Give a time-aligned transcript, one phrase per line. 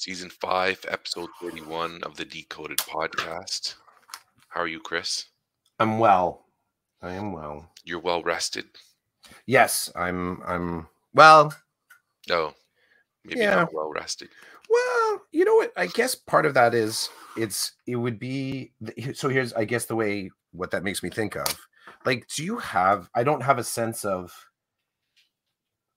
[0.00, 3.74] Season 5, episode 31 of the Decoded podcast.
[4.48, 5.26] How are you, Chris?
[5.78, 6.46] I'm well.
[7.02, 7.68] I am well.
[7.84, 8.64] You're well rested.
[9.44, 11.52] Yes, I'm I'm well.
[12.30, 12.54] Oh,
[13.26, 13.56] maybe Yeah.
[13.56, 14.30] not well rested.
[14.70, 15.74] Well, you know what?
[15.76, 18.72] I guess part of that is it's it would be
[19.12, 21.60] so here's I guess the way what that makes me think of.
[22.06, 24.32] Like do you have I don't have a sense of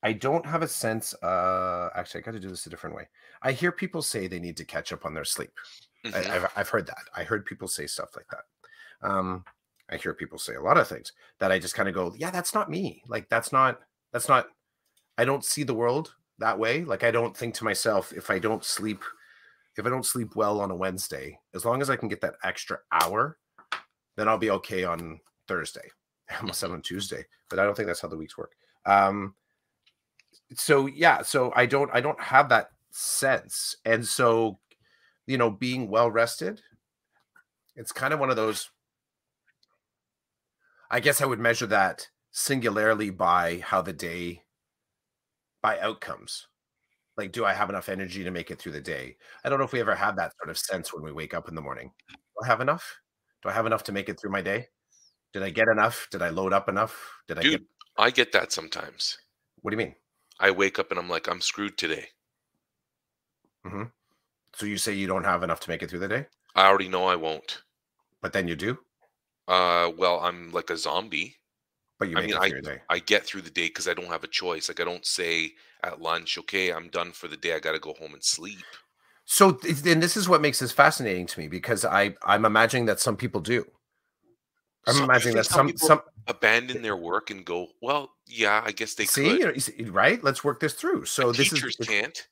[0.03, 3.07] I don't have a sense uh actually I got to do this a different way.
[3.41, 5.51] I hear people say they need to catch up on their sleep.
[6.05, 6.29] I, Mhm.
[6.29, 7.05] I've, I've heard that.
[7.15, 9.07] I heard people say stuff like that.
[9.09, 9.45] Um,
[9.89, 12.31] I hear people say a lot of things that I just kind of go, yeah,
[12.31, 13.03] that's not me.
[13.07, 13.79] Like that's not
[14.11, 14.47] that's not.
[15.17, 16.83] I don't see the world that way.
[16.83, 19.03] Like I don't think to myself if I don't sleep,
[19.77, 22.35] if I don't sleep well on a Wednesday, as long as I can get that
[22.43, 23.37] extra hour,
[24.17, 25.89] then I'll be okay on Thursday.
[26.29, 28.53] I almost said on Tuesday, but I don't think that's how the weeks work.
[28.85, 29.35] Um,
[30.55, 34.59] so yeah, so I don't I don't have that sense, and so
[35.25, 36.61] you know, being well rested,
[37.75, 38.69] it's kind of one of those.
[40.91, 44.43] I guess I would measure that singularly by how the day,
[45.61, 46.47] by outcomes.
[47.15, 49.17] Like, do I have enough energy to make it through the day?
[49.43, 51.47] I don't know if we ever have that sort of sense when we wake up
[51.47, 51.91] in the morning.
[52.09, 52.99] Do I have enough?
[53.43, 54.67] Do I have enough to make it through my day?
[55.31, 56.07] Did I get enough?
[56.11, 56.95] Did I load up enough?
[57.27, 57.51] Did I get?
[57.51, 59.17] Dude, I get that sometimes.
[59.61, 59.95] What do you mean?
[60.43, 62.09] I wake up and I'm like, I'm screwed today.
[64.55, 66.89] So you say you don't have enough to make it through the day, I already
[66.89, 67.61] know I won't.
[68.21, 68.79] but then you do,
[69.47, 71.37] Uh, well, I'm like a zombie.
[71.99, 72.81] but you I make mean, it I through your day.
[72.89, 74.69] I get through the day because I don't have a choice.
[74.69, 77.55] Like I don't say at lunch, okay, I'm done for the day.
[77.55, 78.75] I got to go home and sleep.
[79.25, 82.99] So and this is what makes this fascinating to me because I I'm imagining that
[82.99, 83.65] some people do.
[84.87, 89.05] I'm imagining that some some abandon their work and go, well, yeah, I guess they
[89.05, 89.39] see, could.
[89.39, 90.23] you know, you see, right.
[90.23, 91.05] Let's work this through.
[91.05, 92.27] So this teachers is can't.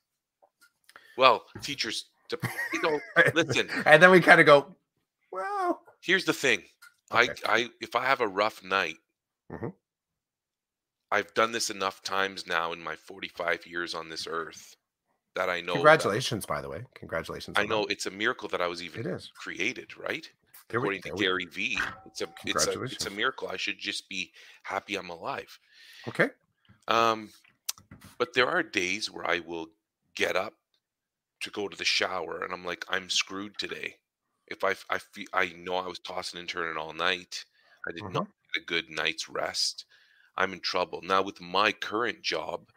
[1.16, 2.38] Well, teachers, you
[2.82, 2.98] know,
[3.34, 3.68] listen.
[3.86, 4.74] and then we kind of go,
[5.30, 6.62] well, Here's the thing.
[7.14, 7.30] Okay.
[7.46, 8.96] I, I, if I have a rough night,
[9.52, 9.72] Mhm.
[11.12, 14.74] I've done this enough times now in my 45 years on this earth
[15.34, 15.74] that I know.
[15.74, 17.56] congratulations, by the way, congratulations.
[17.58, 17.92] I know that.
[17.92, 19.30] it's a miracle that I was even it is.
[19.36, 20.26] created, right?
[20.72, 23.48] There we, According to we- Gary V, it's a, it's a, it's a miracle.
[23.48, 25.56] I should just be happy I'm alive.
[26.08, 26.30] okay.
[26.88, 27.28] Um,
[28.18, 29.66] but there are days where I will
[30.16, 30.54] get up
[31.42, 33.96] to go to the shower, and I'm like, I'm screwed today.
[34.48, 37.44] If I I feel I know I was tossing and turning all night,
[37.86, 39.84] I did not get a good night's rest.
[40.36, 42.70] I'm in trouble now with my current job.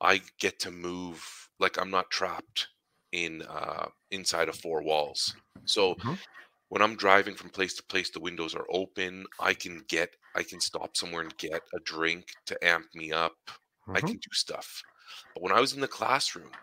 [0.00, 1.26] I get to move
[1.58, 2.68] like I'm not trapped
[3.12, 5.34] in uh, inside of four walls.
[5.64, 6.18] So Mhm.
[6.74, 9.26] When I'm driving from place to place, the windows are open.
[9.40, 13.38] I can get I can stop somewhere and get a drink to amp me up.
[13.94, 14.14] I Mhm.
[14.14, 14.84] can do stuff.
[15.34, 16.58] But when I was in the classroom,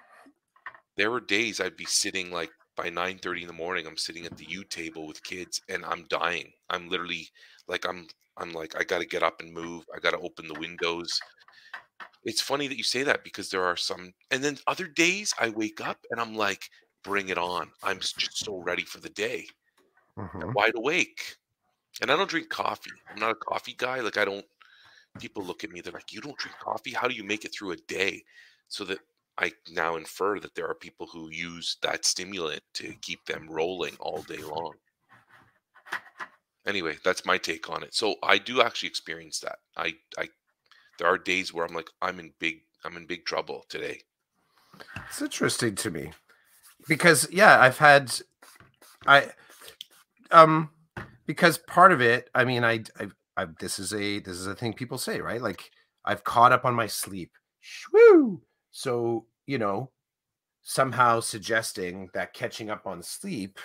[0.97, 4.37] there were days I'd be sitting like by 9:30 in the morning, I'm sitting at
[4.37, 6.53] the U table with kids and I'm dying.
[6.69, 7.29] I'm literally
[7.67, 8.07] like I'm
[8.37, 9.85] I'm like I got to get up and move.
[9.95, 11.23] I got to open the windows.
[12.23, 15.49] It's funny that you say that because there are some and then other days I
[15.49, 16.69] wake up and I'm like
[17.03, 17.73] bring it on.
[17.83, 19.47] I'm just so ready for the day.
[20.17, 20.53] Mhm.
[20.53, 21.37] Wide awake.
[22.01, 22.91] And I don't drink coffee.
[23.09, 23.99] I'm not a coffee guy.
[23.99, 24.45] Like I don't
[25.19, 26.91] people look at me, they're like, You don't drink coffee?
[26.91, 28.23] How do you make it through a day?
[28.67, 28.99] So that
[29.37, 33.95] I now infer that there are people who use that stimulant to keep them rolling
[33.99, 34.73] all day long.
[36.65, 37.93] Anyway, that's my take on it.
[37.93, 39.59] So I do actually experience that.
[39.75, 40.29] I I
[40.97, 44.01] there are days where I'm like, I'm in big I'm in big trouble today.
[45.07, 46.11] It's interesting to me
[46.87, 48.13] because yeah, I've had
[49.05, 49.31] I
[50.31, 50.69] um
[51.25, 54.55] because part of it, I mean, I I, I this is a this is a
[54.55, 55.41] thing people say, right?
[55.41, 55.71] Like
[56.05, 57.31] I've caught up on my sleep.
[57.63, 58.41] Shwoo!
[58.71, 59.91] So, you know,
[60.61, 63.59] somehow suggesting that catching up on sleep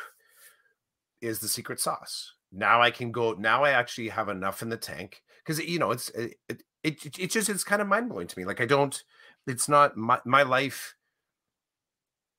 [1.21, 2.33] is the secret sauce.
[2.53, 5.91] Now I can go now I actually have enough in the tank because you know,
[5.91, 8.45] it's it, it it it just it's kind of mind-blowing to me.
[8.45, 9.03] Like I don't
[9.47, 10.95] it's not my my life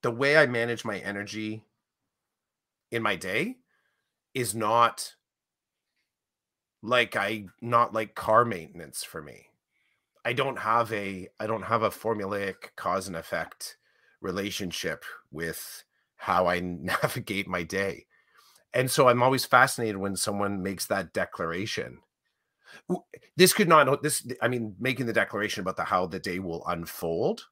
[0.04, 1.64] the way I manage my energy
[2.92, 3.58] in my day
[4.38, 5.16] is not
[6.84, 9.48] like I not like car maintenance for me.
[10.24, 13.78] I don't have a I don't have a formulaic cause and effect
[14.22, 15.84] relationship with
[16.18, 18.06] how I navigate my day.
[18.76, 21.98] And so I'm always fascinated when someone makes that declaration.
[23.36, 26.64] This could not this I mean making the declaration about the how the day will
[26.68, 27.48] unfold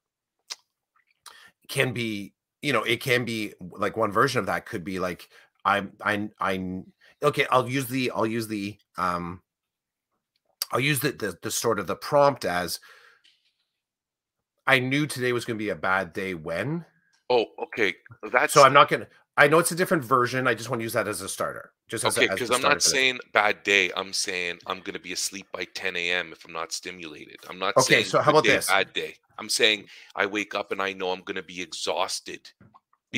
[1.68, 5.28] can be you know it can be like one version of that could be like
[5.66, 6.86] i'm i'm i'm
[7.22, 9.42] okay i'll use the i'll use the um
[10.72, 12.80] i'll use the the, the sort of the prompt as
[14.66, 16.84] i knew today was going to be a bad day when
[17.28, 17.94] Oh, okay.
[18.32, 19.08] That's So I'm not gonna.
[19.36, 20.46] I know it's a different version.
[20.46, 21.72] I just want to use that as a starter.
[21.88, 23.90] Just as okay because I'm not saying bad day.
[23.96, 26.32] I'm saying I'm gonna be asleep by 10 a.m.
[26.32, 27.36] if I'm not stimulated.
[27.48, 28.68] I'm not Okay, saying so how about day, this?
[28.68, 29.14] bad day.
[29.38, 32.48] I'm saying I wake up and I know I'm gonna be exhausted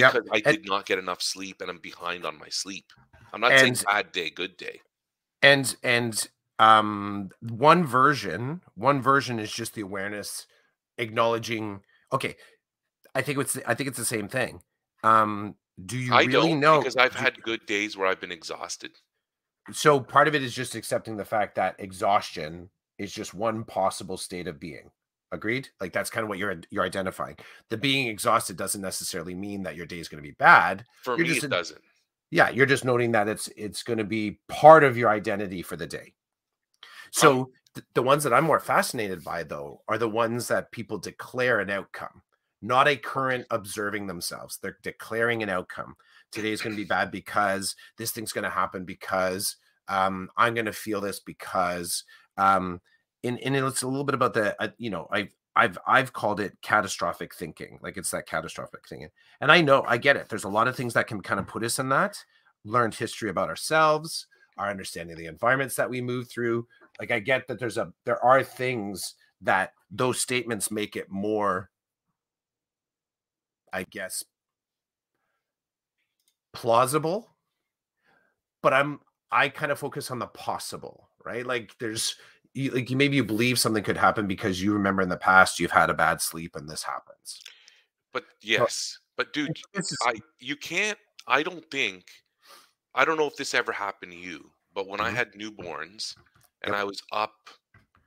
[0.00, 2.86] Yep, because I and- did not get enough sleep and I'm behind on my sleep.
[3.32, 4.80] I'm not saying bad day, good day.
[5.42, 6.28] and and
[6.58, 10.46] um one version one version is just the awareness
[10.96, 11.80] acknowledging
[12.12, 12.34] okay
[13.14, 14.60] i think it's i think it's the same thing
[15.04, 15.54] um
[15.86, 18.90] do you I really don't know because I've had good days where I've been exhausted.
[19.70, 24.16] so part of it is just accepting the fact that exhaustion is just one possible
[24.16, 24.90] state of being
[25.32, 25.69] agreed?
[25.80, 27.36] Like that's kind of what you're you're identifying.
[27.70, 30.84] The being exhausted doesn't necessarily mean that your day is going to be bad.
[31.02, 31.80] For You're me, just it doesn't.
[32.30, 35.76] yeah you're just noting that it's it's going to be part of your identity for
[35.76, 36.12] the day.
[37.10, 40.98] So th- the ones that i'm more fascinated by though are the ones that people
[40.98, 42.22] declare an outcome
[42.60, 44.58] not a current observing themselves.
[44.60, 45.94] They're declaring an outcome.
[46.32, 49.56] Today is going to be bad because this thing's going to happen because
[49.88, 52.04] um, i'm going to feel this because
[52.36, 52.80] um,
[53.24, 56.56] and, and it's a little bit about the you know i've I've I've called it
[56.62, 59.08] catastrophic thinking, like it's that catastrophic thinking.
[59.40, 60.28] And I know I get it.
[60.28, 62.16] There's a lot of things that can kind of put us in that.
[62.64, 66.68] Learned history about ourselves, our understanding of the environments that we move through.
[67.00, 71.70] Like I get that there's a there are things that those statements make it more,
[73.72, 74.22] I guess,
[76.52, 77.34] plausible.
[78.62, 79.00] But I'm
[79.32, 81.44] I kind of focus on the possible, right?
[81.44, 82.14] Like there's
[82.54, 85.58] you, like you maybe you believe something could happen because you remember in the past
[85.60, 87.44] you've had a bad sleep and this happens.
[88.12, 89.58] But yes, but dude,
[90.02, 90.98] I you can't.
[91.26, 92.10] I don't think.
[92.94, 95.12] I don't know if this ever happened to you, but when I Mhm.
[95.12, 96.16] had newborns
[96.62, 96.76] and Yep.
[96.76, 97.50] I was up,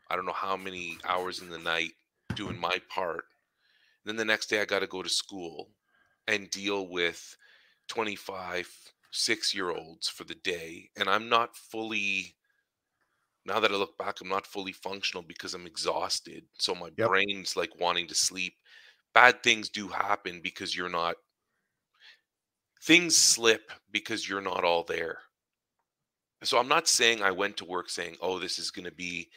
[0.09, 1.93] I don't know how many hours in the night
[2.35, 3.25] doing my part.
[4.05, 5.75] Then the next day I got to go to school
[6.27, 7.37] and deal with
[7.89, 10.91] 25, six year olds for the day.
[10.97, 12.37] And I'm not fully,
[13.45, 16.45] now that I look back, I'm not fully functional because I'm exhausted.
[16.59, 17.11] So my Yep.
[17.11, 18.55] brain's like wanting to sleep.
[19.13, 21.17] Bad things do happen because you're not,
[22.81, 25.19] things slip because you're not all there.
[26.43, 29.31] So I'm not saying I went to work saying, "Oh, this is going to be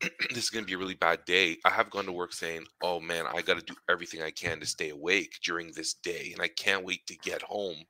[0.30, 2.66] this is going to be a really bad day." I have gone to work saying,
[2.82, 6.32] "Oh man, I got to do everything I can to stay awake during this day,
[6.32, 7.84] and I can't wait to get home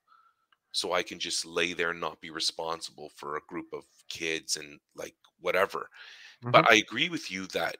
[0.78, 4.56] so I can just lay there and not be responsible for a group of kids
[4.56, 5.90] and like whatever."
[6.52, 7.76] But I agree with you that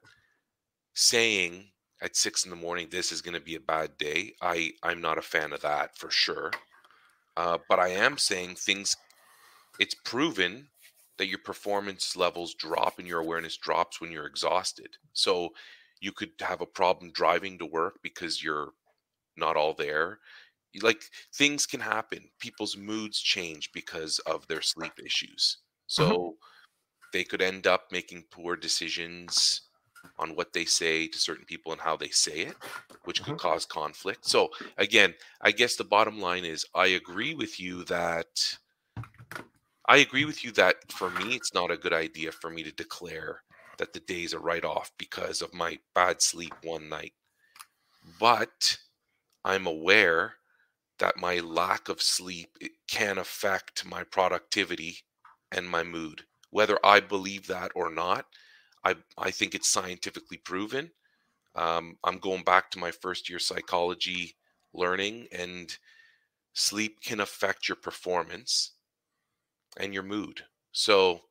[0.94, 1.70] saying
[2.02, 5.00] at six in the morning this is going to be a bad day, I I'm
[5.00, 6.50] not a fan of that for sure.
[7.36, 8.96] Uh, but I am saying things.
[9.78, 10.68] It's proven
[11.18, 14.96] that your performance levels drop and your awareness drops when you're exhausted.
[15.12, 15.50] So
[16.00, 18.72] you could have a problem driving to work because you're
[19.36, 20.20] not all there.
[20.82, 21.02] Like
[21.34, 22.28] things can happen.
[22.38, 25.58] People's moods change because of their sleep issues.
[25.90, 26.10] Mm-hmm.
[26.10, 26.36] So
[27.12, 29.62] they could end up making poor decisions
[30.18, 32.56] on what they say to certain people and how they say it,
[33.04, 33.48] which could mm-hmm.
[33.48, 34.26] cause conflict.
[34.26, 38.58] So again, I guess the bottom line is I agree with you that
[39.86, 42.72] I agree with you that for me it's not a good idea for me to
[42.72, 43.42] declare
[43.78, 47.14] that the day's a write off because of my bad sleep one night.
[48.20, 48.76] But
[49.44, 50.34] I'm aware
[50.98, 52.56] that my lack of sleep
[52.88, 54.98] can affect my productivity
[55.52, 56.24] and my mood.
[56.50, 58.26] Whether I believe that or not,
[58.84, 60.90] I I think it's scientifically proven.
[61.54, 64.36] Um, I'm going back to my first year psychology
[64.74, 65.76] learning, and
[66.54, 68.72] sleep can affect your performance
[69.78, 70.44] and your mood.
[70.72, 71.27] So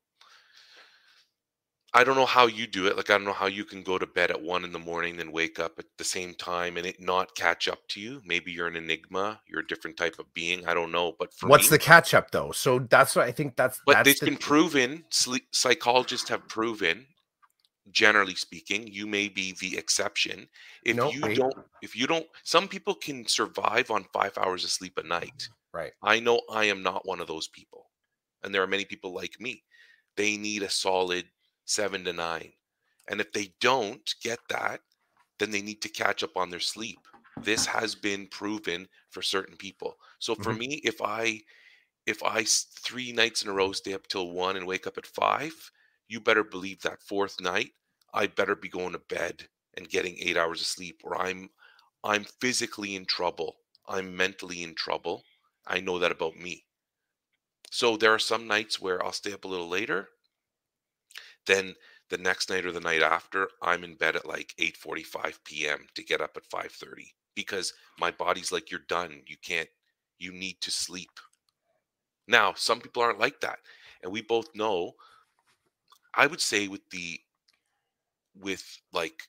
[1.93, 2.97] I don't know how you do it.
[2.97, 5.17] Like I don't know how you can go to bed at one in the morning,
[5.17, 8.21] then wake up at the same time and it not catch up to you.
[8.25, 9.39] Maybe you're an enigma.
[9.47, 10.65] You're a different type of being.
[10.67, 11.13] I don't know.
[11.17, 12.51] But for What's me, the catch up though?
[12.51, 15.05] So that's what I think that's but that's it's the, been proven.
[15.51, 17.07] Psychologists have proven,
[17.91, 20.49] generally speaking, you may be the exception.
[20.83, 21.37] If No, you wait.
[21.37, 25.47] don't, if you don't, some people can survive on five hours of sleep a night.
[25.73, 25.93] right.
[26.03, 27.85] I know I am not one of those people.
[28.43, 29.63] And there are many people like me.
[30.15, 31.25] They need a solid
[31.67, 32.53] seven to nine.
[33.09, 34.81] And if they don't get that,
[35.39, 37.07] then they need to catch up on their sleep.
[37.43, 39.97] This has been proven for certain people.
[40.19, 40.55] So for Mhm.
[40.55, 41.41] me, if I
[42.07, 45.05] if I three nights in a row stay up till one and wake up at
[45.05, 45.71] five,
[46.07, 47.73] you better believe that fourth night
[48.13, 51.49] I better be going to bed and getting eight hours of sleep, or I'm
[52.03, 53.57] I'm physically in trouble.
[53.87, 55.23] I'm mentally in trouble.
[55.67, 56.67] I know that about me.
[57.71, 60.09] So there are some nights where I'll stay up a little later.
[61.47, 61.75] Then
[62.09, 65.87] the next night or the night after, I'm in bed at like 8:45 p.m.
[65.95, 69.23] to get up at 5:30 because my body's like you're done.
[69.25, 69.69] You can't
[70.19, 71.19] you need to sleep.
[72.27, 73.59] Now, some people aren't like that.
[74.03, 74.95] And we both know
[76.13, 77.21] I would say with the
[78.35, 79.23] with like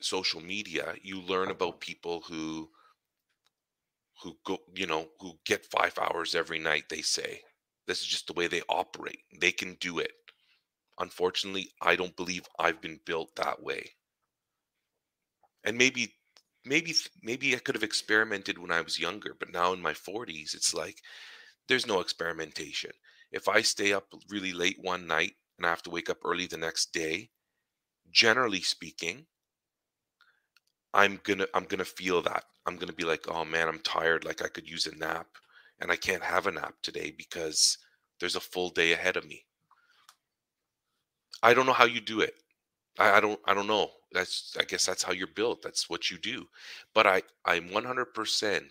[0.00, 2.70] social media, you learn about people who
[4.22, 7.40] who go, you know, who get 5 hours every night, they say.
[7.86, 9.20] This is just the way they operate.
[9.40, 10.12] They can do it.
[10.98, 13.96] Unfortunately, I don't believe I've been built that way.
[15.64, 16.14] And maybe
[16.64, 20.54] maybe maybe I could have experimented when I was younger, but now in my 40s,
[20.54, 21.02] it's like
[21.68, 22.92] there's no experimentation.
[23.32, 26.46] If I stay up really late one night and I have to wake up early
[26.46, 27.30] the next day,
[28.10, 29.26] generally speaking,
[30.94, 32.44] I'm gonna I'm gonna feel that.
[32.64, 35.28] I'm gonna be like, oh man, I'm tired, like I could use a nap,
[35.78, 37.76] and I can't have a nap today because
[38.20, 39.44] there's a full day ahead of me.
[41.42, 42.34] I don't know how you do it.
[42.98, 43.90] I, I don't I don't know.
[44.12, 45.62] That's I guess that's how you're built.
[45.62, 46.46] That's what you do.
[46.94, 48.62] But I I'm 100%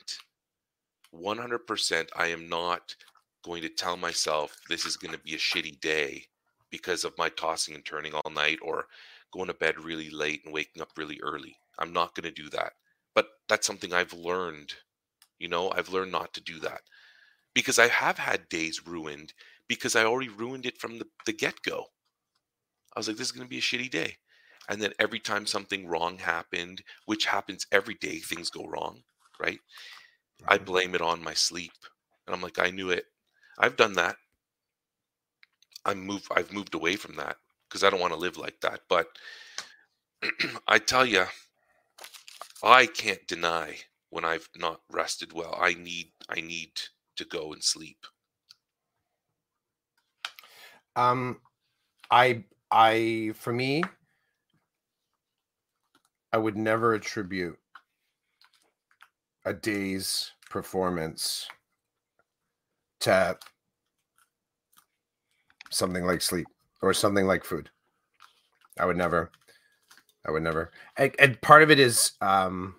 [1.13, 2.95] 100% I am not
[3.43, 6.25] going to tell myself this is going to be a shitty day
[6.69, 8.85] because of my tossing and turning all night or
[9.31, 11.55] going to bed really late and waking up really early.
[11.79, 12.73] I'm not going to do that.
[13.13, 14.73] But that's something I've learned.
[15.39, 16.81] You know, I've learned not to do that
[17.53, 19.33] because I have had days ruined
[19.67, 21.85] because I already ruined it from the, the get go.
[22.95, 24.17] I was like, this is going to be a shitty day.
[24.69, 29.01] And then every time something wrong happened, which happens every day, things go wrong,
[29.39, 29.59] right?
[30.47, 31.73] I blame it on my sleep.
[32.25, 33.05] And I'm like, I knew it.
[33.57, 34.15] I've done that.
[35.85, 38.81] I'm moved I've moved away from that because I don't want to live like that.
[38.87, 39.07] But
[40.67, 41.25] I tell you,
[42.63, 43.77] I can't deny
[44.09, 45.57] when I've not rested well.
[45.59, 46.71] I need I need
[47.15, 48.05] to go and sleep.
[50.95, 51.39] Um,
[52.09, 53.83] I, I, for me,
[56.31, 57.57] I would never attribute
[59.45, 61.47] a day's performance
[63.01, 63.37] to
[65.69, 66.47] something like sleep
[66.81, 67.69] or something like food.
[68.79, 69.31] I would never.
[70.25, 70.71] I would never.
[70.97, 72.75] And, and part of it is, um,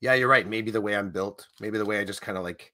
[0.00, 0.48] yeah, you're right.
[0.48, 2.72] Maybe the way I'm built, maybe the way I just kind of like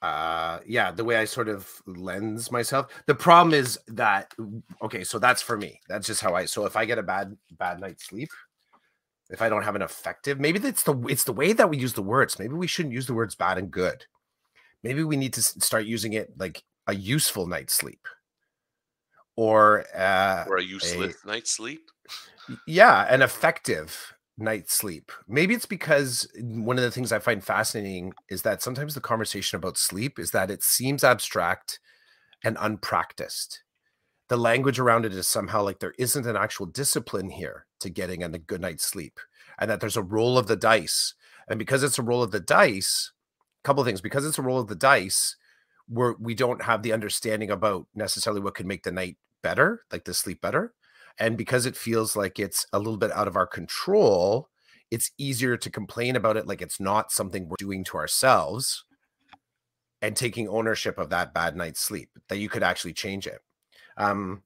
[0.00, 2.86] uh yeah the way i sort of lens myself.
[3.06, 4.32] The problem is that
[4.82, 5.80] okay so that's for me.
[5.88, 8.30] That's just how i so if i get a bad bad night's sleep
[9.30, 11.92] if i don't have an effective maybe that's the it's the way that we use
[11.94, 12.38] the words.
[12.38, 14.04] Maybe we shouldn't use the words bad and good.
[14.84, 18.06] Maybe we need to start using it like a useful night's sleep.
[19.36, 21.90] Or uh Or a useless a- night's sleep.
[22.66, 25.10] yeah, an effective night's sleep.
[25.26, 29.00] Maybe it's because eh, one of the things I find fascinating is that sometimes the
[29.00, 31.80] conversation about sleep is that it seems abstract
[32.44, 33.62] and unpracticed.
[34.28, 38.22] The language around it is somehow like there isn't an actual discipline here to getting
[38.22, 39.18] a good night's sleep,
[39.58, 41.14] and that there's a roll of the dice.
[41.48, 43.12] And because it's a roll of the dice,
[43.62, 44.02] a couple of things.
[44.02, 45.34] Because it's a roll of the dice,
[45.88, 50.04] we're we don't have the understanding about necessarily what could make the night better, like
[50.04, 50.74] the sleep better
[51.18, 54.48] and because it feels like it's a little bit out of our control
[54.90, 58.84] it's easier to complain about it like it's not something we're doing to ourselves
[60.00, 63.40] and taking ownership of that bad night's sleep that you could actually change it.
[63.96, 64.42] Um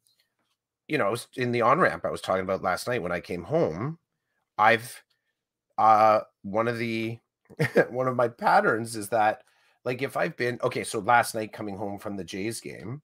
[0.89, 3.45] you know in the on ramp i was talking about last night when i came
[3.45, 3.99] home
[4.59, 5.03] i've
[5.79, 7.19] uh one of the
[7.89, 9.43] one of my patterns is that
[9.85, 13.01] like if i've been okay so last night coming home from the jays game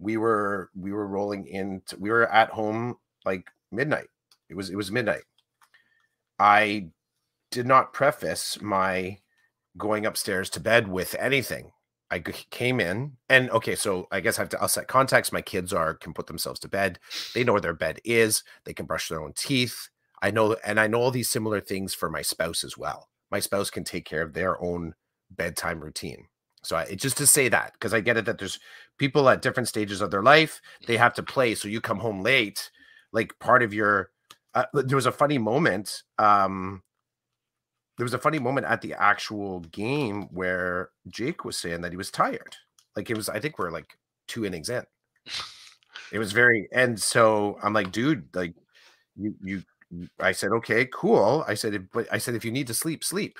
[0.00, 4.08] we were we were rolling in we were at home like midnight.
[4.48, 5.22] It was it was midnight.
[6.38, 6.88] I
[7.50, 9.18] did not preface my
[9.76, 11.72] going upstairs to bed with anything.
[12.10, 15.32] I g- came in and okay so i guess i have to i'll set context.
[15.32, 16.98] My kids are can put themselves to bed.
[17.34, 18.42] They know where their bed is.
[18.64, 19.88] They can brush their own teeth.
[20.22, 23.10] I know and i know all these similar things for my spouse as well.
[23.30, 24.94] My spouse can take care of their own
[25.30, 26.26] bedtime routine.
[26.62, 28.58] So I, just to say that because i get it that there's
[29.00, 32.22] people at different stages of their life they have to play so you come home
[32.22, 32.70] late
[33.12, 34.10] like part of your
[34.54, 36.82] uh, there was a funny moment um
[37.96, 41.96] there was a funny moment at the actual game where jake was saying that he
[41.96, 42.56] was tired.
[42.96, 43.96] Like it was i think we're like
[44.28, 44.84] two innings in.
[46.12, 48.54] It was very and so i'm like dude like
[49.16, 51.44] you you you- i said okay cool.
[51.48, 53.38] I said but i said if you need to sleep sleep.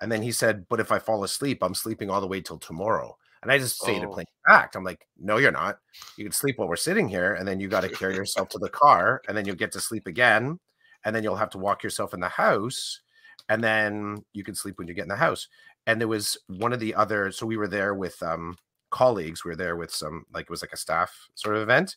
[0.00, 2.58] And then he said but if i fall asleep i'm sleeping all the way till
[2.58, 4.12] tomorrow and i just say to Oh.
[4.12, 5.78] plain fact i'm like no you're not.
[6.16, 8.58] You can sleep while we're sitting here and then you got to carry yourself to
[8.58, 10.58] the car and then you'll get to sleep again
[11.04, 13.00] and then you'll have to walk yourself in the house
[13.48, 15.48] and then you can sleep when you get in the house.
[15.86, 18.56] And there was one of the other so we were there with um
[18.90, 21.96] colleagues we were there with some like it was like a staff sort of event.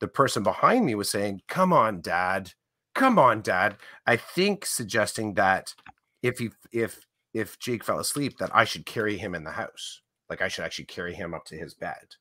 [0.00, 2.52] The person behind me was saying come on dad.
[2.94, 3.76] Come on dad.
[4.06, 5.74] I think suggesting that
[6.22, 7.00] if he if
[7.34, 10.00] if Jake fell asleep, that I should carry him in the house.
[10.28, 12.16] Like I should actually carry him up to his bed.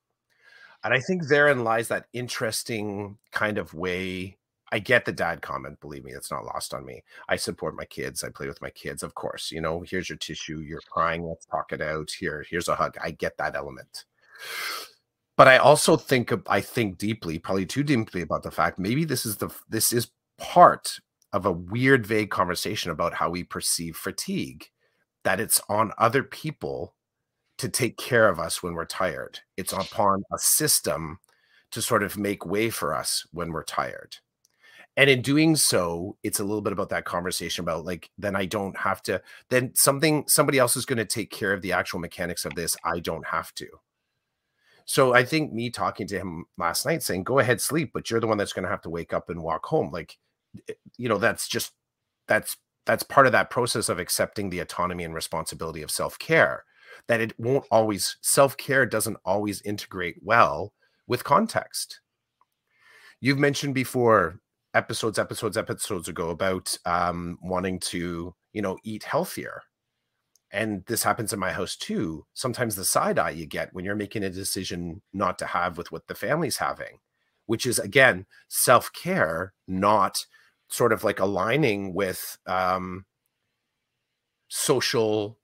[0.84, 4.38] And I think therein lies that interesting kind of way.
[4.72, 7.04] I get the dad comment, believe me, it's not lost on me.
[7.30, 8.24] I support my kids.
[8.24, 9.52] I play with my kids, of course.
[9.52, 10.60] You know, here's your tissue.
[10.60, 11.24] You're crying.
[11.24, 12.10] Let's talk it out.
[12.12, 12.98] Here, here's a hug.
[13.02, 14.06] I get that element.
[15.38, 19.26] But I also think I think deeply, probably too deeply about the fact maybe this
[19.26, 21.00] is the this is part
[21.32, 24.68] of a weird, vague conversation about how we perceive fatigue,
[25.24, 26.94] that it's on other people
[27.58, 29.40] to take care of us when we're tired.
[29.58, 31.20] It's upon a system
[31.72, 34.18] to sort of make way for us when we're tired.
[34.96, 38.46] And in doing so, it's a little bit about that conversation about like, then I
[38.46, 42.00] don't have to, then something, somebody else is going to take care of the actual
[42.00, 42.78] mechanics of this.
[42.84, 43.68] I don't have to.
[44.86, 48.20] So I think me talking to him last night saying, go ahead, sleep, but you're
[48.20, 49.90] the one that's going to have to wake up and walk home.
[49.92, 50.18] Like,
[50.70, 51.72] eh, you know, that's just,
[52.28, 56.66] that's, that's part of that process of accepting the autonomy and responsibility of self care
[57.08, 60.74] that it won't always self-care doesn't always integrate well
[61.08, 62.00] with context.
[63.20, 64.40] You've mentioned before
[64.74, 69.62] episodes episodes episodes ago about um, wanting to you know eat healthier.
[70.52, 72.26] And this happens in my house too.
[72.34, 75.92] Sometimes the side eye you get when you're making a decision not to have with
[75.92, 77.00] what the family's having
[77.46, 80.26] which is again self-care not
[80.70, 83.06] sort of like aligning with um,
[84.48, 85.38] social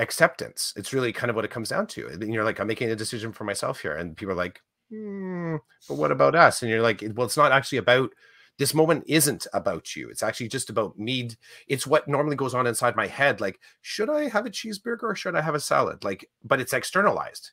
[0.00, 0.72] acceptance.
[0.76, 2.08] It's really kind of what it comes down to.
[2.08, 3.96] And you're like, I'm making a decision for myself here.
[3.96, 4.60] And people are like,
[4.92, 6.62] mm, but what about us?
[6.62, 8.10] And you're like, well, it's not actually about
[8.58, 10.08] this moment isn't about you.
[10.08, 11.30] It's actually just about me.
[11.68, 13.40] It's what normally goes on inside my head.
[13.40, 16.02] Like, should I have a cheeseburger or should I have a salad?
[16.04, 17.52] Like, but it's externalized.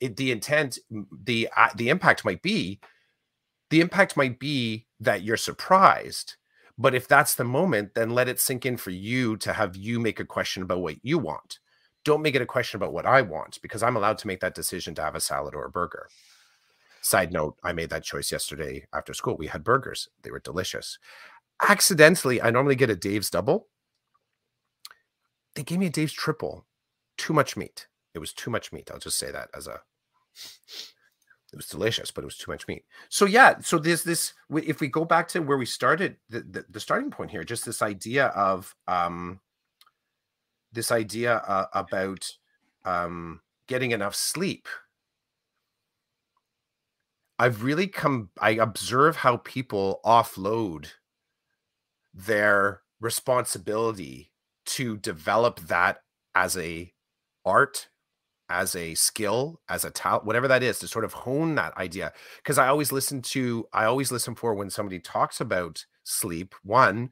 [0.00, 0.78] It, the intent,
[1.24, 2.80] the uh, the impact might be,
[3.70, 6.36] the impact might be that you're surprised.
[6.76, 9.98] But if that's the moment, then let it sink in for you to have you
[9.98, 11.58] make a question about what you want
[12.08, 14.54] don't make it a question about what I want because I'm allowed to make that
[14.54, 16.08] decision to have a salad or a burger.
[17.02, 19.36] Side note, I made that choice yesterday after school.
[19.36, 20.98] We had burgers, they were delicious.
[21.68, 23.66] Accidentally, I normally get a Dave's double.
[25.54, 26.64] They gave me a Dave's triple.
[27.18, 27.88] Too much meat.
[28.14, 28.90] It was too much meat.
[28.90, 29.80] I'll just say that as a
[31.52, 32.86] it was delicious, but it was too much meat.
[33.10, 34.32] So yeah, so there's this.
[34.50, 37.66] If we go back to where we started, the, the, the starting point here, just
[37.66, 39.40] this idea of um,
[40.72, 42.30] this idea uh, about
[42.84, 44.68] um, getting enough sleep.
[47.38, 50.88] I've really come, I observe how people offload
[52.12, 54.32] their responsibility
[54.66, 56.02] to develop that
[56.34, 56.92] as a
[57.44, 57.88] art
[58.50, 62.12] as a skill as a talent whatever that is to sort of hone that idea.
[62.38, 66.54] Because i always listen to i always listen for when somebody talks about sleep.
[66.62, 67.10] One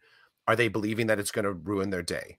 [0.49, 2.39] are they believing that it's going to ruin their day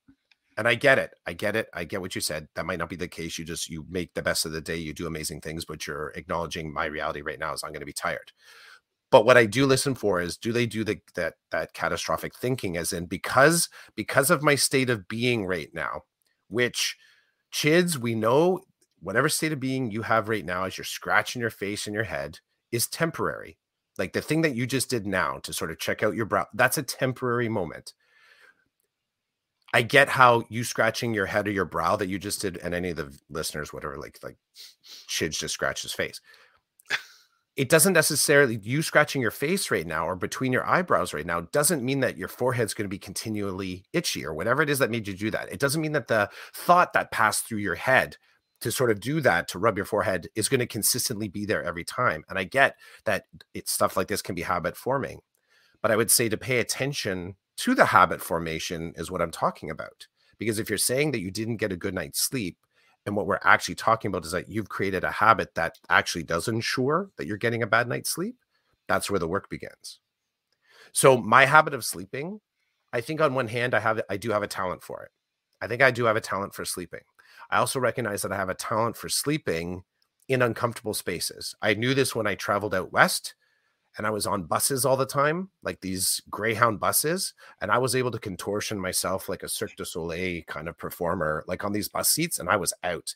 [0.57, 1.11] and I get it.
[1.25, 1.67] I get it.
[1.73, 2.47] I get what you said.
[2.55, 3.37] That might not be the case.
[3.37, 4.75] You just you make the best of the day.
[4.75, 7.85] You do amazing things, but you're acknowledging my reality right now is I'm going to
[7.85, 8.31] be tired.
[9.11, 12.75] But what I do listen for is do they do the that that catastrophic thinking
[12.75, 16.01] as in because because of my state of being right now,
[16.49, 16.97] which
[17.51, 18.61] chids we know
[18.99, 22.03] whatever state of being you have right now as you're scratching your face and your
[22.05, 22.39] head
[22.71, 23.57] is temporary.
[23.97, 26.47] Like the thing that you just did now to sort of check out your brow,
[26.53, 27.93] that's a temporary moment
[29.73, 32.73] I get how you scratching your head or your brow that you just did, and
[32.73, 34.37] any of the listeners, whatever, like like
[35.07, 36.21] Chidge just scratched his face.
[37.57, 41.41] It doesn't necessarily you scratching your face right now or between your eyebrows right now
[41.41, 44.91] doesn't mean that your forehead's going to be continually itchy or whatever it is that
[44.91, 45.51] made you do that.
[45.51, 48.17] It doesn't mean that the thought that passed through your head
[48.61, 51.63] to sort of do that to rub your forehead is going to consistently be there
[51.63, 52.23] every time.
[52.29, 52.75] And I get
[53.05, 53.25] that
[53.55, 55.21] it's stuff like this can be habit forming,
[55.81, 59.69] but I would say to pay attention to the habit formation is what I'm talking
[59.69, 60.07] about.
[60.37, 62.57] Because if you're saying that you didn't get a good night's sleep,
[63.05, 66.47] and what we're actually talking about is that you've created a habit that actually does
[66.47, 68.35] ensure that you're getting a bad night's sleep,
[68.87, 69.99] that's where the work begins.
[70.91, 72.41] So my habit of sleeping,
[72.91, 75.11] I think on one hand, I have I do have a talent for it.
[75.61, 77.01] I think I do have a talent for sleeping.
[77.49, 79.83] I also recognize that I have a talent for sleeping
[80.27, 81.55] in uncomfortable spaces.
[81.61, 83.35] I knew this when I traveled out west
[83.97, 87.95] and I was on buses all the time, like these Greyhound buses, and I was
[87.95, 91.89] able to contortion myself like a Cirque du Soleil kind of performer, like on these
[91.89, 93.15] bus seats, and I was out.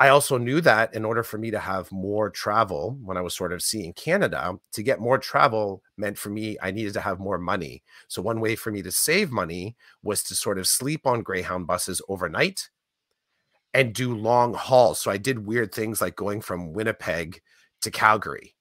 [0.00, 3.34] I also knew that in order for me to have more travel when I was
[3.34, 7.20] sort of seeing Canada, to get more travel meant for me, I needed to have
[7.20, 7.82] more money.
[8.08, 11.66] So, one way for me to save money was to sort of sleep on Greyhound
[11.66, 12.70] buses overnight
[13.72, 15.00] and do long hauls.
[15.00, 17.40] So, I did weird things like going from Winnipeg
[17.82, 18.53] to Calgary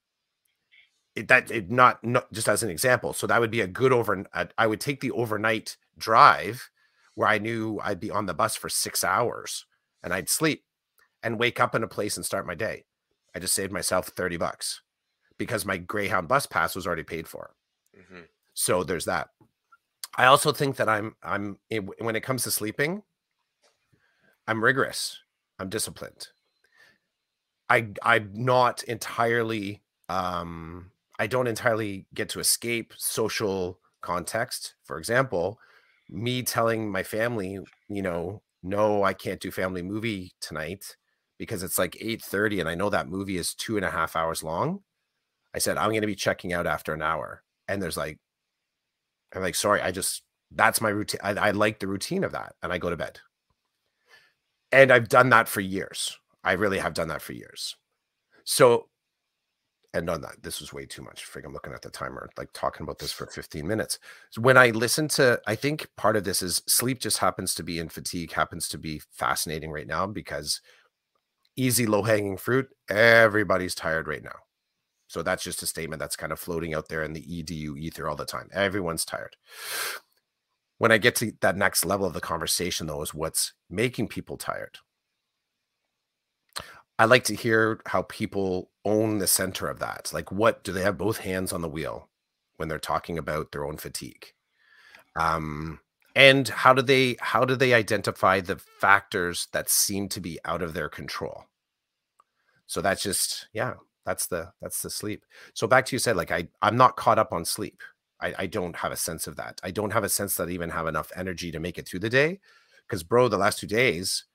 [1.15, 3.13] it, that it not, not just as an example.
[3.13, 4.25] So that would be a good over.
[4.57, 6.69] I would take the overnight drive
[7.15, 9.65] where I knew I'd be on the bus for six hours
[10.01, 10.63] and I'd sleep
[11.21, 12.85] and wake up in a place and start my day.
[13.35, 14.81] I just saved myself 30 bucks
[15.37, 17.55] because my Greyhound bus pass was already paid for.
[17.97, 18.23] Mm-hmm.
[18.53, 19.29] So there's that.
[20.15, 21.57] I also think that I'm I'm
[21.99, 23.01] when it comes to sleeping,
[24.47, 25.19] I'm rigorous.
[25.57, 26.27] I'm disciplined.
[27.69, 30.91] I I'm not entirely um
[31.23, 34.75] I don't entirely get to escape social context.
[34.83, 35.57] For example,
[36.09, 40.97] me telling my family, you know, no, I can't do family movie tonight
[41.37, 44.43] because it's like 8:30 and I know that movie is two and a half hours
[44.43, 44.81] long.
[45.55, 47.41] I said, I'm gonna be checking out after an hour.
[47.69, 48.19] And there's like,
[49.33, 51.21] I'm like, sorry, I just that's my routine.
[51.23, 52.55] I, I like the routine of that.
[52.61, 53.21] And I go to bed.
[54.73, 56.19] And I've done that for years.
[56.43, 57.77] I really have done that for years.
[58.43, 58.89] So
[59.93, 62.49] and on that this was way too much frig i'm looking at the timer like
[62.53, 63.99] talking about this for 15 minutes.
[64.31, 67.63] So when i listen to i think part of this is sleep just happens to
[67.63, 70.61] be in fatigue happens to be fascinating right now because
[71.55, 74.35] easy low hanging fruit everybody's tired right now.
[75.07, 78.09] So that's just a statement that's kind of floating out there in the edu ether
[78.09, 78.49] all the time.
[78.51, 79.35] Everyone's tired.
[80.79, 84.37] When i get to that next level of the conversation though is what's making people
[84.37, 84.79] tired.
[86.97, 90.11] I like to hear how people own the center of that.
[90.13, 92.09] Like, what do they have both hands on the wheel
[92.57, 94.33] when they're talking about their own fatigue?
[95.15, 95.79] Um,
[96.15, 100.61] and how do they how do they identify the factors that seem to be out
[100.61, 101.45] of their control?
[102.67, 105.25] So that's just yeah, that's the that's the sleep.
[105.53, 107.81] So back to you said like I I'm not caught up on sleep.
[108.21, 109.59] I, I don't have a sense of that.
[109.63, 111.99] I don't have a sense that I even have enough energy to make it through
[112.01, 112.39] the day.
[112.87, 114.25] Because bro, the last two days,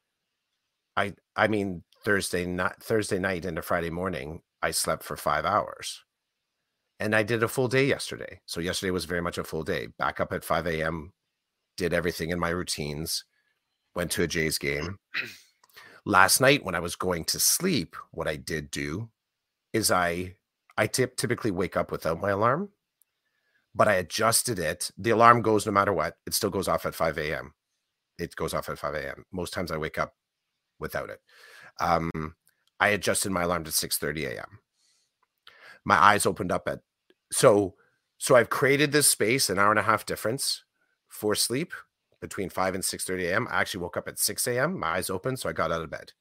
[0.96, 6.04] I I mean Thursday night, Thursday night into Friday morning, I slept for five hours.
[7.00, 8.40] And I did a full day yesterday.
[8.46, 9.88] So yesterday was very much a full day.
[9.98, 11.12] Back up at 5 a.m.,
[11.76, 13.24] did everything in my routines,
[13.94, 14.98] went to a Jays game.
[16.04, 19.10] Last night, when I was going to sleep, what I did do
[19.72, 20.34] is I
[20.76, 22.70] I tip, typically wake up without my alarm,
[23.74, 24.90] but I adjusted it.
[24.96, 26.16] The alarm goes no matter what.
[26.26, 27.54] It still goes off at 5 a.m.
[28.18, 29.24] It goes off at 5 a.m.
[29.32, 30.14] Most times I wake up
[30.78, 31.20] without it
[31.80, 32.34] um,
[32.80, 34.60] I adjusted my alarm to 6:30 a.m.
[35.84, 36.80] My eyes opened up at
[37.32, 37.74] so
[38.18, 40.64] so I've created this space, an hour and a half difference
[41.08, 41.72] for sleep
[42.20, 43.48] between 5 and 6:30 a.m.
[43.50, 44.78] I actually woke up at 6 a.m.
[44.78, 46.12] My eyes open, so I got out of bed.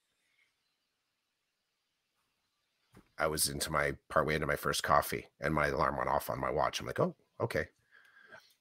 [3.18, 6.40] I was into my partway into my first coffee, and my alarm went off on
[6.40, 6.80] my watch.
[6.80, 7.66] I'm like, oh, okay.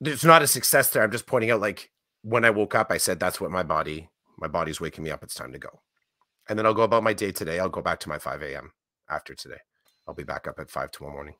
[0.02, 1.04] There's not a success there.
[1.04, 1.92] I'm just pointing out, like
[2.24, 5.24] when I woke up, I said, that's what my body, my body's waking me up.
[5.24, 5.82] It's time to go
[6.50, 7.60] and then I'll go about my day today.
[7.60, 8.72] I'll go back to my 5 a.m.
[9.10, 9.60] after today.
[10.08, 11.36] I'll be back up at 5 tomorrow morning.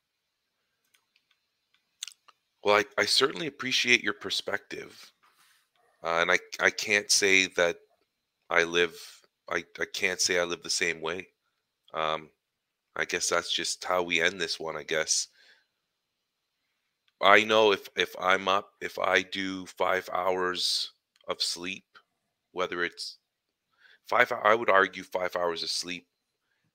[2.62, 5.12] Well, I, I certainly appreciate your perspective.
[6.02, 7.76] Uh, and I, I can't say that
[8.50, 8.94] I live,
[9.50, 11.28] I, I can't say I live the same way.
[11.94, 12.30] Um,
[12.96, 15.28] I guess that's just how we end this one, I guess.
[17.20, 20.92] I know if, if I'm up, if I do five hours
[21.26, 21.84] of sleep,
[22.52, 23.18] whether it's
[24.08, 26.06] five i would argue five hours of sleep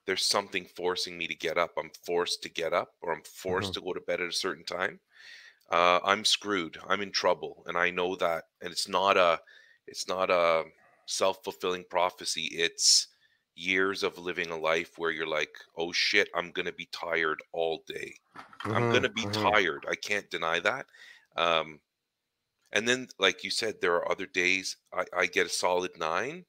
[0.06, 1.72] there's something forcing me to get up.
[1.78, 3.82] I'm forced to get up or i'm forced mm-hmm.
[3.82, 5.00] to go to bed at a certain time.
[5.72, 6.78] Uh, i'm screwed.
[6.88, 9.40] I'm in trouble and i know that and it's not a
[9.88, 10.64] it's not a
[11.06, 12.50] self-fulfilling prophecy.
[12.52, 13.08] It's
[13.56, 17.84] years of living a life where you're like oh shit i'm gonna be tired all
[17.88, 18.14] day.
[18.36, 18.74] Mm-hmm.
[18.74, 19.44] i'm gonna be mm-hmm.
[19.44, 19.86] tired.
[19.90, 20.86] I can't deny that.
[21.38, 21.80] Um,
[22.72, 24.78] and then like you said there are other days.
[24.94, 26.46] I, I get a solid nine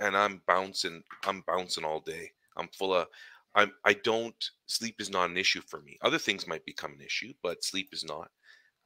[0.00, 1.02] and I'm bouncing.
[1.26, 2.30] I'm bouncing all day.
[2.56, 3.08] I'm full of.
[3.54, 3.72] I'm.
[3.84, 4.50] I don't.
[4.66, 5.98] Sleep is not an issue for me.
[6.02, 8.30] Other things might become an issue, but sleep is not.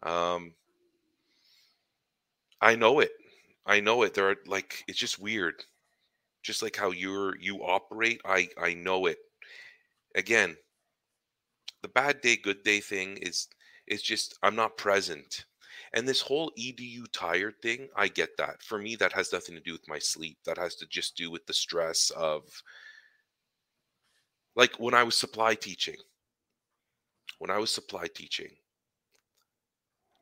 [0.03, 0.53] Um.
[2.61, 3.12] I know it.
[3.66, 4.14] I know it.
[4.14, 5.64] There are like it's just weird.
[6.42, 9.18] Just like how you're you operate, I I know it.
[10.14, 10.57] Again,
[11.83, 13.48] the bad day, good day thing is
[13.87, 15.44] is just I'm not present.
[15.94, 18.62] And this whole edu tired thing, I get that.
[18.62, 20.38] For me, that has nothing to do with my sleep.
[20.44, 22.42] That has to just do with the stress of
[24.55, 25.96] like when I was supply teaching.
[27.38, 28.51] When I was supply teaching,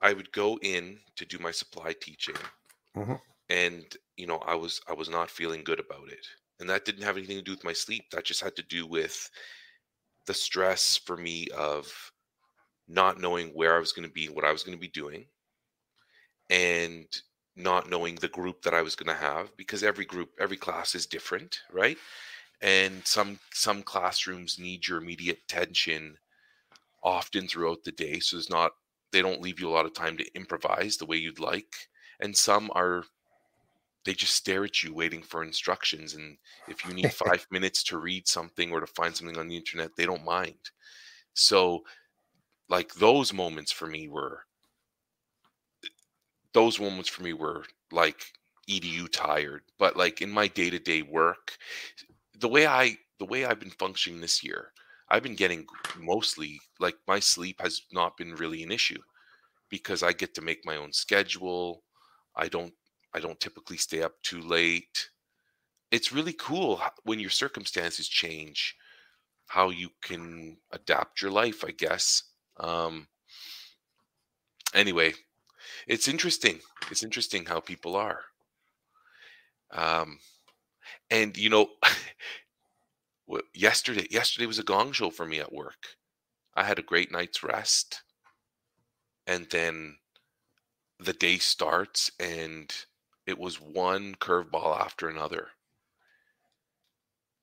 [0.03, 2.37] I would go in to do my supply teaching.
[2.97, 3.15] Mm-hmm.
[3.49, 3.85] And
[4.17, 6.27] you know, I was I was not feeling good about it.
[6.61, 8.05] And that didn't have anything to do with my sleep.
[8.13, 9.31] That just had to do with
[10.27, 11.91] the stress for me of
[12.89, 15.27] not knowing where I was going to be, what I was going to be doing,
[16.51, 17.07] and
[17.57, 20.95] not knowing the group that I was going to have because every group, every class
[20.95, 21.99] is different, right?
[22.63, 26.19] And some some classrooms need your immediate attention
[27.03, 28.73] often throughout the day, so it's not
[29.13, 31.75] they don't leave you a lot of time to improvise the way you'd like,
[32.21, 33.05] and some are
[34.05, 37.99] they just stare at you waiting for instructions and if you need 5 minutes to
[37.99, 40.71] read something or to find something on the internet they don't mind
[41.35, 41.85] so
[42.69, 44.46] like those moments for me were
[46.57, 48.33] those moments for me were like
[48.71, 51.59] edu tired but like in my day-to-day work
[52.41, 54.73] the way i the way i've been functioning this year
[55.11, 55.67] i've been getting
[56.01, 59.03] mostly like my sleep has not been really an issue
[59.69, 61.83] because i get to make my own schedule
[62.37, 62.73] i don't
[63.13, 65.11] i don't typically stay up too late.
[65.93, 68.77] It's really cool when your circumstances change
[69.49, 72.23] how you can adapt your life i guess
[72.61, 73.07] um
[74.75, 75.13] anyway
[75.87, 78.21] it's interesting it's interesting how people are.
[79.73, 80.19] Um
[81.11, 81.69] and you know
[83.55, 85.97] yesterday yesterday was a gong show for me at work.
[86.55, 88.03] I had a great night's rest
[89.27, 89.97] and then
[90.99, 92.73] the day starts and
[93.27, 95.49] it was one curveball after another.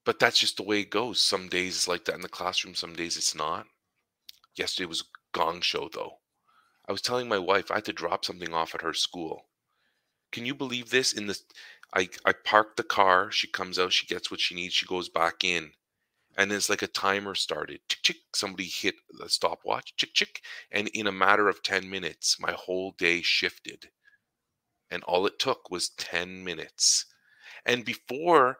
[0.05, 1.21] But that's just the way it goes.
[1.21, 3.67] Some days it's like that in the classroom some days it's not.
[4.55, 5.03] Yesterday was
[5.33, 6.17] gong show though
[6.87, 9.45] i was telling my wife i had to drop something off at her school
[10.31, 11.39] can you believe this in the
[11.93, 13.31] I I parked the car.
[13.31, 13.93] She comes out.
[13.93, 14.73] She gets what she needs.
[14.73, 15.73] She goes back in,
[16.35, 17.81] and it's like a timer started.
[17.87, 18.17] Chick chick.
[18.33, 19.95] Somebody hit the stopwatch.
[19.95, 20.41] Chick chick.
[20.71, 23.89] And in a matter of ten minutes, my whole day shifted.
[24.89, 27.05] And all it took was ten minutes.
[27.65, 28.57] And before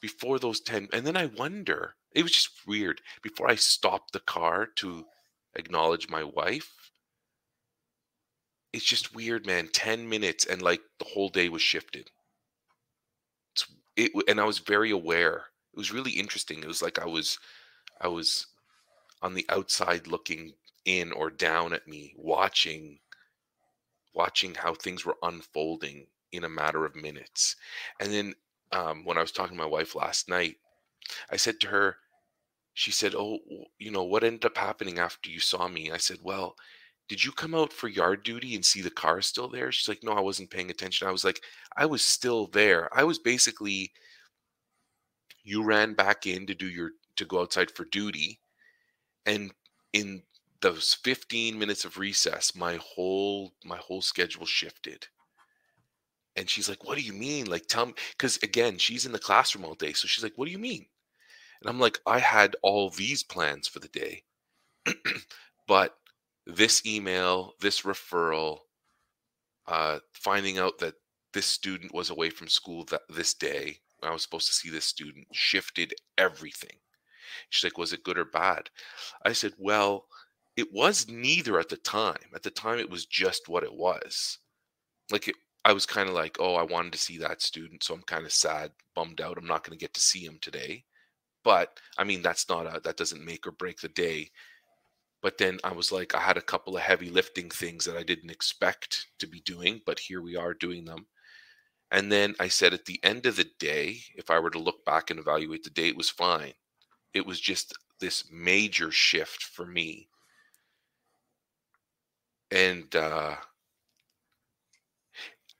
[0.00, 4.20] before those 10 and then i wonder it was just weird before i stopped the
[4.20, 5.06] car to
[5.54, 6.83] acknowledge my wife
[8.74, 12.10] it's just weird man 10 minutes and like the whole day was shifted
[13.96, 15.46] it and I was very aware.
[15.72, 16.60] It was really interesting.
[16.60, 17.38] It was like I was
[18.00, 18.46] I was
[19.22, 20.54] on the outside looking
[20.86, 23.00] in or down at me, watching
[24.14, 27.56] watching how things were unfolding in a matter of minutes.
[28.00, 28.34] And then
[28.72, 30.56] um, when I was talking to my wife last night,
[31.30, 31.98] I said to her,
[32.74, 33.40] she said, "Oh,
[33.78, 36.56] you know what ended up happening after you saw me?" I said, "Well."
[37.08, 39.70] Did you come out for yard duty and see the car still there?
[39.70, 41.06] She's like, no, I wasn't paying attention.
[41.06, 41.40] I was like,
[41.76, 42.88] I was still there.
[42.96, 43.92] I was basically,
[45.42, 48.40] you ran back in to do your, to go outside for duty.
[49.26, 49.52] And
[49.92, 50.22] in
[50.60, 55.06] those 15 minutes of recess, my whole, my whole schedule shifted.
[56.36, 57.46] And she's like, what do you mean?
[57.46, 59.92] Like, tell me, because again, she's in the classroom all day.
[59.92, 60.86] So she's like, what do you mean?
[61.60, 64.24] And I'm like, I had all these plans for the day.
[65.68, 65.96] but
[66.46, 68.58] this email, this referral,
[69.66, 70.94] uh, finding out that
[71.32, 74.84] this student was away from school that this day I was supposed to see this
[74.84, 76.78] student shifted everything.
[77.48, 78.70] She's like, was it good or bad?
[79.24, 80.06] I said, well,
[80.56, 82.30] it was neither at the time.
[82.34, 84.38] At the time, it was just what it was.
[85.10, 87.94] Like it, I was kind of like, oh, I wanted to see that student, so
[87.94, 89.38] I'm kind of sad, bummed out.
[89.38, 90.84] I'm not going to get to see him today.
[91.42, 94.30] But I mean, that's not a that doesn't make or break the day.
[95.24, 98.02] But then I was like, I had a couple of heavy lifting things that I
[98.02, 101.06] didn't expect to be doing, but here we are doing them.
[101.90, 104.84] And then I said at the end of the day, if I were to look
[104.84, 106.52] back and evaluate the day, it was fine.
[107.14, 110.10] It was just this major shift for me.
[112.50, 113.36] And uh,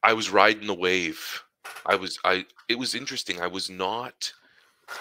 [0.03, 1.43] I was riding the wave.
[1.87, 3.41] I was I it was interesting.
[3.41, 4.31] I was not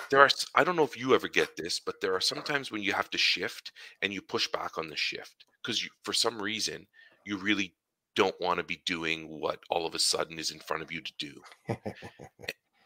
[0.10, 2.82] there are I don't know if you ever get this, but there are sometimes when
[2.82, 6.88] you have to shift and you push back on the shift because for some reason
[7.26, 7.74] you really
[8.15, 11.02] don't want to be doing what all of a sudden is in front of you
[11.02, 11.41] to do.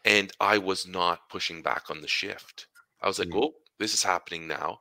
[0.04, 2.66] and I was not pushing back on the shift.
[3.02, 3.38] I was like, mm-hmm.
[3.38, 4.80] "Oh, this is happening now."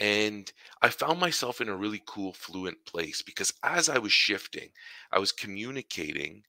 [0.00, 0.50] And
[0.82, 4.70] I found myself in a really cool fluent place because as I was shifting,
[5.12, 6.42] I was communicating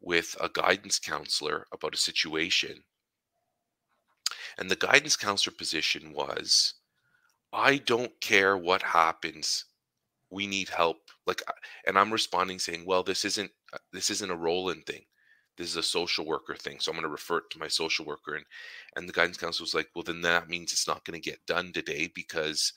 [0.00, 2.84] with a guidance counselor about a situation
[4.58, 6.74] and the guidance counselor position was
[7.52, 9.64] I don't care what happens.
[10.30, 10.98] We need help.
[11.26, 11.42] Like,
[11.86, 15.04] and I'm responding saying, well, this isn't, uh, this isn't a Roland thing.
[15.56, 16.80] This is a social worker thing.
[16.80, 18.34] So I'm going to refer it to my social worker.
[18.34, 18.44] And,
[18.96, 21.46] and the guidance counselor was like, well, then that means it's not going to get
[21.46, 22.72] done today because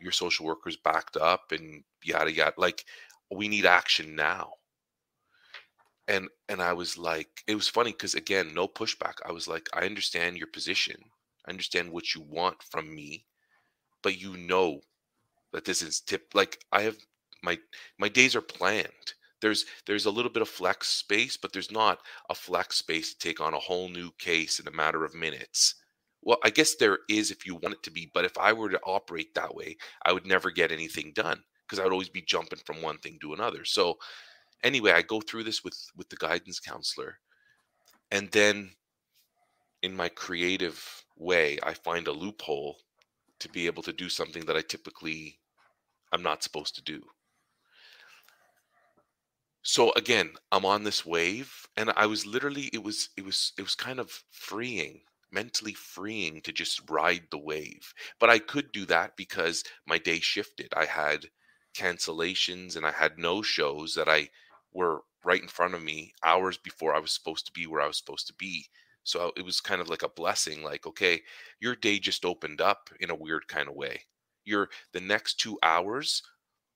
[0.00, 2.54] your social worker's backed up and yada, yada.
[2.56, 2.84] Like,
[3.30, 4.52] we need action now
[6.10, 9.14] and and I was like, it was funny because again, no pushback.
[9.26, 10.96] I was like, I understand your position.
[11.46, 13.26] I understand what you want from me,
[14.02, 14.82] but you know
[15.52, 16.32] that this is tip.
[16.34, 16.96] Like I have
[17.42, 17.58] my
[17.98, 19.14] my days are planned.
[19.42, 23.18] There's there's a little bit of flex space, but there's not a flex space to
[23.20, 25.76] take on a whole new case in a matter of minutes.
[26.22, 28.70] Well, I guess there is if you want it to be, but if I were
[28.70, 32.22] to operate that way, I would never get anything done because I would always be
[32.22, 33.64] jumping from one thing to another.
[33.64, 33.96] So
[34.62, 37.18] anyway, I go through this with with the guidance counselor,
[38.10, 38.70] and then
[39.82, 42.76] in my creative way i find a loophole
[43.38, 45.38] to be able to do something that i typically
[46.12, 47.02] i'm not supposed to do.
[49.62, 53.62] So again i'm on this wave and i was literally it was it was it
[53.62, 55.00] was kind of freeing
[55.32, 57.94] mentally freeing to just ride the wave.
[58.18, 60.72] But i could do that because my day shifted.
[60.76, 61.26] I had
[61.74, 64.28] cancellations and i had no shows that i
[64.72, 67.86] were right in front of me hours before i was supposed to be where i
[67.86, 68.66] was supposed to be
[69.02, 71.20] so it was kind of like a blessing like okay
[71.60, 74.00] your day just opened up in a weird kind of way
[74.44, 76.22] your the next 2 hours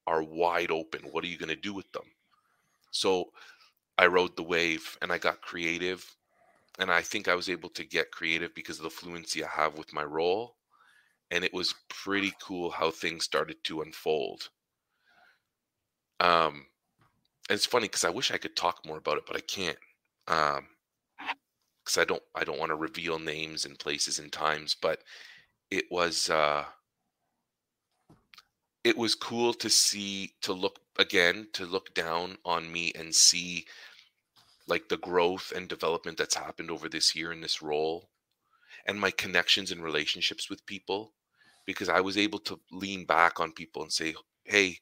[0.07, 2.04] are wide open what are you going to do with them
[2.90, 3.30] so
[3.98, 6.16] I rode the wave and I got creative.
[6.78, 9.78] And I think I was able to get creative because of the fluency I have
[9.78, 10.57] with my role.
[11.30, 14.50] And it was pretty cool how things started to unfold.
[16.20, 16.66] Um,
[17.48, 19.78] and it's funny because I wish I could talk more about it, but I can't.
[20.28, 20.68] Um,
[21.85, 25.02] because I don't I don't want to reveal names and places and times, but
[25.70, 26.64] it was uh
[28.85, 33.66] it was cool to see to look again to look down on me and see
[34.66, 38.11] like the growth and development that's happened over this year in this role
[38.87, 41.14] and my connections and relationships with people
[41.66, 44.80] because I was able to lean back on people and say, "Hey,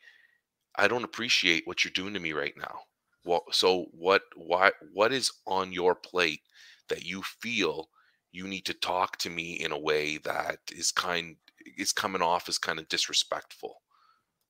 [0.77, 2.85] I don't appreciate what you're doing to me right now."
[3.25, 6.43] Well, so what why what is on your plate
[6.89, 7.89] that you feel
[8.33, 11.37] you need to talk to me in a way that is kind
[11.77, 13.83] is coming off as kind of disrespectful.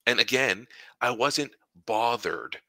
[0.07, 0.69] And again,
[1.01, 2.63] I wasn't bothered.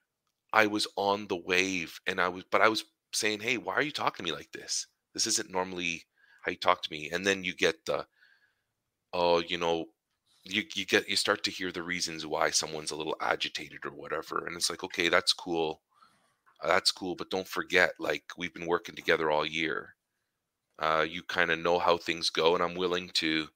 [0.53, 3.81] I was on the wave and I was, but I was saying, Hey, why are
[3.83, 4.87] you talking to me like this?
[5.13, 6.05] This isn't normally
[6.43, 7.09] how you talk to me.
[7.11, 8.07] And then you get the,
[9.13, 9.85] oh, you know,
[10.45, 13.91] you, you get, you start to hear the reasons why someone's a little agitated or
[13.91, 14.45] whatever.
[14.45, 15.81] And it's like, okay, that's cool.
[16.63, 17.15] That's cool.
[17.15, 19.95] But don't forget, like, we've been working together all year.
[20.79, 22.55] Uh, you kind of know how things go.
[22.55, 23.47] And I'm willing to,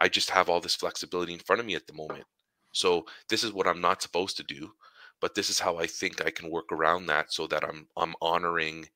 [0.00, 2.24] I just have all this flexibility in front of me at the moment.
[2.72, 4.72] So this is what I'm not supposed to do,
[5.20, 8.14] but this is how I think I can work around that so that I'm I'm
[8.20, 8.88] honoring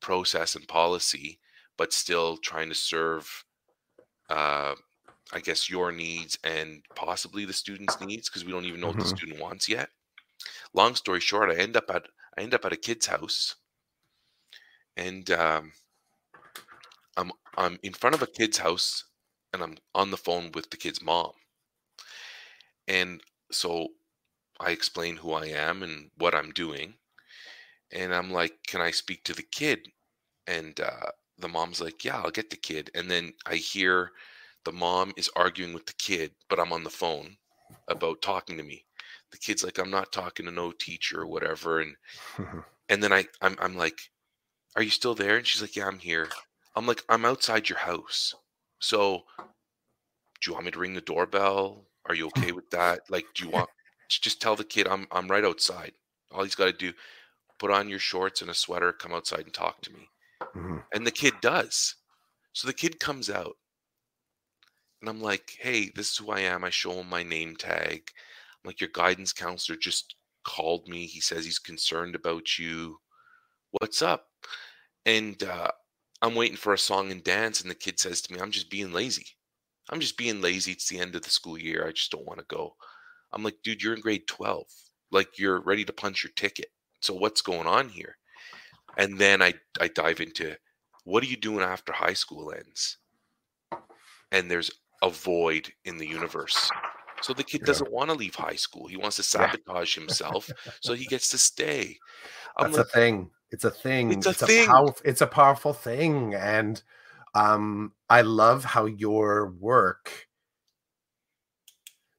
[0.00, 1.38] process and policy,
[1.76, 3.44] but still trying to serve
[4.28, 4.74] uh,
[5.32, 8.98] I guess your needs and possibly the student's needs because we don't even know mm-hmm.
[8.98, 9.16] what the mm-hmm.
[9.16, 9.90] student wants yet.
[10.74, 13.56] Long story short, I end up at I end up at a kid's house,
[14.96, 15.72] and um,
[17.16, 19.04] I'm I'm in front of a kid's house,
[19.52, 21.32] and I'm on the phone with the kid's mom,
[22.88, 23.88] and so
[24.60, 26.94] I explain who I am and what I'm doing.
[27.92, 29.88] And I'm like, Can I speak to the kid?
[30.46, 32.90] And uh, the mom's like, Yeah, I'll get the kid.
[32.94, 34.12] And then I hear
[34.64, 37.36] the mom is arguing with the kid, but I'm on the phone
[37.88, 38.84] about talking to me.
[39.32, 41.80] The kid's like, I'm not talking to no teacher or whatever.
[41.80, 41.94] And
[42.88, 43.98] and then I I'm, I'm like,
[44.76, 45.36] Are you still there?
[45.36, 46.28] And she's like, Yeah, I'm here.
[46.76, 48.34] I'm like, I'm outside your house.
[48.80, 51.84] So do you want me to ring the doorbell?
[52.06, 53.00] Are you okay with that?
[53.10, 53.68] Like, do you want
[54.08, 55.92] just tell the kid I'm I'm right outside.
[56.32, 56.92] All he's got to do,
[57.58, 60.08] put on your shorts and a sweater, come outside and talk to me.
[60.56, 60.76] Mm-hmm.
[60.94, 61.96] And the kid does.
[62.52, 63.56] So the kid comes out,
[65.00, 68.10] and I'm like, "Hey, this is who I am." I show him my name tag.
[68.62, 71.06] I'm like, "Your guidance counselor just called me.
[71.06, 73.00] He says he's concerned about you.
[73.72, 74.28] What's up?"
[75.06, 75.70] And uh,
[76.22, 78.70] I'm waiting for a song and dance, and the kid says to me, "I'm just
[78.70, 79.26] being lazy."
[79.90, 80.72] I'm just being lazy.
[80.72, 81.86] It's the end of the school year.
[81.86, 82.76] I just don't want to go.
[83.32, 84.64] I'm like, dude, you're in grade 12.
[85.10, 86.66] Like you're ready to punch your ticket.
[87.00, 88.16] So what's going on here?
[88.96, 90.56] And then I I dive into
[91.04, 92.98] what are you doing after high school ends?
[94.30, 94.70] And there's
[95.02, 96.70] a void in the universe.
[97.22, 97.66] So the kid yeah.
[97.66, 98.86] doesn't want to leave high school.
[98.86, 100.02] He wants to sabotage yeah.
[100.02, 101.98] himself so he gets to stay.
[102.56, 103.30] I'm That's like, a thing.
[103.50, 104.12] It's a thing.
[104.12, 104.64] It's a it's thing.
[104.64, 106.34] A powerful, it's a powerful thing.
[106.34, 106.82] And
[107.34, 110.28] um, I love how your work,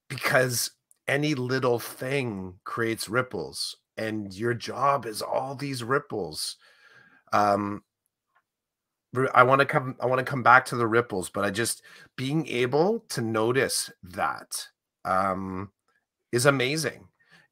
[0.10, 0.72] because
[1.08, 6.58] any little thing creates ripples, and your job is all these ripples.
[7.34, 7.84] Um,
[9.34, 9.95] I want to come.
[9.99, 11.82] I want to come back to the ripples, but I just
[12.16, 14.68] being able to notice that
[15.03, 15.72] um,
[16.32, 17.07] is amazing.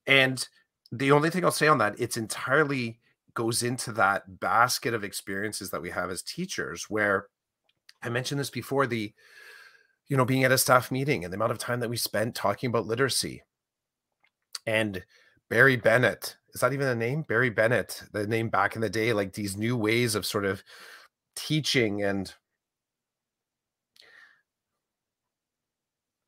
[0.08, 0.48] And
[0.92, 3.00] the only thing I'll say on that, it's entirely
[3.34, 7.28] goes into that basket of experiences that we have as teachers, where
[8.02, 9.14] I mentioned this before the,
[10.08, 12.36] you know, being at a staff meeting and the amount of time that we spent
[12.36, 13.44] talking about literacy.
[14.66, 15.04] And
[15.50, 17.24] Barrie Bennett, is that even a name?
[17.24, 20.64] Barrie Bennett, the name back in the day, like these new ways of sort of
[21.40, 22.34] teaching and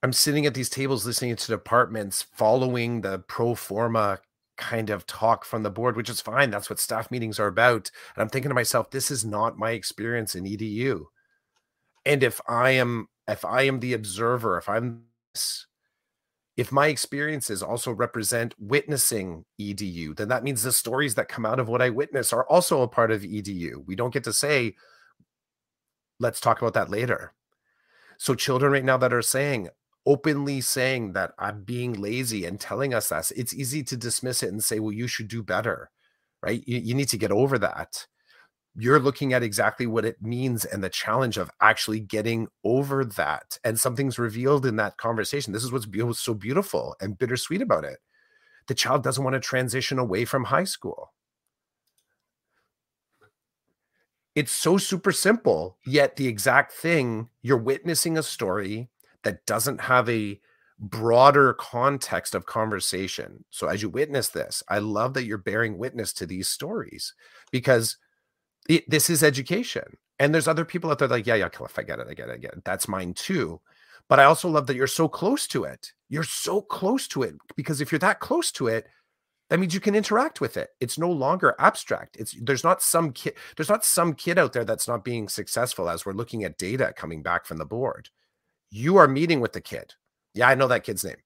[0.03, 4.19] I'm sitting at these tables listening to departments following the pro forma
[4.57, 6.49] kind of talk from the board, which is fine.
[6.49, 7.91] That's what staff meetings are about.
[8.15, 11.05] And I'm thinking to myself, this is not my experience in EDU.
[12.05, 15.03] And if I am if I am the observer, if I'm
[16.57, 21.59] if my experiences also represent witnessing EDU, then that means the stories that come out
[21.59, 23.85] of what I witness are also a part of EDU.
[23.85, 24.75] We don't get to say,
[26.21, 27.33] let's talk about that later.
[28.17, 29.69] So, children right now that are saying,
[30.05, 34.51] openly saying that I'm being lazy and telling us that, it's easy to dismiss it
[34.51, 35.89] and say, well, you should do better,
[36.41, 36.63] right?
[36.65, 38.07] You, you need to get over that
[38.75, 43.57] you're looking at exactly what it means and the challenge of actually getting over that.
[43.63, 45.51] And something's revealed in that conversation.
[45.51, 45.87] This is what's
[46.21, 47.99] so beautiful and bittersweet about it.
[48.67, 51.11] The child doesn't want to transition away from high school.
[54.41, 58.89] It's so super simple, yet the exact thing you're witnessing a story
[59.21, 60.41] that doesn't have a
[60.79, 63.45] broader context of conversation.
[63.51, 67.13] So, as you witness this, I love that you're bearing witness to these stories
[67.51, 67.97] because
[68.67, 69.83] it, this is education.
[70.17, 72.29] And there's other people out there like, yeah, yeah, Cliff, I get it, I get
[72.29, 72.65] it, I get it.
[72.65, 73.61] That's mine too.
[74.09, 75.93] But I also love that you're so close to it.
[76.09, 78.87] You're so close to it because if you're that close to it,
[79.51, 80.69] that means you can interact with it.
[80.79, 82.15] It's no longer abstract.
[82.15, 85.89] It's there's not some kid, there's not some kid out there that's not being successful
[85.89, 88.07] as we're looking at data coming back from the board.
[88.69, 89.95] You are meeting with the kid.
[90.33, 91.17] Yeah, I know that kid's name.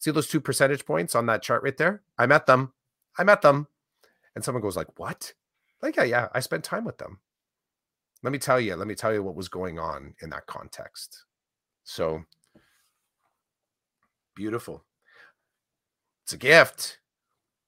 [0.00, 2.02] See those two percentage points on that chart right there?
[2.18, 2.72] I met them.
[3.16, 3.68] I met them.
[4.34, 5.32] And someone goes like, "What?"
[5.82, 7.20] Like, yeah, yeah, I spent time with them.
[8.24, 11.26] Let me tell you, let me tell you what was going on in that context.
[11.84, 12.24] So
[14.34, 14.84] beautiful.
[16.24, 16.98] It's a gift,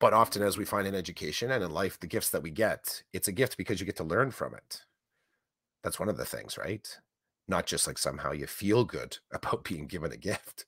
[0.01, 3.03] but often, as we find in education and in life, the gifts that we get,
[3.13, 4.83] it's a gift because you get to learn from it.
[5.83, 6.87] That's one of the things, right?
[7.47, 10.67] Not just like somehow you feel good about being given a gift.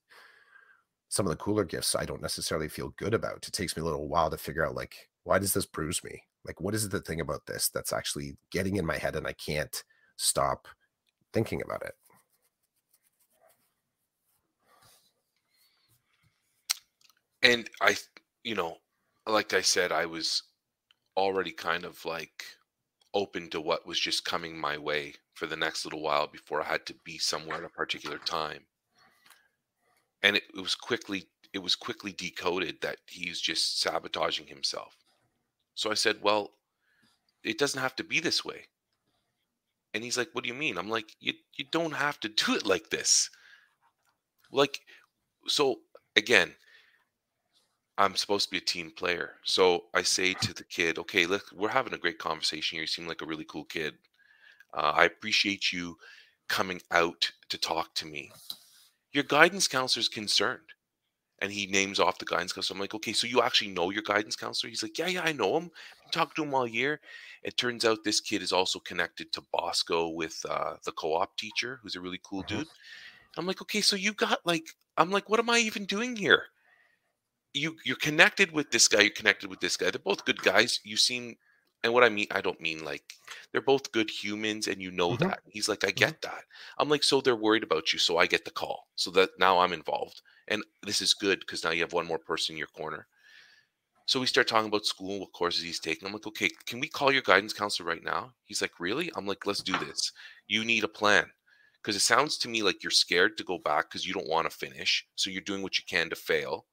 [1.09, 3.47] Some of the cooler gifts I don't necessarily feel good about.
[3.47, 6.23] It takes me a little while to figure out, like, why does this bruise me?
[6.45, 9.33] Like, what is the thing about this that's actually getting in my head and I
[9.33, 9.83] can't
[10.17, 10.69] stop
[11.33, 11.95] thinking about it?
[17.43, 17.97] And I,
[18.43, 18.77] you know,
[19.27, 20.43] like I said, I was
[21.17, 22.45] already kind of like
[23.15, 26.67] open to what was just coming my way for the next little while before I
[26.67, 28.67] had to be somewhere at a particular time.
[30.23, 34.97] And it, it was quickly it was quickly decoded that he's just sabotaging himself.
[35.75, 36.53] So I said, Well,
[37.45, 38.67] it doesn't have to be this way.
[39.95, 40.79] And he's like, What do you mean?
[40.79, 43.31] I'm like, You you don't have to do it like this.
[44.53, 44.81] Like,
[45.47, 45.81] so
[46.15, 46.55] again,
[47.99, 49.37] I'm supposed to be a team player.
[49.45, 52.83] So I say to the kid, okay, look, we're having a great conversation here.
[52.83, 53.95] You seem like a really cool kid.
[54.75, 55.97] Uh, I appreciate you
[56.49, 58.31] coming out to talk to me.
[59.13, 60.61] Your guidance counselor is concerned
[61.41, 62.77] and he names off the guidance counselor.
[62.77, 64.69] I'm like, okay, so you actually know your guidance counselor?
[64.69, 65.71] He's like, yeah, yeah, I know him.
[66.13, 67.01] Talked to him all year.
[67.43, 71.81] It turns out this kid is also connected to Bosco with uh, the co-op teacher,
[71.83, 72.59] who's a really cool mm-hmm.
[72.59, 72.69] dude.
[73.37, 74.67] I'm like, okay, so you got like,
[74.97, 76.45] I'm like, what am I even doing here?
[77.57, 79.01] You you're connected with this guy.
[79.03, 79.91] You're connected with this guy.
[79.91, 80.81] They're both good guys.
[80.85, 81.37] You seem,
[81.83, 83.03] and what I mean, I don't mean like
[83.51, 85.29] they're both good humans, and you know mm-hmm.
[85.29, 85.41] that.
[85.47, 86.05] He's like, I mm-hmm.
[86.05, 86.45] get that.
[86.79, 89.59] I'm like, so they're worried about you, so I get the call, so that now
[89.59, 90.21] I'm involved.
[90.49, 93.07] And this is good because now you have one more person in your corner.
[94.07, 96.07] So we start talking about school, what courses he's taking.
[96.07, 98.33] I'm like, okay, can we call your guidance counselor right now?
[98.45, 99.11] He's like, really?
[99.17, 100.13] I'm like, let's do this.
[100.47, 101.25] You need a plan.
[101.83, 104.49] Because it sounds to me like you're scared to go back because you don't want
[104.49, 105.05] to finish.
[105.17, 106.67] So you're doing what you can to fail.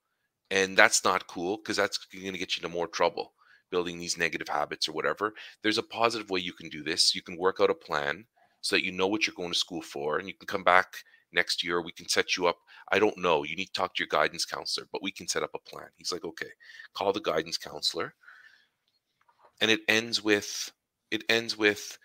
[0.52, 3.34] And that's not cool because that's going to get you into more trouble
[3.72, 5.34] building these negative habits or whatever.
[5.64, 7.16] There's a positive way you can do this.
[7.16, 8.26] You can work out a plan
[8.64, 10.96] so that you know what you're going to school for and you can come back
[11.34, 12.58] next year we can set you up
[12.92, 15.44] i don't know you need to talk to your guidance counselor but we can set
[15.44, 16.50] up a plan he's like okay
[16.94, 18.14] call the guidance counselor
[19.62, 20.72] and it ends with
[21.12, 21.98] it ends with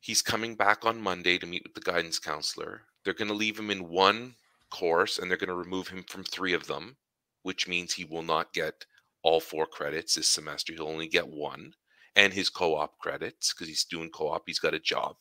[0.00, 3.58] he's coming back on monday to meet with the guidance counselor they're going to leave
[3.58, 4.34] him in one
[4.70, 6.96] course and they're going to remove him from three of them
[7.42, 8.86] which means he will not get
[9.22, 11.72] all four credits this semester he'll only get one
[12.16, 15.16] and his co-op credits because he's doing co-op he's got a job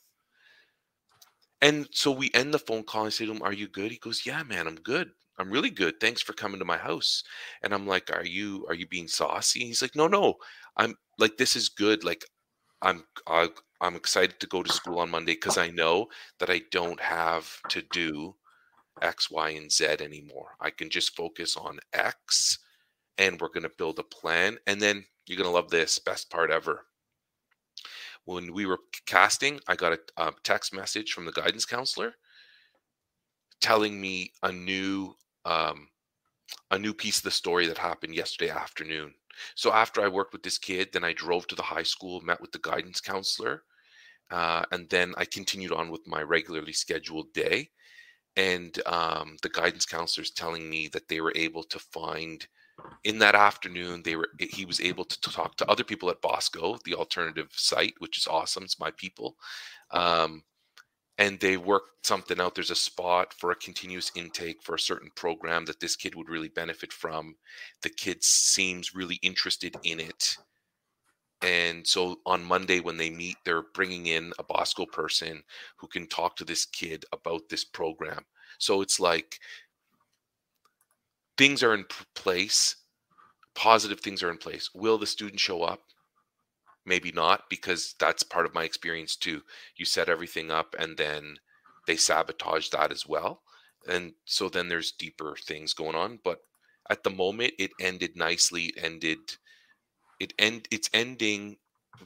[1.62, 3.02] and so we end the phone call.
[3.02, 3.92] And I say to him, Are you good?
[3.92, 5.12] He goes, Yeah, man, I'm good.
[5.38, 6.00] I'm really good.
[6.00, 7.24] Thanks for coming to my house.
[7.64, 9.66] And I'm like, Are you are you being saucy?
[9.66, 10.36] He's like, No, no.
[10.78, 12.04] I'm like, this is good.
[12.04, 12.26] Like,
[12.82, 13.50] I'm I,
[13.82, 16.08] I'm excited to go to school on Monday because I know
[16.40, 18.36] that I don't have to do
[19.02, 20.56] X, Y, and Z anymore.
[20.60, 22.60] I can just focus on X
[23.18, 24.58] and we're going to build a plan.
[24.68, 26.86] And then you're going to love this best part ever
[28.26, 32.14] when we were casting, I got a, a text message from the guidance counselor
[33.60, 35.88] telling me a new um,
[36.70, 39.14] a new piece of the story that happened yesterday afternoon.
[39.56, 42.42] So after I worked with this kid, then I drove to the high school, met
[42.42, 43.64] with the guidance counselor,
[44.30, 47.70] uh, and then I continued on with my regularly scheduled day.
[48.38, 52.48] And um, the guidance counselors telling me that they were able to find
[53.04, 56.78] in that afternoon they were he was able to talk to other people at bosco
[56.86, 59.36] the alternative site which is awesome it's my people
[59.92, 60.44] um,
[61.18, 65.10] and they worked something out there's a spot for a continuous intake for a certain
[65.16, 67.36] program that this kid would really benefit from
[67.84, 70.38] the kid seems really interested in it
[71.44, 75.42] and so on monday when they meet they're bringing in a bosco person
[75.78, 78.24] who can talk to this kid about this program.
[78.60, 79.40] So it's like
[81.38, 81.86] things are in
[82.16, 82.76] place
[83.54, 84.70] positive things are in place.
[84.74, 85.82] Will the student show up?
[86.86, 89.42] Maybe not because that's part of my experience too.
[89.76, 91.38] You set everything up and then
[91.88, 93.42] they sabotage that as well
[93.88, 96.40] and so then there's deeper things going on but
[96.90, 99.20] at the moment it ended nicely it ended
[100.22, 101.58] it end it's ending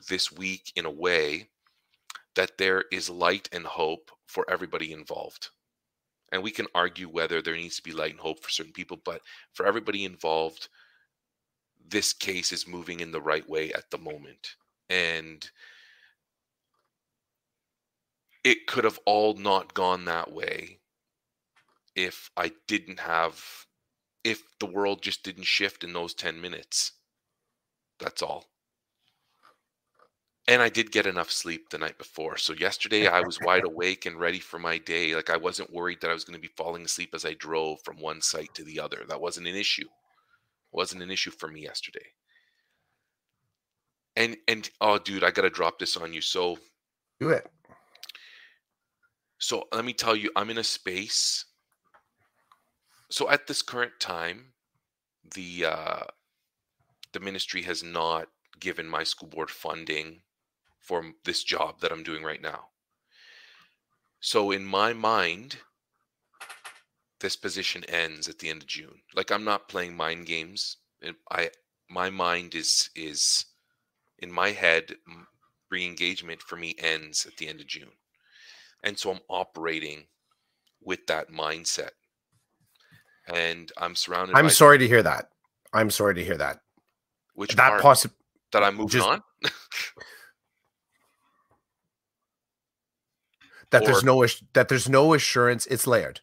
[0.07, 1.49] this week in a way
[2.36, 5.49] that there is light and hope for everybody involved
[6.32, 8.97] and we can argue whether there needs to be light and hope for certain people
[9.03, 9.22] but
[9.53, 10.70] for everybody involved
[11.88, 14.55] this case is moving in the right way at the moment
[14.89, 15.49] and
[18.45, 20.80] it could have all not gone that way
[21.95, 23.43] if I didn't have
[24.24, 26.93] if the world just didn't shift in those 10 minutes.
[27.99, 28.45] That's all.
[30.47, 32.37] And I did get enough sleep the night before.
[32.37, 35.15] So yesterday I was wide awake and ready for my day.
[35.15, 37.79] Like I wasn't worried that I was going to be falling asleep as I drove
[37.83, 39.03] from one site to the other.
[39.07, 39.85] That wasn't an issue.
[39.85, 42.05] It wasn't an issue for me yesterday
[44.15, 46.57] and and oh dude i gotta drop this on you so
[47.19, 47.47] do it
[49.37, 51.45] so let me tell you i'm in a space
[53.09, 54.53] so at this current time
[55.35, 56.03] the uh
[57.16, 58.28] the ministry has not
[58.59, 60.22] given my school board funding
[60.80, 62.66] for this job that i'm doing right now
[64.20, 65.57] so in my mind
[67.20, 70.78] this position ends at the end of june like i'm not playing mind games
[71.32, 71.49] i
[71.89, 73.45] my mind is is
[74.20, 74.95] in my head,
[75.70, 77.91] re-engagement for me ends at the end of June,
[78.84, 80.05] and so I'm operating
[80.82, 81.91] with that mindset,
[83.28, 84.36] and I'm surrounded.
[84.36, 85.30] I'm sorry to hear that.
[85.74, 86.59] I'm sorry to hear that.
[87.36, 88.15] Which that possible
[88.51, 89.21] that I'm moving just, on.
[93.71, 95.67] that or, there's no that there's no assurance.
[95.67, 96.21] It's layered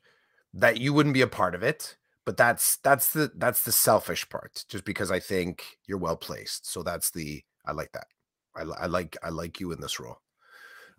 [0.55, 4.29] that you wouldn't be a part of it but that's that's the that's the selfish
[4.29, 8.07] part just because i think you're well placed so that's the I like that.
[8.55, 10.19] I, I like I like you in this role.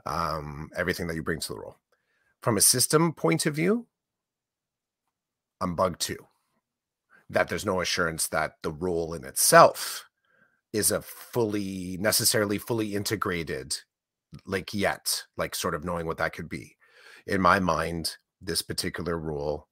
[0.06, 1.78] Um, everything that you bring to the role.
[2.42, 3.88] From a system point of view,
[5.62, 6.28] I'm bugged too.
[7.34, 10.08] That there's no assurance that the role in itself
[10.72, 13.78] is a fully necessarily fully integrated
[14.46, 16.76] like yet like sort of knowing what that could be.
[17.28, 19.68] In my mind this particular rule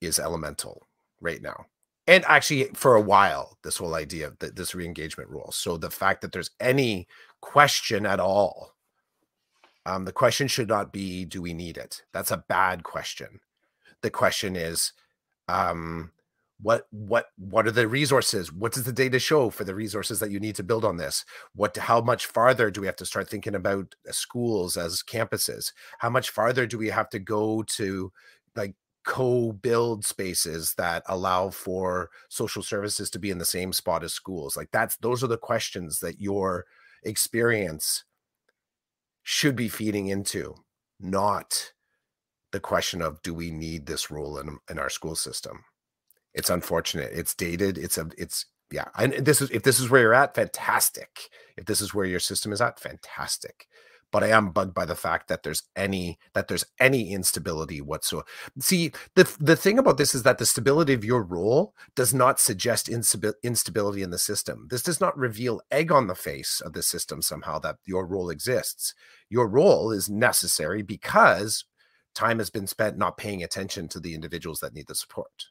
[0.00, 0.88] is elemental
[1.20, 1.66] right now.
[2.06, 5.90] And actually for a while this whole idea of the, this re-engagement rule so the
[5.90, 7.06] fact that there's any
[7.40, 8.72] question at all
[9.86, 12.02] um, the question should not be do we need it?
[12.12, 13.40] That's a bad question.
[14.02, 14.92] The question is
[15.48, 16.12] um,
[16.62, 18.52] what what what are the resources?
[18.52, 21.24] What does the data show for the resources that you need to build on this?
[21.54, 25.72] What how much farther do we have to start thinking about uh, schools as campuses?
[25.98, 28.12] How much farther do we have to go to
[28.54, 34.12] like co-build spaces that allow for social services to be in the same spot as
[34.12, 34.56] schools?
[34.56, 36.64] Like that's those are the questions that your
[37.02, 38.04] experience
[39.24, 40.54] should be feeding into
[41.00, 41.72] not
[42.52, 45.64] the question of do we need this rule in, in our school system
[46.34, 50.02] it's unfortunate it's dated it's a it's yeah and this is if this is where
[50.02, 53.66] you're at fantastic if this is where your system is at fantastic
[54.12, 58.26] but I am bugged by the fact that there's any that there's any instability whatsoever.
[58.60, 62.38] See, the the thing about this is that the stability of your role does not
[62.38, 64.68] suggest instability in the system.
[64.70, 68.28] This does not reveal egg on the face of the system somehow that your role
[68.28, 68.94] exists.
[69.30, 71.64] Your role is necessary because
[72.14, 75.46] time has been spent not paying attention to the individuals that need the support.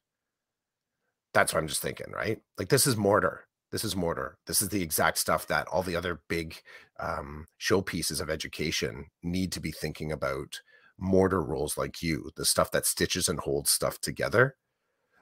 [1.34, 2.40] That's what I'm just thinking, right?
[2.58, 3.46] Like this is mortar.
[3.72, 4.38] This is mortar.
[4.48, 6.62] This is the exact stuff that all the other big
[7.00, 10.62] um, showpieces of education need to be thinking about.
[10.98, 14.56] Mortar roles like you, the stuff that stitches and holds stuff together.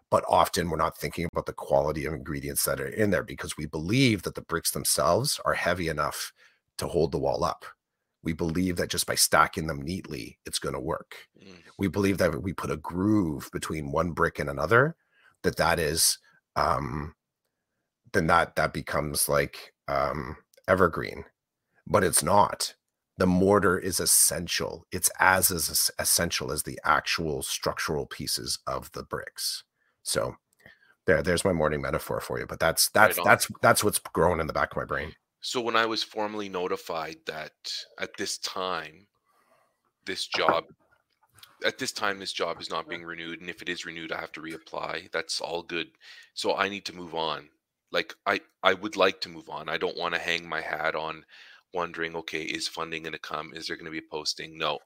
[0.10, 3.56] But often we're not thinking about the quality of ingredients that are in there because
[3.56, 6.34] we believe that the bricks themselves are heavy enough
[6.80, 7.66] to hold the wall up.
[8.24, 11.16] We believe that just by stacking them neatly, it's going to work.
[11.42, 11.58] Mm.
[11.78, 14.96] We believe that we put a groove between one brick and another,
[15.44, 16.18] that that is
[16.56, 17.14] um,
[18.14, 20.38] then that that becomes like um
[20.68, 21.26] evergreen
[21.90, 22.76] but it's not.
[23.18, 24.86] The mortar is essential.
[24.92, 29.64] It's as as essential as the actual structural pieces of the bricks.
[30.04, 30.36] So
[31.06, 34.40] there there's my morning metaphor for you but that's that's Right that's that's what's growing
[34.40, 35.14] in the back of my brain.
[35.42, 37.52] So when I was formally notified that
[38.00, 39.08] at this time,
[40.06, 40.66] this job,
[41.66, 44.20] at this time, this job is not being renewed, and if it is renewed, I
[44.20, 45.12] have to reapply.
[45.12, 45.88] That's all good.
[46.34, 47.50] So I need to move on.
[47.92, 49.70] Like I, I would like to move on.
[49.70, 51.26] I don't want to hang my hat on
[51.74, 53.54] wondering, okay, is funding going to come?
[53.54, 54.58] Is there going to be a posting?
[54.58, 54.80] No.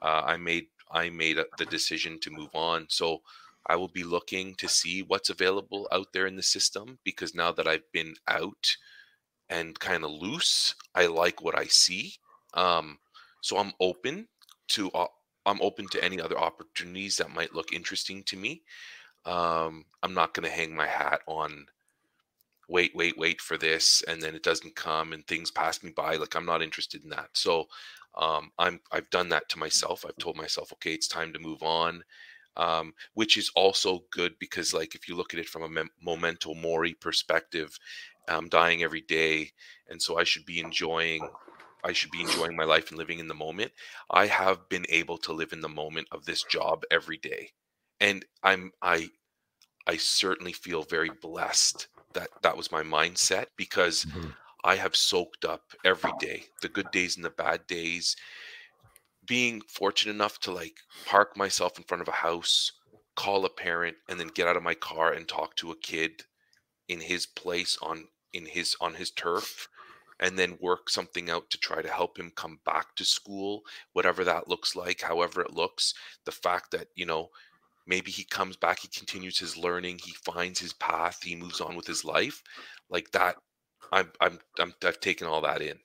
[0.00, 2.86] Uh, I made I made a- the decision to move on.
[2.88, 3.22] So
[3.66, 7.50] I will be looking to see what's available out there in the system because now
[7.52, 8.76] that I've been out
[9.48, 10.74] and kind of loose.
[10.94, 12.14] I like what I see.
[12.54, 12.98] Um,
[13.40, 14.28] so I'm open
[14.68, 15.06] to uh,
[15.46, 18.62] I'm open to any other opportunities that might look interesting to me.
[19.26, 21.66] Um, I'm not going to hang my hat on
[22.68, 26.16] wait, wait, wait for this, and then it doesn't come and things pass me by.
[26.16, 27.28] Like I'm not interested in that.
[27.34, 27.66] So
[28.14, 30.04] um, I'm I've done that to myself.
[30.06, 32.02] I've told myself, okay, it's time to move on.
[32.56, 35.90] Um, which is also good because, like, if you look at it from a mem-
[36.00, 37.76] memento mori perspective,
[38.28, 39.50] I'm dying every day,
[39.88, 41.28] and so I should be enjoying.
[41.84, 43.72] I should be enjoying my life and living in the moment.
[44.10, 47.50] I have been able to live in the moment of this job every day,
[48.00, 49.10] and I'm I
[49.86, 54.30] I certainly feel very blessed that that was my mindset because mm-hmm.
[54.64, 58.16] I have soaked up every day, the good days and the bad days.
[59.26, 60.76] Being fortunate enough to like
[61.06, 62.72] park myself in front of a house,
[63.14, 66.24] call a parent, and then get out of my car and talk to a kid
[66.88, 69.68] in his place on in his on his turf
[70.24, 73.62] and then work something out to try to help him come back to school
[73.94, 75.94] whatever that looks like however it looks
[76.26, 77.30] the fact that you know
[77.86, 81.76] maybe he comes back he continues his learning he finds his path he moves on
[81.76, 82.42] with his life
[82.90, 83.36] like that
[83.92, 85.78] i'm i'm, I'm i've taken all that in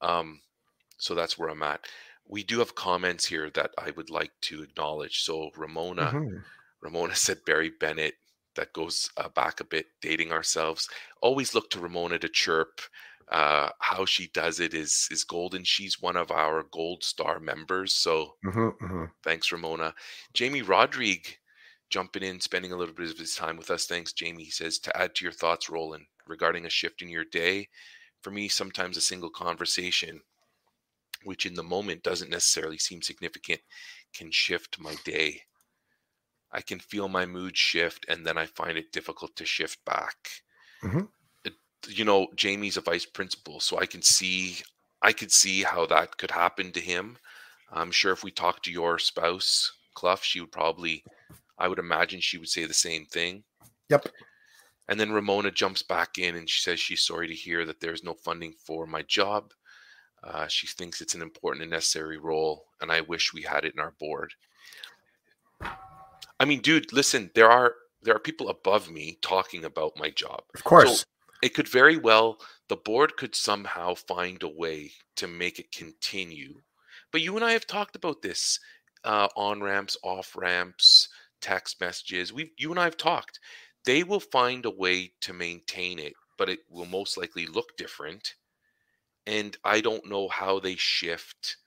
[0.00, 0.40] um
[0.98, 1.86] so that's where i'm at
[2.28, 6.44] we do have comments here that i would like to acknowledge so ramona Mhm.
[6.82, 8.16] Ramona said Barrie Bennett.
[8.56, 10.88] That goes uh, back a bit, dating ourselves.
[11.22, 12.82] Always look to Ramona to chirp.
[13.32, 15.64] Uh, how she does it is is golden.
[15.64, 17.94] She's one of our gold star members.
[17.94, 19.12] So Mhm, mhm.
[19.24, 19.94] thanks, Ramona.
[20.34, 21.38] Jamie Rodrigue
[21.90, 23.86] jumping in, spending a little bit of his time with us.
[23.86, 24.44] Thanks, Jamie.
[24.44, 27.68] He says to add to your thoughts, Roland, regarding a shift in your day.
[28.22, 30.22] For me, sometimes a single conversation,
[31.24, 33.62] which in the moment doesn't necessarily seem significant,
[34.12, 35.42] can shift my day.
[36.52, 40.42] I can feel my mood shift, and then I find it difficult to shift back.
[40.82, 41.08] Mhm.
[41.88, 44.58] You know, Jamie's a vice principal, so I can see,
[45.02, 47.16] I could see how that could happen to him.
[47.72, 51.04] I'm sure if we talked to your spouse, Clough, she would probably,
[51.58, 53.42] I would imagine she would say the same thing.
[53.88, 54.08] Yep.
[54.88, 58.04] And then Ramona jumps back in and she says she's sorry to hear that there's
[58.04, 59.52] no funding for my job.
[60.24, 63.74] Uh, she thinks it's an important and necessary role, and I wish we had it
[63.74, 64.32] in our board.
[66.38, 70.42] I mean, dude, listen, there are there are people above me talking about my job.
[70.54, 71.04] Of course.
[71.42, 76.62] It could very well the board could somehow find a way to make it continue.
[77.10, 78.58] But you and I have talked about this
[79.04, 81.10] uh, on ramps, off ramps,
[81.42, 82.32] text messages.
[82.32, 83.40] We, you and I have talked.
[83.84, 88.36] They will find a way to maintain it, but it will most likely look different.
[89.26, 91.58] And I don't know how they shift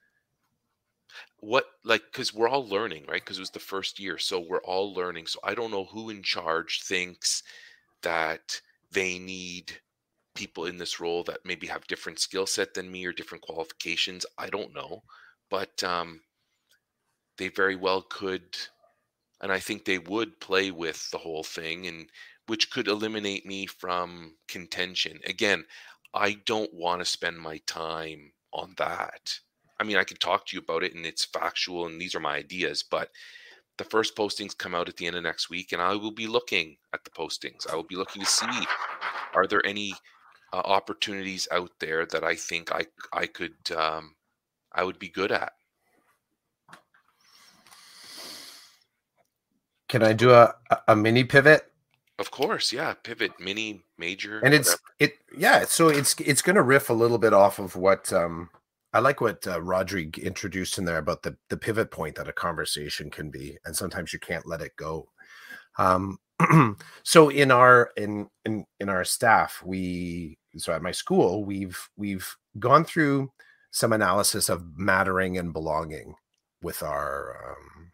[1.39, 4.61] what like because we're all learning right because it was the first year so we're
[4.63, 7.43] all learning so i don't know who in charge thinks
[8.01, 8.61] that
[8.91, 9.79] they need
[10.35, 14.25] people in this role that maybe have different skill set than me or different qualifications
[14.37, 15.03] i don't know.
[15.49, 16.21] But um
[17.37, 18.57] they very well could
[19.41, 22.09] and i think they would play with the whole thing and
[22.47, 25.19] which could eliminate me from contention.
[25.25, 25.65] Again
[26.13, 29.39] i don't want to spend my time on that.
[29.79, 32.21] I mean, I could talk to you about it and it's factual and these are
[32.21, 33.09] my ideas, but
[33.77, 36.27] the first postings come out at the end of next week and I will be
[36.27, 37.69] looking at the postings.
[37.71, 38.47] I will be looking to see
[39.33, 39.93] are there any
[40.53, 44.15] uh, opportunities out there that I think I I could um,
[44.71, 45.53] I would be good at.
[49.87, 50.53] Can I do a,
[50.87, 51.71] a- mini pivot?
[52.17, 54.81] Of course, yeah, pivot, mini, major, And it's whatever.
[54.99, 58.49] it yeah, so it's it's going to riff a little bit off of what um
[58.95, 62.33] I like what uh, Rodrigue introduced in there about the the pivot point that a
[62.33, 65.09] conversation can be and sometimes you can't let it go.
[65.77, 66.17] Um
[67.03, 72.35] so in our in in in our staff we so at my school we've we've
[72.59, 73.31] gone through
[73.71, 76.15] some analysis of mattering and belonging
[76.61, 77.91] with our um,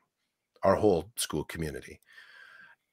[0.63, 1.99] our whole school community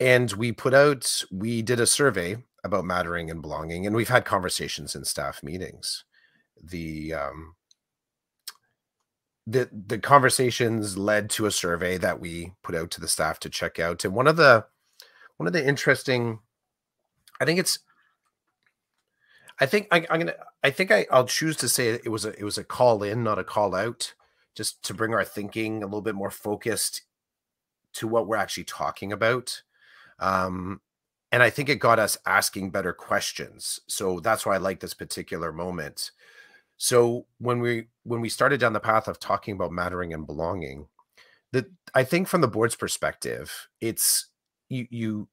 [0.01, 4.25] and we put out we did a survey about mattering and belonging, and we've had
[4.25, 6.05] conversations in staff meetings.
[6.63, 7.55] The um,
[9.49, 13.49] the the conversations led to a survey that we put out to the staff to
[13.49, 14.67] check out, and one of the
[15.39, 16.41] one of the interesting,
[17.41, 17.79] I think it's
[19.61, 20.35] I think I, am gonna.
[20.63, 23.25] I think I, I'll choose to say it was a it was a call in,
[23.25, 24.15] not a call out,
[24.55, 27.03] just to bring our thinking a little bit more focused
[27.95, 29.63] to what we're actually talking about.
[30.19, 30.81] Um,
[31.33, 33.81] and I think it got us asking better questions.
[33.87, 36.11] So that's why I like this particular moment.
[36.79, 40.87] So when we when we started down the path of talking about mattering and belonging,
[41.53, 44.29] that I think from the board's perspective, it's
[44.69, 45.29] you you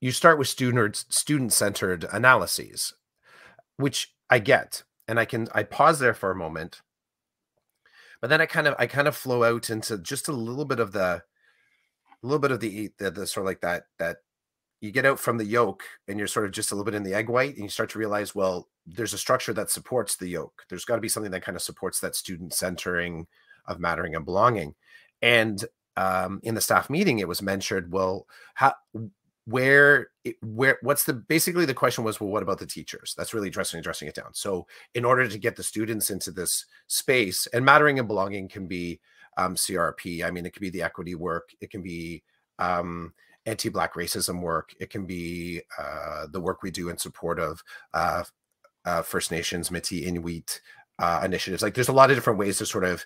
[0.00, 2.94] you start with student student centered analyses
[3.76, 4.82] which I get.
[5.08, 6.80] And I can I pause there for a moment.
[8.20, 10.78] But then I kind of I kind of flow out into just a little bit
[10.78, 11.22] of the
[12.22, 14.18] a little bit of the the, the sort of like that that
[14.82, 17.04] you get out from the yolk and you're sort of just a little bit in
[17.04, 20.26] the egg white and you start to realize well there's a structure that supports the
[20.26, 20.64] yolk.
[20.68, 23.28] There's got to be something that kind of supports that student centering
[23.66, 24.74] of mattering and belonging.
[25.22, 25.64] And
[25.96, 28.74] um, in the staff meeting it was mentioned well how
[29.44, 30.08] where
[30.40, 33.14] where what's the basically the question was well what about the teachers?
[33.16, 34.34] That's really addressing addressing it down.
[34.34, 38.66] So in order to get the students into this space and mattering and belonging can
[38.66, 39.00] be
[39.38, 42.22] um, crp i mean it could be the equity work it can be
[42.58, 43.14] um,
[43.46, 47.62] anti-black racism work it can be uh, the work we do in support of
[47.94, 48.22] uh,
[48.84, 50.60] uh, first nations métis inuit
[50.98, 53.04] uh, initiatives like there's a lot of different ways to sort of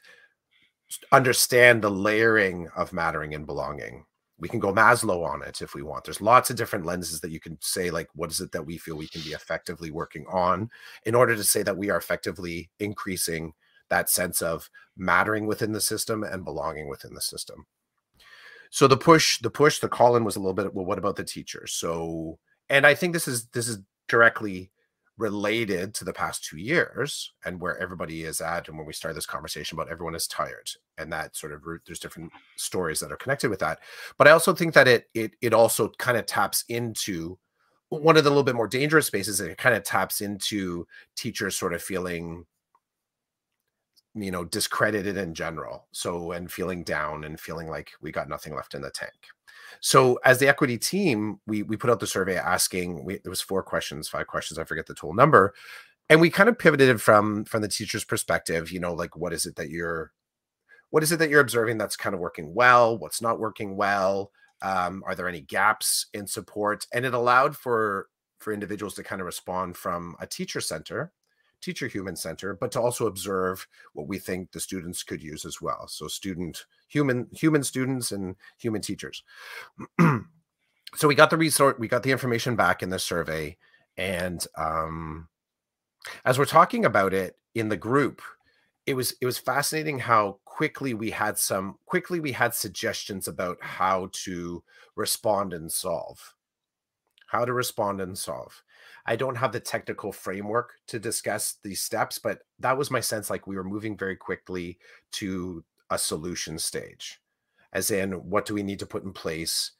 [1.12, 4.05] understand the layering of mattering and belonging
[4.39, 6.05] we can go Maslow on it if we want.
[6.05, 8.76] There's lots of different lenses that you can say, like, what is it that we
[8.76, 10.68] feel we can be effectively working on
[11.05, 13.55] in order to say that we are effectively increasing
[13.89, 17.66] that sense of mattering within the system and belonging within the system.
[18.77, 21.16] So the push, the push, the call in was a little bit, well, what about
[21.16, 21.72] the teachers?
[21.72, 24.70] So, and I think this is this is directly
[25.16, 29.14] related to the past two years and where everybody is at and when we start
[29.14, 30.68] this conversation about everyone is tired
[30.99, 33.79] and that sort of root there's different stories that are connected with that
[34.18, 37.39] but i also think that it it it also kind of taps into
[37.89, 41.57] one of the little bit more dangerous spaces and it kind of taps into teachers
[41.57, 42.45] sort of feeling
[44.17, 48.55] you know discredited in general so and feeling down and feeling like we got nothing
[48.55, 49.12] left in the tank
[49.81, 53.05] so as the equity team, we we put out the survey asking.
[53.05, 54.59] We, there was four questions, five questions.
[54.59, 55.55] I forget the total number,
[56.09, 58.71] and we kind of pivoted from from the teacher's perspective.
[58.71, 60.12] You know, like what is it that you're,
[60.91, 62.99] what is it that you're observing that's kind of working well?
[62.99, 64.33] What's not working well?
[64.62, 66.87] Um, are there any gaps in support?
[66.93, 68.09] And it allowed for
[68.41, 71.12] for individuals to kind of respond from a teacher center
[71.67, 75.61] teacher human center, but to also observe what we think the students could use as
[75.61, 75.89] well.
[75.89, 79.25] So student human human students and human teachers.
[80.01, 83.57] so we got the resort, we got the information back in the survey,
[83.97, 85.29] and um,
[86.25, 88.23] as we're talking about it in the group,
[88.87, 93.59] it was it was fascinating how quickly we had some quickly we had suggestions about
[93.61, 94.62] how to
[94.95, 96.35] respond and solve
[97.27, 98.62] how to respond and solve
[99.07, 103.31] I don't have the technical framework to discuss these steps, but that was my sense
[103.31, 104.79] like we were moving very quickly
[105.13, 107.21] to a solution stage.
[107.73, 109.73] As in, what do we need to put in place?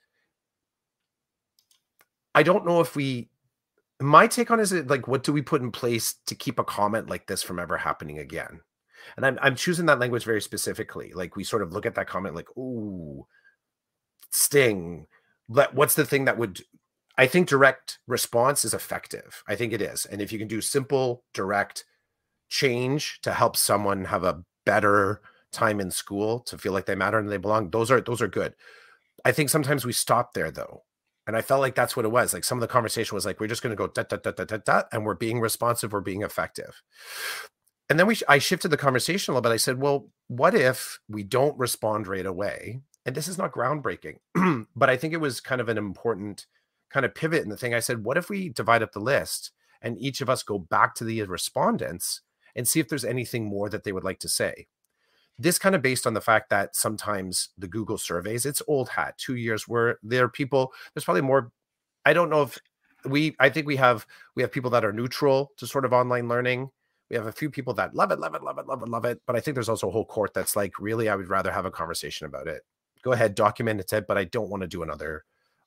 [2.35, 3.31] I don't know if we
[3.99, 6.65] my take on is it like what do we put in place to keep a
[6.65, 8.61] comment like this from ever happening again?
[9.17, 11.13] And I'm I'm choosing that language very specifically.
[11.15, 13.27] Like we sort of look at that comment like, ooh,
[14.31, 15.07] sting.
[15.49, 16.61] What's the thing that would
[17.19, 19.43] I think direct response is effective.
[19.49, 20.05] I think it is.
[20.05, 21.85] And if you can do simple, direct
[22.49, 27.19] change to help someone have a better time in school to feel like they matter
[27.19, 28.55] and they belong, those are those are good.
[29.25, 30.83] I think sometimes we stop there though.
[31.27, 32.33] And I felt like that's what it was.
[32.33, 34.31] Like some of the conversation was like, we're just going to go da, da, da,
[34.31, 36.83] da, da, da, and we're being responsive, we're being effective.
[37.89, 39.55] And then we, I shifted the conversation a little bit.
[39.55, 42.81] I said, well, what if we don't respond right away?
[43.05, 44.19] And this is not groundbreaking,
[44.77, 46.47] but I think it was kind of an important
[46.91, 49.51] kind of pivot in the thing, I said, what if we divide up the list
[49.83, 52.23] and each of us go back to the respondents
[52.55, 54.67] and see if there's anything more that they would like to say?
[55.39, 59.19] This kind of based on the fact that sometimes the Google surveys, it's old hat,
[59.19, 61.53] two years where there are people, there's probably more.
[62.07, 62.59] I don't know if
[63.05, 66.29] we, I think we have, we have people that are neutral to sort of online
[66.29, 66.71] learning.
[67.11, 69.05] We have a few people that love it, love it, love it, love it, love
[69.05, 69.21] it.
[69.27, 71.67] But I think there's also a whole court that's like, really, I would rather have
[71.67, 72.63] a conversation about it.
[73.03, 75.25] Go ahead, document it, but I don't want to do another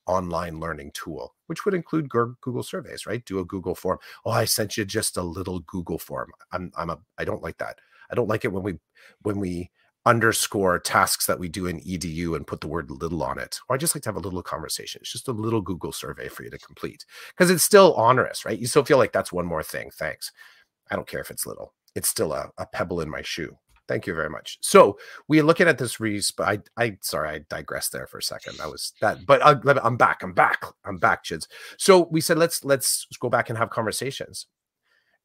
[0.09, 3.23] online learning tool, which would include Google surveys, right?
[3.25, 3.99] Do a Google form.
[4.25, 6.31] Oh, I sent you just a little Google form.
[6.51, 7.77] I'm I'm a I don't like that.
[8.11, 8.79] I don't like it when we
[9.21, 9.69] when we
[10.05, 13.75] underscore tasks that we do in edu and put the word little on it or
[13.75, 16.43] i just like to have a little conversation it's just a little google survey for
[16.43, 19.61] you to complete because it's still onerous right you still feel like that's one more
[19.61, 20.31] thing thanks
[20.89, 23.57] i don't care if it's little it's still a, a pebble in my shoe
[23.89, 24.59] thank you very much.
[24.61, 25.99] So we're looking at this
[26.31, 28.61] but i i sorry i digressed there for a second.
[28.61, 32.37] I was that but I, i'm back i'm back i'm back chids so we said
[32.37, 34.45] let's let's go back and have conversations.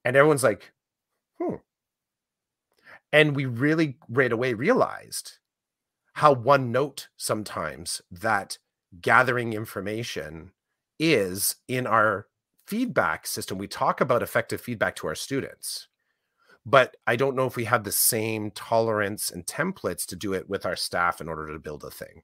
[0.04, 0.72] And everyone's like
[1.38, 1.56] hmm.
[3.12, 5.38] And we really right away realized
[6.14, 8.58] how one note sometimes that
[9.00, 10.52] gathering information
[10.98, 12.28] is in our
[12.66, 13.58] feedback system.
[13.58, 15.88] We talk about effective feedback to our students,
[16.66, 20.48] but I don't know if we have the same tolerance and templates to do it
[20.48, 22.22] with our staff in order to build a thing.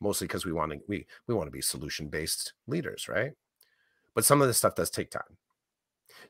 [0.00, 3.32] Mostly because we want to we we want to be solution based leaders, right?
[4.14, 5.36] But some of this stuff does take time.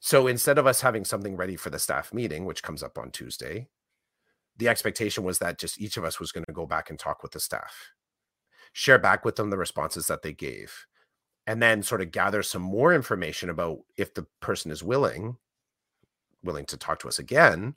[0.00, 3.10] So instead of us having something ready for the staff meeting, which comes up on
[3.10, 3.68] Tuesday,
[4.56, 7.22] the expectation was that just each of us was going to go back and talk
[7.22, 7.92] with the staff,
[8.72, 10.86] share back with them the responses that they gave,
[11.46, 15.36] and then sort of gather some more information about if the person is willing,
[16.42, 17.74] willing to talk to us again.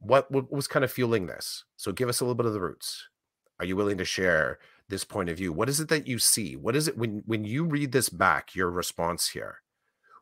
[0.00, 1.64] What, what was kind of fueling this?
[1.76, 3.08] So give us a little bit of the roots.
[3.58, 4.58] Are you willing to share
[4.88, 5.52] this point of view?
[5.52, 6.56] What is it that you see?
[6.56, 9.58] What is it when when you read this back, your response here?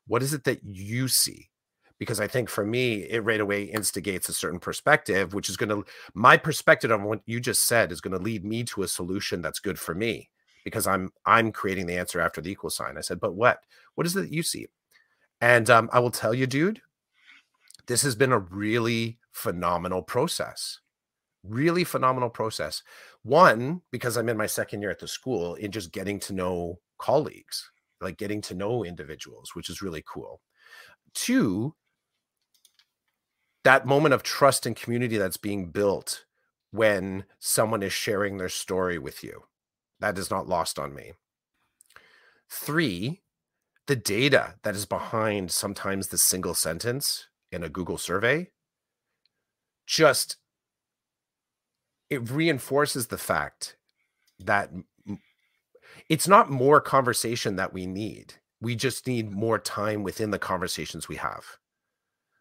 [0.07, 1.51] What is it that you see?
[1.99, 5.70] because I think for me, it right away instigates a certain perspective, which is going
[5.70, 5.84] to,
[6.14, 9.40] my perspective on what you just said is going to lead me to a solution
[9.40, 10.30] that's good for me
[10.64, 12.99] because I'm, I'm creating the answer after the equal sign.
[12.99, 13.61] I said, but what,
[13.94, 14.66] what is it that you see?
[15.40, 16.82] And um, I will tell you, dude,
[17.87, 20.80] this has been a really phenomenal process.
[21.45, 22.82] Really phenomenal process.
[23.22, 26.80] One, because I'm in my second year at the school in just getting to know
[26.99, 27.70] colleagues,
[28.01, 30.41] like getting to know individuals, which is really cool.
[31.14, 31.74] Two,
[33.64, 36.24] that moment of trust and community that's being built
[36.70, 39.45] when someone is sharing their story with you.
[40.01, 41.12] That is not lost on me.
[42.51, 43.22] Three,
[43.87, 48.51] the data that is behind sometimes the single sentence in a Google survey
[49.86, 50.36] just
[52.11, 53.76] it reinforces the fact
[54.38, 54.70] that
[56.09, 58.34] it's not more conversation that we need.
[58.61, 61.44] We just need more time within the conversations we have.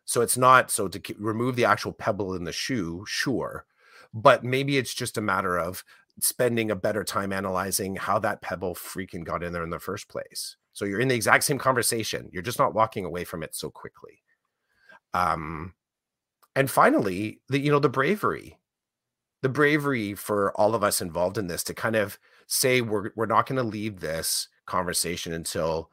[0.06, 3.66] So it's not so to remove the actual pebble in the shoe, sure,
[4.14, 5.84] but maybe it's just a matter of
[6.20, 10.08] spending a better time analyzing how that pebble freaking got in there in the first
[10.08, 10.58] place.
[10.74, 12.30] So you're in the exact same conversation.
[12.32, 14.22] You're just not walking away from it so quickly.
[15.16, 15.74] Um,
[16.56, 18.58] and finally, the you know the bravery,
[19.42, 23.26] the bravery for all of us involved in this to kind of say we're we're
[23.28, 25.92] not going to leave this conversation until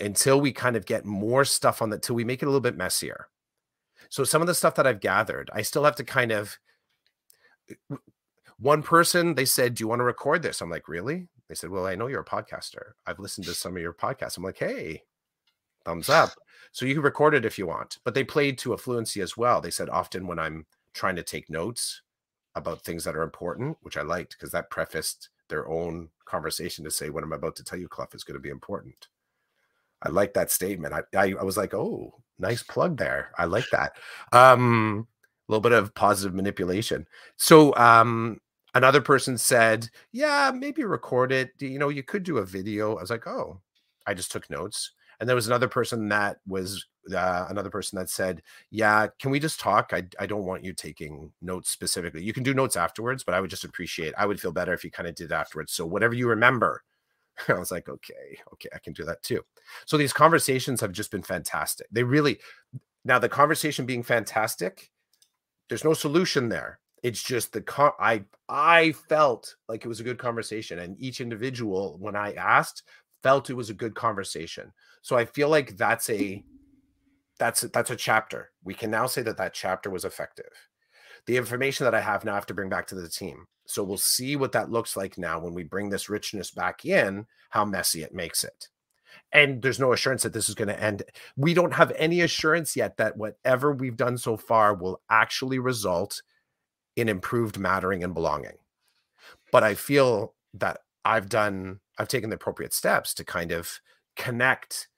[0.00, 2.60] until we kind of get more stuff on that till we make it a little
[2.60, 3.28] bit messier
[4.10, 6.58] so some of the stuff that I've gathered, I still have to kind of
[8.58, 11.70] one person they said, "Do you want to record this?" I'm like, "Really?" They said,
[11.70, 12.92] "Well, I know you're a podcaster.
[13.06, 15.02] I've listened to some of your podcasts." I'm like, "Hey,
[15.84, 16.30] thumbs up."
[16.72, 17.98] So you can record it if you want.
[18.04, 19.60] But they played to a fluency as well.
[19.60, 22.02] They said often when I'm trying to take notes
[22.54, 26.90] about things that are important, which I liked because that prefaced their own conversation to
[26.90, 29.08] say what I'm about to tell you, Clough, is going to be important.
[30.02, 30.94] I like that statement.
[30.94, 33.32] I, I, I was like, oh, nice plug there.
[33.38, 33.96] I like that.
[34.32, 35.06] Um,
[35.48, 37.06] a little bit of positive manipulation.
[37.36, 38.40] So um,
[38.74, 41.50] another person said, yeah, maybe record it.
[41.60, 42.96] You know, you could do a video.
[42.96, 43.60] I was like, oh,
[44.06, 44.92] I just took notes.
[45.22, 48.42] And there was another person that was uh, another person that said,
[48.72, 49.92] "Yeah, can we just talk?
[49.94, 52.24] I I don't want you taking notes specifically.
[52.24, 54.14] You can do notes afterwards, but I would just appreciate.
[54.18, 55.72] I would feel better if you kind of did afterwards.
[55.74, 56.82] So whatever you remember,
[57.48, 59.42] I was like, okay, okay, I can do that too.
[59.86, 61.86] So these conversations have just been fantastic.
[61.92, 62.40] They really,
[63.04, 64.90] now the conversation being fantastic,
[65.68, 66.78] there's no solution there.
[67.02, 71.20] It's just the con- I I felt like it was a good conversation, and each
[71.20, 72.84] individual, when I asked,
[73.22, 74.72] felt it was a good conversation.
[75.02, 76.42] So I feel like that's a
[77.38, 78.50] that's that's a chapter.
[78.64, 80.50] We can now say that that chapter was effective.
[81.26, 83.46] The information that I have now I have to bring back to the team.
[83.66, 87.26] So we'll see what that looks like now when we bring this richness back in,
[87.50, 88.68] how messy it makes it.
[89.32, 91.02] And there's no assurance that this is going to end.
[91.36, 96.22] We don't have any assurance yet that whatever we've done so far will actually result
[96.96, 98.56] in improved mattering and belonging.
[99.50, 103.80] But I feel that I've done, I've taken the appropriate steps to kind of
[104.16, 104.88] connect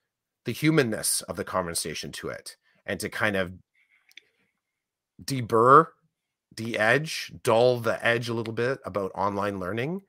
[0.45, 3.53] the humanness of the conversation to it and to kind of
[5.22, 5.86] deburr
[6.55, 10.03] de-edge, dull the edge a little bit about online learning,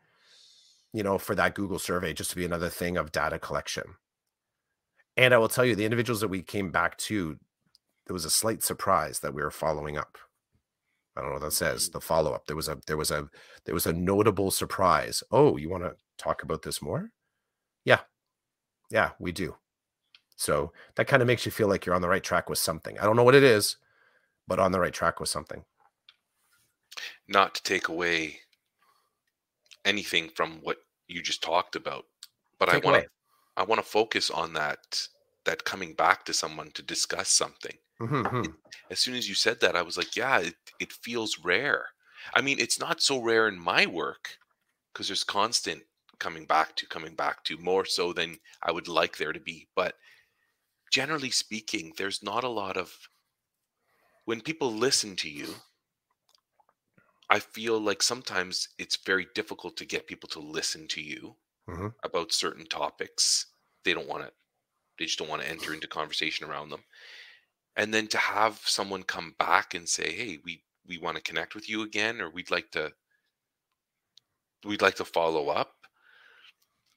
[0.93, 3.83] you know, for that Google survey, just to be another thing of data collection.
[5.17, 7.37] And I will tell you, the individuals that we came back to,
[8.05, 10.17] there was a slight surprise that we were following up.
[11.15, 11.89] I don't know what that says.
[11.89, 12.03] The mm.
[12.03, 12.45] follow up.
[12.45, 13.29] There was a there was a
[13.65, 15.23] there was a notable surprise.
[15.31, 17.09] Oh, you want to talk about this more?
[17.85, 18.01] Yeah.
[18.91, 19.55] Yeah, we do.
[20.35, 22.99] So that kind of makes you feel like you're on the right track with something.
[22.99, 23.77] I don't know what it is,
[24.47, 25.63] but on the right track with something.
[27.27, 28.39] Not to take away
[29.83, 30.77] anything from what
[31.07, 32.05] you just talked about,
[32.59, 33.09] but take I want to
[33.57, 35.07] I want to focus on that
[35.45, 37.77] that coming back to someone to discuss something.
[38.01, 38.43] Mm-hmm.
[38.43, 38.51] It,
[38.91, 41.85] as soon as you said that, I was like, yeah, it, it feels rare.
[42.33, 44.37] I mean, it's not so rare in my work
[44.91, 45.83] because there's constant
[46.19, 49.67] coming back to, coming back to more so than I would like there to be.
[49.75, 49.95] But
[50.95, 53.09] generally speaking, there's not a lot of
[54.23, 55.47] when people listen to you.
[57.29, 61.35] I feel like sometimes it's very difficult to get people to listen to you
[61.69, 61.87] mm-hmm.
[62.05, 63.47] about certain topics.
[63.83, 64.31] They don't want to,
[64.97, 66.85] they just don't want to enter into conversation around them.
[67.75, 71.55] And then to have someone come back and say, "Hey, we we want to connect
[71.55, 72.93] with you again, or we'd like to
[74.63, 75.73] we'd like to follow up."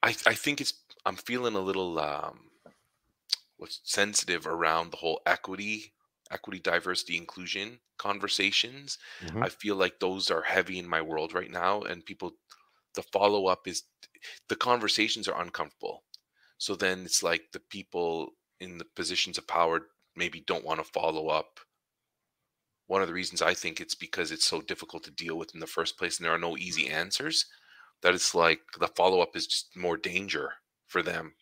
[0.05, 0.75] I I think it's
[1.05, 2.48] I'm feeling a little um,
[3.59, 5.93] what's sensitive around the whole equity
[6.31, 8.99] equity diversity inclusion conversations.
[9.25, 9.43] Mm-hmm.
[9.43, 12.33] i feel like those are heavy in my world right now and people
[12.95, 13.85] the follow up is
[14.49, 16.03] the conversations are uncomfortable.
[16.59, 18.31] So then it's like the people
[18.61, 19.83] in the positions of power
[20.17, 21.61] maybe don't want to follow up.
[22.89, 25.61] One of the reasons i think it's because it's so difficult to deal with in
[25.61, 27.45] the first place and there are no easy answers
[28.03, 30.55] that it's like the follow up is just more danger
[30.87, 31.35] for them.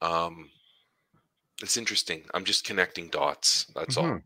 [0.00, 0.50] Um
[1.62, 2.22] it's interesting.
[2.34, 3.66] I'm just connecting dots.
[3.74, 4.12] That's mm-hmm.
[4.12, 4.20] all.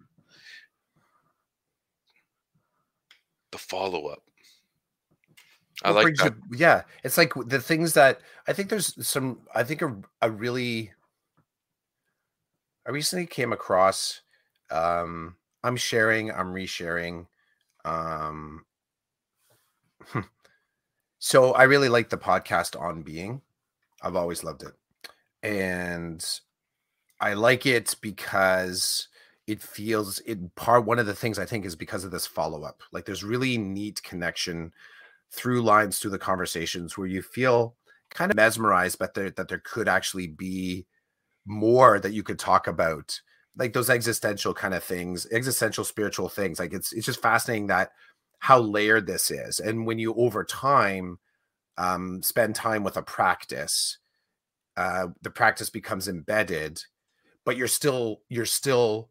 [3.53, 4.23] The follow up.
[5.83, 6.35] I like that.
[6.51, 9.41] You, yeah, it's like the things that I think there's some.
[9.55, 10.93] I think a, a really.
[12.87, 14.21] I recently came across.
[14.71, 16.31] Um, I'm sharing.
[16.31, 17.27] I'm resharing.
[17.85, 18.65] Um,
[21.19, 23.41] so I really like the podcast on being.
[24.03, 24.75] I've always loved it,
[25.43, 26.25] and
[27.25, 29.09] I like it because
[29.47, 32.65] it feels it part one of the things I think is because of this follow
[32.65, 32.83] up.
[32.93, 34.75] Like there's really neat connection
[35.33, 37.77] through lines through the conversations where you feel
[38.11, 40.85] kind of mesmerized, but there, that there could actually be
[41.47, 43.19] more that you could talk about,
[43.57, 46.59] like those existential kind of things, existential spiritual things.
[46.59, 47.93] Like it's it's just fascinating that
[48.41, 51.19] how layered this is, and when you over time
[51.79, 53.97] um, spend time with a practice,
[54.77, 56.83] uh, the practice becomes embedded
[57.45, 59.11] but you're still you're still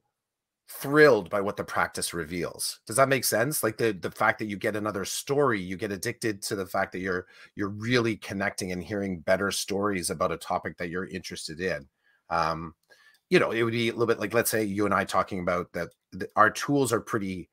[0.70, 2.80] thrilled by what the practice reveals.
[2.88, 3.64] Does that make sense?
[3.64, 6.92] Like the the fact that you get another story you get addicted to the fact
[6.94, 11.60] that you're you're really connecting and hearing better stories about a topic that you're interested
[11.60, 11.88] in.
[12.30, 12.74] Um
[13.30, 15.40] you know it would be a little bit like let's say you and i talking
[15.40, 15.90] about that
[16.36, 17.50] our tools are pretty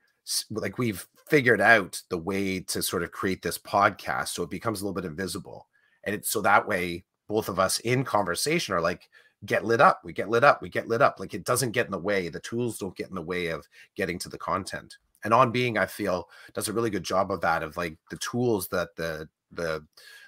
[0.51, 4.81] like we've figured out the way to sort of create this podcast so it becomes
[4.81, 5.69] a little bit invisible.
[6.05, 9.09] And it's so that way both of us in conversation are like
[9.47, 11.19] get lit up we get lit up we get lit up.
[11.19, 13.67] Like it doesn't get in the way the tools don't get in the way of
[13.97, 14.97] getting to the content.
[15.25, 18.19] And on being i feel does a really good job of that of like the
[18.19, 19.85] tools that the the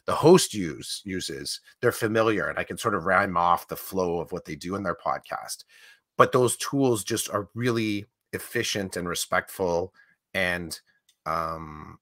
[0.07, 4.19] the host use uses they're familiar and i can sort of rhyme off the flow
[4.21, 5.65] of what they do in their podcast.
[6.19, 9.93] But those tools just are really efficient and respectful
[10.35, 10.79] and
[11.27, 11.99] um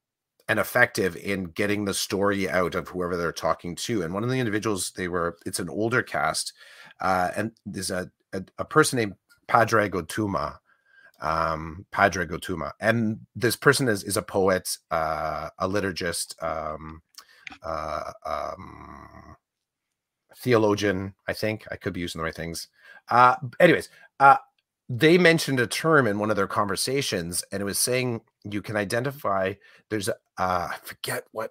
[0.48, 4.02] and effective in getting the story out of whoever they're talking to.
[4.02, 6.52] And one of the individuals they were it's an older cast
[7.00, 9.14] uh, and there's a, a, a person named
[9.48, 10.58] Pádraig Ó Tuama,
[11.20, 17.02] um, Pádraig Ó Tuama, and this person is is a poet, uh, a liturgist, um,
[17.62, 19.36] uh, um,
[20.36, 21.14] theologian.
[21.28, 22.68] I think I could be using the right things.
[23.08, 23.88] Uh, anyways,
[24.20, 24.36] uh,
[24.88, 28.76] they mentioned a term in one of their conversations, and it was saying you can
[28.76, 29.54] identify.
[29.88, 31.50] There's a uh, I forget what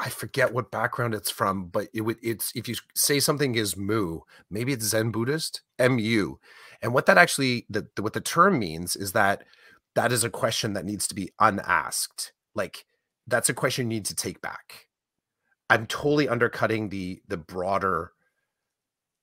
[0.00, 3.76] I forget what background it's from, but it would it's if you say something is
[3.76, 4.20] mu,
[4.50, 6.36] maybe it's Zen Buddhist, mu.
[6.80, 9.44] And what that actually the, the what the term means is that
[9.94, 12.32] that is a question that needs to be unasked.
[12.54, 12.86] Like
[13.26, 14.86] that's a question you need to take back.
[15.68, 18.12] I'm totally undercutting the the broader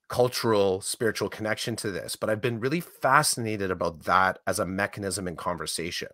[0.09, 5.27] cultural spiritual connection to this, but I've been really fascinated about that as a mechanism
[5.27, 6.09] in conversation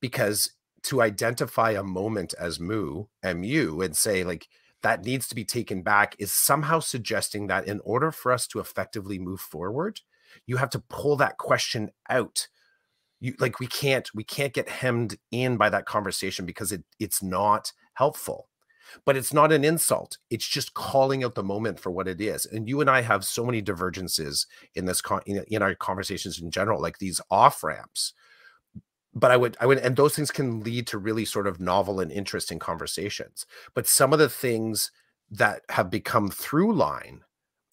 [0.00, 0.52] because
[0.86, 4.48] to identify a moment as mu mu and say like
[4.82, 8.60] that needs to be taken back is somehow suggesting that in order for us to
[8.60, 10.00] effectively move forward
[10.44, 12.48] you have to pull that question out.
[13.20, 17.22] You like we can't we can't get hemmed in by that conversation because it it's
[17.22, 18.48] not helpful.
[19.04, 22.46] But it's not an insult it's just calling out the moment for what it is.
[22.46, 26.40] And you and i have so many divergences in this con- in, in our conversations
[26.40, 28.12] in general like these off ramps
[29.16, 32.00] but I would, I would, and those things can lead to really sort of novel
[32.00, 33.46] and interesting conversations.
[33.74, 34.92] But some of the things
[35.30, 37.22] that have become through line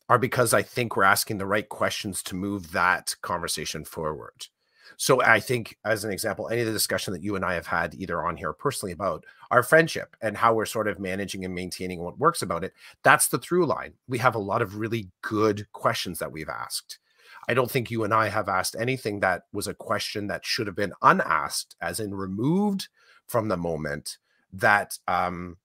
[0.08, 4.48] are because I think we're asking the right questions to move that conversation forward.
[4.96, 7.68] So I think, as an example, any of the discussion that you and I have
[7.68, 11.54] had either on here personally about our friendship and how we're sort of managing and
[11.54, 12.74] maintaining what works about it,
[13.04, 13.96] that's the through line.
[14.08, 17.00] We have a lot of really good questions that we've asked.
[17.48, 20.68] I don't think you and I have asked anything that was a question that should
[20.68, 22.88] have been unasked, as in removed
[23.28, 24.18] from the moment
[24.52, 25.58] that um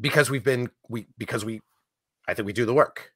[0.00, 1.60] because we've been we because we
[2.28, 3.12] I think we do the work.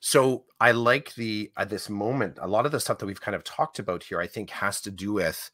[0.00, 3.34] So I like the at this moment a lot of the stuff that we've kind
[3.34, 4.20] of talked about here.
[4.20, 5.50] I think has to do with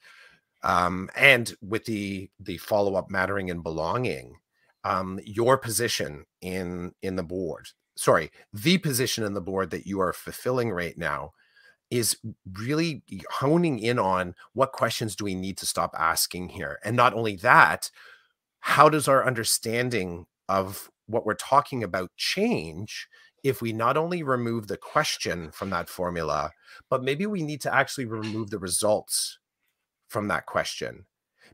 [0.62, 4.36] um, and with the the follow up mattering and belonging.
[4.84, 10.00] Um, your position in in the board, sorry, the position in the board that you
[10.00, 11.32] are fulfilling right now
[11.90, 12.16] is
[12.54, 17.14] really honing in on what questions do we need to stop asking here, and not
[17.14, 17.90] only that,
[18.60, 23.08] how does our understanding of what we're talking about change
[23.44, 26.50] if we not only remove the question from that formula,
[26.90, 29.38] but maybe we need to actually remove the results
[30.08, 31.06] from that question.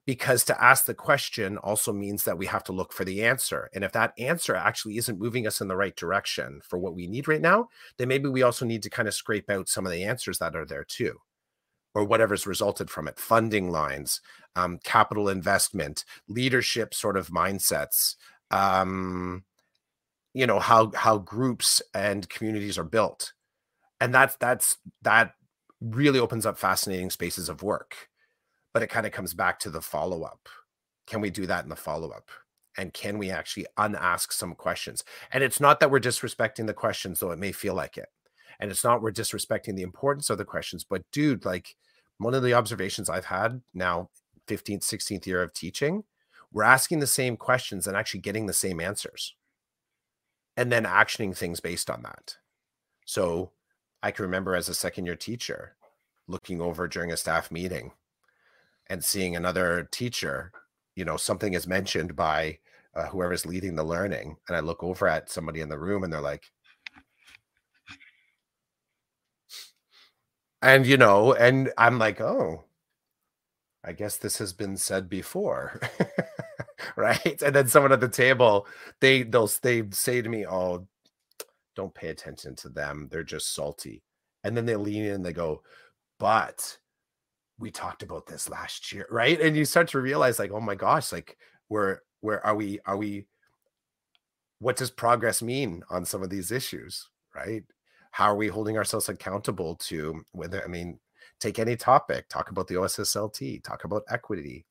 [0.05, 3.71] Because to ask the question also means that we have to look for the answer.
[3.73, 7.07] And if that answer actually isn't moving us in the right direction for what we
[7.07, 9.93] need right now, then maybe we also need to kind of scrape out some of
[9.93, 11.19] the answers that are there too,
[11.95, 14.21] or whatever's resulted from it funding lines,
[14.57, 18.17] um, capital investment, leadership sort of mindsets,
[18.51, 19.45] um,
[20.35, 23.33] you know how how groups and communities are built
[24.01, 25.35] and that's that's that
[25.81, 28.09] really opens up fascinating spaces of work
[28.73, 30.49] but it kind of comes back to the follow up
[31.07, 32.31] can we do that in the follow up
[32.79, 35.05] and can we actually unask some questions?
[35.31, 38.09] And it's not that we're disrespecting the questions though it may feel like it.
[38.61, 41.75] And it's not we're disrespecting the importance of the questions but dude like
[42.19, 44.09] one of the observations i've had now
[44.47, 46.05] 15th 16th year of teaching
[46.53, 49.35] we're asking the same questions and actually getting the same answers.
[50.57, 52.37] And then actioning things based on that.
[53.07, 53.53] So
[54.03, 55.77] I can remember as a second year teacher
[56.29, 57.93] looking over during a staff meeting
[58.89, 60.53] and seeing another teacher,
[60.95, 62.59] you know, something is mentioned by
[62.95, 64.37] uh, whoever's leading the learning.
[64.49, 66.51] And I look over at somebody in the room and they're like,
[70.61, 72.65] and you know, and I'm like, oh,
[73.85, 75.81] I guess this has been said before.
[76.97, 77.43] right?
[77.43, 78.67] And then someone at the table,
[79.01, 80.87] they they'll they say to me, "Oh,
[81.75, 83.09] don't pay attention to them.
[83.11, 84.03] They're just salty."
[84.45, 85.63] And then they lean in and they go,
[86.19, 86.79] "But
[87.59, 90.75] we talked about this last year, right?" And you start to realize, like, "Oh my
[90.75, 91.39] gosh, like,
[91.69, 92.81] where where are we?
[92.87, 93.27] Are we?
[94.61, 97.65] What does progress mean on some of these issues, right?
[98.13, 100.63] How are we holding ourselves accountable to whether?
[100.65, 100.99] I mean."
[101.41, 104.65] Take any topic, talk about the OSSLT, talk about equity,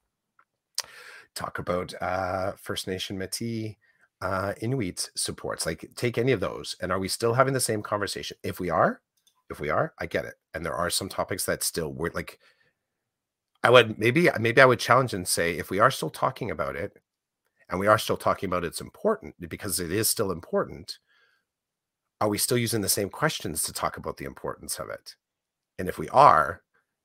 [1.35, 3.75] talk about uh, First Nation Métis,
[4.21, 5.65] uh, Inuit supports.
[5.65, 8.37] Like, take any of those, and are we still having the same conversation?
[8.43, 9.01] If we are,
[9.49, 10.35] if we are, I get it.
[10.53, 12.39] And there are some topics that still were like,
[13.63, 16.49] I would maybe uh, maybe I would challenge and say if we are still talking
[16.49, 16.97] about it,
[17.69, 20.99] and we are still talking about it's important eh, because it is still important.
[22.19, 25.15] Are we still using the same questions to talk about the importance of it?
[25.79, 26.61] And if we are,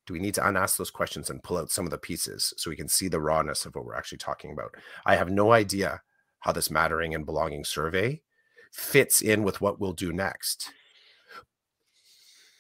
[0.07, 2.69] do we need to unask those questions and pull out some of the pieces so
[2.71, 4.75] we can see the rawness of what we're actually talking about?
[5.07, 6.03] I have no idea
[6.41, 8.21] how this mattering and belonging survey
[8.73, 10.71] fits in with what we'll do next.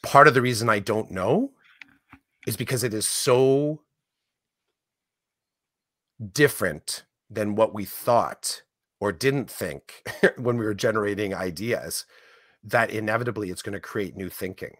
[0.03, 1.53] Part of the reason I don't know
[2.47, 3.83] is because it is so
[6.33, 8.63] different than what we thought
[9.01, 10.03] or didn't think
[10.37, 12.07] when we were generating ideas
[12.63, 14.77] that inevitably it's going to create new thinking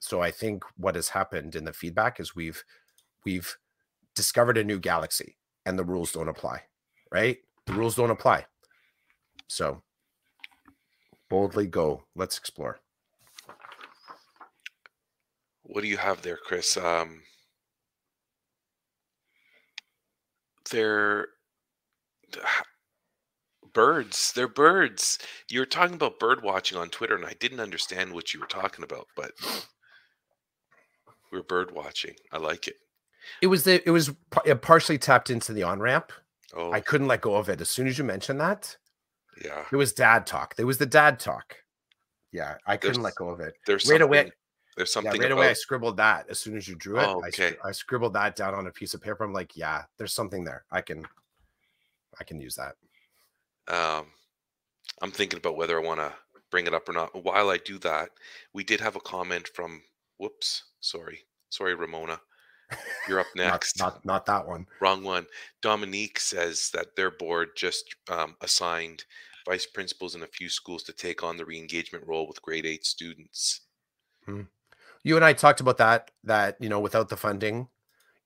[0.00, 2.64] so I think what has happened in the feedback is we've
[3.24, 3.56] we've
[4.14, 5.36] discovered a new galaxy
[5.66, 6.62] and the rules don't apply,
[7.12, 7.38] right?
[7.66, 8.46] The rules don't apply.
[9.48, 9.82] So
[11.28, 12.04] boldly go.
[12.14, 12.78] Let's explore.
[15.62, 16.76] What do you have there, Chris?
[16.76, 17.22] Um,
[20.70, 21.28] they're
[23.74, 24.32] birds.
[24.32, 25.18] They're birds.
[25.50, 28.46] You were talking about bird watching on Twitter, and I didn't understand what you were
[28.46, 29.32] talking about, but
[31.32, 32.14] we're bird watching.
[32.32, 32.76] I like it.
[33.42, 34.10] It was the it was
[34.62, 36.12] partially tapped into the on ramp.
[36.56, 38.74] Oh, I couldn't let go of it as soon as you mentioned that.
[39.44, 39.64] yeah.
[39.70, 40.56] It was dad talk.
[40.56, 41.56] There was the dad talk.
[42.32, 43.54] Yeah, I couldn't There's- let go of it.
[43.66, 44.30] There's Right something, away,
[44.78, 47.08] There's yeah, something right about away I scribbled that as soon as you drew it.
[47.08, 47.50] Oh, I, okay.
[47.50, 49.24] scri- I scribbled that down on a piece of paper.
[49.24, 50.64] I'm like, yeah, there's something there.
[50.70, 51.04] I can,
[52.20, 52.76] I can use that.
[53.66, 54.06] um,
[55.02, 56.12] I'm thinking about whether I want to
[56.52, 57.24] bring it up or not.
[57.24, 58.10] While I do that,
[58.52, 59.82] we did have a comment from
[60.18, 62.20] whoops, sorry, sorry, Ramona.
[63.08, 63.80] You're up not, next.
[63.80, 64.64] not not that one.
[64.80, 65.26] Wrong one.
[65.60, 69.04] Dominique says that their board just um, assigned
[69.44, 72.86] vice principals in a few schools to take on the re-engagement role with grade eight
[72.86, 73.62] students.
[74.24, 74.42] Hmm.
[75.04, 76.10] You and I talked about that.
[76.24, 77.68] That you know, without the funding,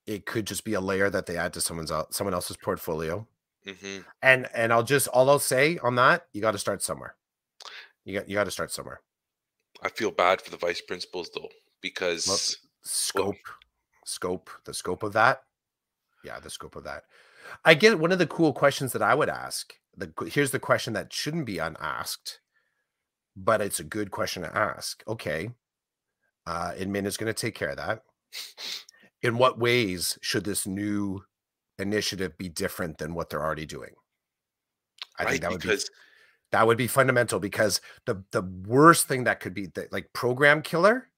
[0.06, 3.26] it could just be a layer that they add to someone's someone else's portfolio.
[3.66, 7.14] hmm And and I'll just all I'll say on that, you got to start somewhere.
[8.04, 9.00] You got you got to start somewhere.
[9.82, 11.48] I feel bad for the vice principals though
[11.80, 13.36] because Scope,
[14.04, 15.44] scope, the scope of that.
[16.24, 17.04] Yeah, the scope of that.
[17.64, 19.74] I get one of the cool questions that I would ask.
[19.96, 22.40] The here's the question that shouldn't be unasked,
[23.36, 25.02] but it's a good question to ask.
[25.06, 25.50] Okay,
[26.46, 28.02] uh, admin is going to take care of that.
[29.22, 31.22] In what ways should this new
[31.78, 33.94] initiative be different than what they're already doing?
[35.18, 35.78] I right think that would be
[36.52, 40.62] that would be fundamental because the the worst thing that could be that like program
[40.62, 41.08] killer,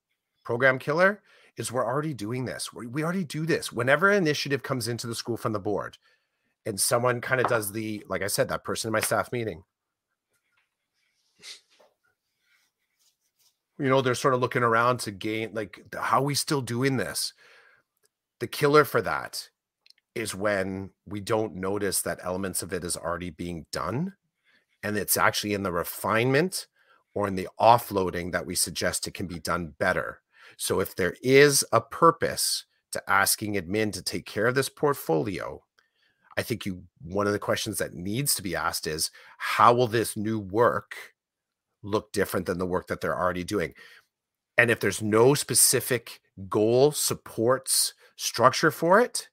[0.44, 1.22] program killer
[1.56, 2.72] is we're already doing this.
[2.72, 3.72] We, we already do this.
[3.72, 5.98] Whenever an initiative comes into the school from the board,
[6.66, 9.64] and someone kind of does the like I said, that person in my staff meeting.
[13.78, 16.96] You know, they're sort of looking around to gain like how are we still doing
[16.96, 17.32] this?
[18.40, 19.48] The killer for that
[20.14, 24.14] is when we don't notice that elements of it is already being done
[24.82, 26.66] and it's actually in the refinement
[27.14, 30.20] or in the offloading that we suggest it can be done better.
[30.56, 35.62] So if there is a purpose to asking admin to take care of this portfolio,
[36.36, 39.86] I think you one of the questions that needs to be asked is how will
[39.86, 41.13] this new work
[41.84, 43.74] look different than the work that they're already doing?
[44.58, 49.28] And if there's no specific goal supports structure for it,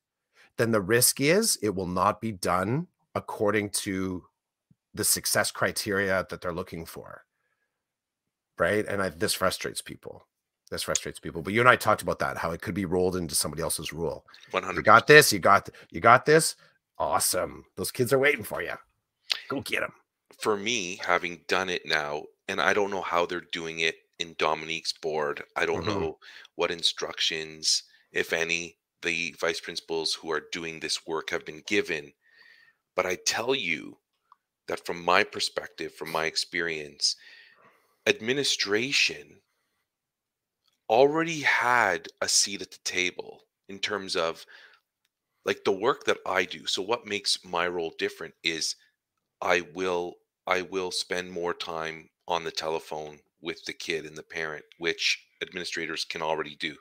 [0.58, 4.24] then the risk is it will not be done according to
[4.94, 7.24] the success criteria that they're looking for.
[8.60, 8.86] Right.
[8.86, 10.28] And I, this frustrates people.
[10.70, 11.42] This frustrates people.
[11.42, 13.92] But you and I talked about that, how it could be rolled into somebody else's
[13.92, 14.26] rule.
[14.52, 15.34] one You got this.
[15.34, 16.56] You got, you got this.
[16.98, 17.66] Awesome.
[17.76, 18.74] Those kids are waiting for you.
[19.50, 19.94] Go get them.
[20.42, 24.36] for me, having done it now, and I don't know how they're doing it in
[24.38, 25.44] Dominique's board.
[25.56, 25.88] I don't Mhm.
[25.88, 26.20] know
[26.56, 32.14] what instructions, if any, the vice principals who are doing this work have been given.
[32.96, 34.00] But I tell you
[34.68, 37.16] that from my perspective, from my experience,
[38.08, 39.42] administration
[40.90, 44.46] already had a seat at the table in terms of
[45.46, 46.66] like the work that I do.
[46.68, 48.76] So what makes my role different is
[49.42, 54.24] I will I will spend more time on the telephone with the kid and the
[54.24, 56.76] parent, which administrators can already do.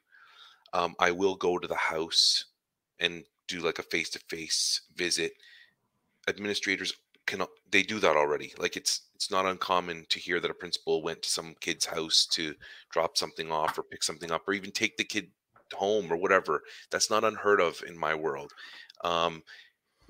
[0.73, 2.45] Um, I will go to the house
[3.01, 5.33] and do like a face-to-face visit.
[6.29, 6.95] Administrators
[7.27, 8.53] can they do that already.
[8.59, 12.27] Like it's it's not uncommon to hear that a principal went to some kid's house
[12.33, 12.55] to
[12.91, 15.29] drop something off or pick something up or even take the kid
[15.75, 16.63] home or whatever.
[16.91, 18.53] That's not unheard of in my world.
[19.05, 19.43] Um,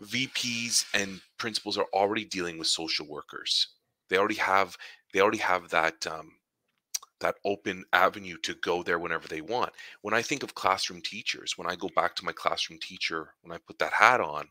[0.03, 3.69] VPs and principals are already dealing with social workers.
[4.11, 4.77] They already have
[5.13, 6.33] they already have that um,
[7.21, 9.73] that open avenue to go there whenever they want.
[10.03, 13.55] When I think of classroom teachers, when I go back to my classroom teacher, when
[13.55, 14.49] I put that hat on,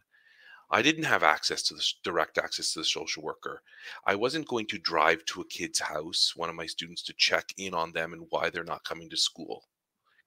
[0.72, 3.62] I didn't have access to the direct access to the social worker.
[4.06, 7.52] I wasn't going to drive to a kid's house, one of my students, to check
[7.58, 9.66] in on them and why they're not coming to school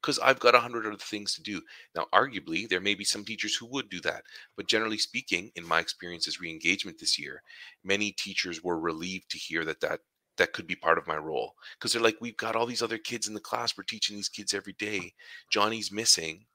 [0.02, 1.60] because I've got a hundred other things to do.
[1.94, 4.24] Now, arguably, there may be some teachers who would do that,
[4.56, 7.42] but generally speaking, in my experience as re-engagement this year,
[7.84, 10.00] many teachers were relieved to hear that that
[10.38, 12.98] that could be part of my role because they're like, we've got all these other
[12.98, 13.76] kids in the class.
[13.76, 15.12] We're teaching these kids every day.
[15.50, 16.46] Johnny's missing.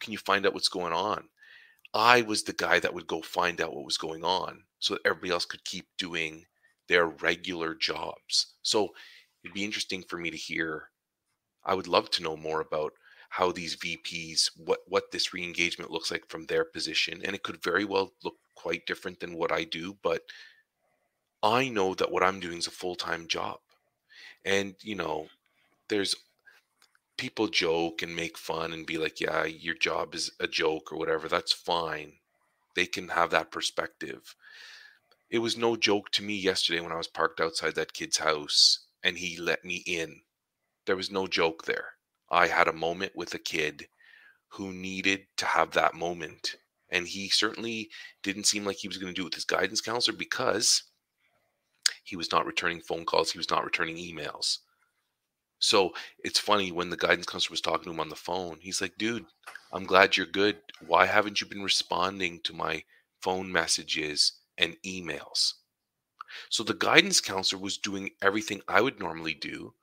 [0.00, 1.28] Can you find out what's going on?
[1.94, 5.06] I was the guy that would go find out what was going on so that
[5.06, 6.44] everybody else could keep doing
[6.88, 8.54] their regular jobs.
[8.62, 8.90] So
[9.42, 10.90] it'd be interesting for me to hear
[11.68, 12.94] I would love to know more about
[13.28, 17.62] how these VPs, what what this re-engagement looks like from their position, and it could
[17.62, 19.98] very well look quite different than what I do.
[20.02, 20.22] But
[21.42, 23.58] I know that what I'm doing is a full-time job,
[24.44, 25.28] and you know,
[25.88, 26.16] there's
[27.18, 30.96] people joke and make fun and be like, "Yeah, your job is a joke" or
[30.96, 31.28] whatever.
[31.28, 32.18] That's fine.
[32.74, 34.34] They can have that perspective.
[35.30, 38.86] It was no joke to me yesterday when I was parked outside that kid's house
[39.02, 40.22] and he let me in
[40.88, 41.84] there was no joke there.
[42.30, 43.88] I had a moment with a kid
[44.48, 46.56] who needed to have that moment.
[46.88, 47.90] And he certainly
[48.22, 50.84] didn't seem like he was going to do it with his guidance counselor because
[52.04, 54.60] he was not returning phone calls, he was not returning emails.
[55.58, 55.92] So
[56.24, 58.96] it's funny when the guidance counselor was talking to him on the phone, he's like,
[58.96, 59.26] dude,
[59.70, 60.56] I'm glad you're good.
[60.86, 62.82] Why haven't you been responding to my
[63.20, 65.52] phone messages and emails?
[66.48, 69.74] So the guidance counselor was doing everything I would normally do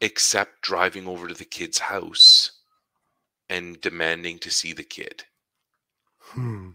[0.00, 2.52] except driving over to the kid's house
[3.48, 5.24] and demanding to see the kid.
[6.20, 6.70] Hmm.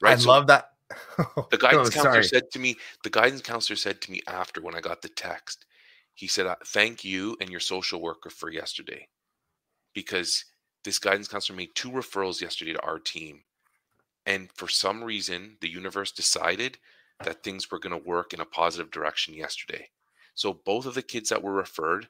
[0.00, 0.18] Right.
[0.18, 0.70] I So love that.
[1.50, 4.74] the guidance Oh, counselor said to me, the guidance counselor said to me after when
[4.74, 5.64] I got the text,
[6.14, 9.08] he said, "Uh, "Thank you and your social worker for yesterday,
[9.94, 10.44] because
[10.84, 13.44] this guidance counselor made two referrals yesterday to our team,
[14.26, 16.78] and for some reason, the universe decided
[17.24, 19.90] that things were going to work in a positive direction yesterday.
[20.34, 22.08] So both of the kids that were referred,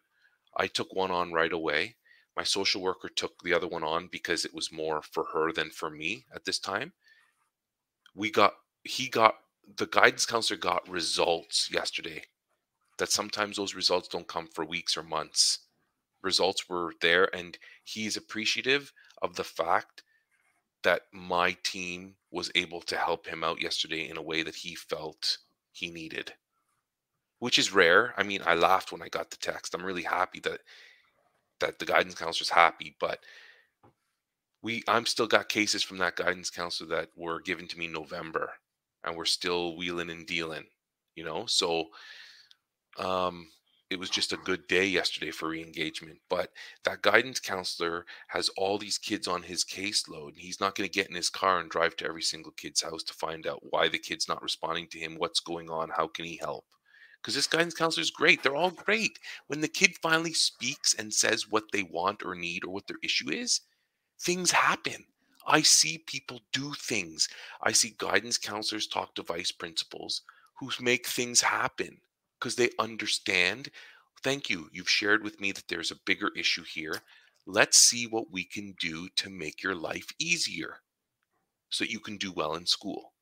[0.58, 1.96] I took one on right away.
[2.36, 5.70] My social worker took the other one on because it was more for her than
[5.70, 6.92] for me at this time.
[8.14, 9.36] We got he got
[9.76, 12.24] the guidance counselor got results yesterday
[12.98, 15.60] that sometimes those results don't come for weeks or months
[16.22, 20.02] results were there and he's appreciative of the fact
[20.82, 24.74] that my team was able to help him out yesterday in a way that he
[24.74, 25.38] felt
[25.70, 26.32] he needed
[27.38, 30.40] which is rare i mean i laughed when i got the text i'm really happy
[30.40, 30.60] that
[31.60, 33.20] that the guidance counselor's happy but
[34.62, 37.92] we i'm still got cases from that guidance counselor that were given to me in
[37.92, 38.50] november
[39.04, 40.64] and we're still wheeling and dealing
[41.14, 41.86] you know so
[42.98, 43.48] um
[43.90, 46.50] it was just a good day yesterday for re-engagement but
[46.84, 50.92] that guidance counselor has all these kids on his caseload and he's not going to
[50.92, 53.88] get in his car and drive to every single kid's house to find out why
[53.88, 56.64] the kid's not responding to him what's going on how can he help
[57.20, 59.18] because this guidance counselor is great they're all great
[59.48, 62.98] when the kid finally speaks and says what they want or need or what their
[63.02, 63.62] issue is
[64.20, 65.04] things happen
[65.46, 67.28] i see people do things
[67.62, 70.22] i see guidance counselors talk to vice principals
[70.58, 71.98] who make things happen
[72.38, 73.68] because they understand.
[74.22, 74.68] Thank you.
[74.72, 76.96] You've shared with me that there's a bigger issue here.
[77.46, 80.80] Let's see what we can do to make your life easier
[81.70, 83.12] so that you can do well in school.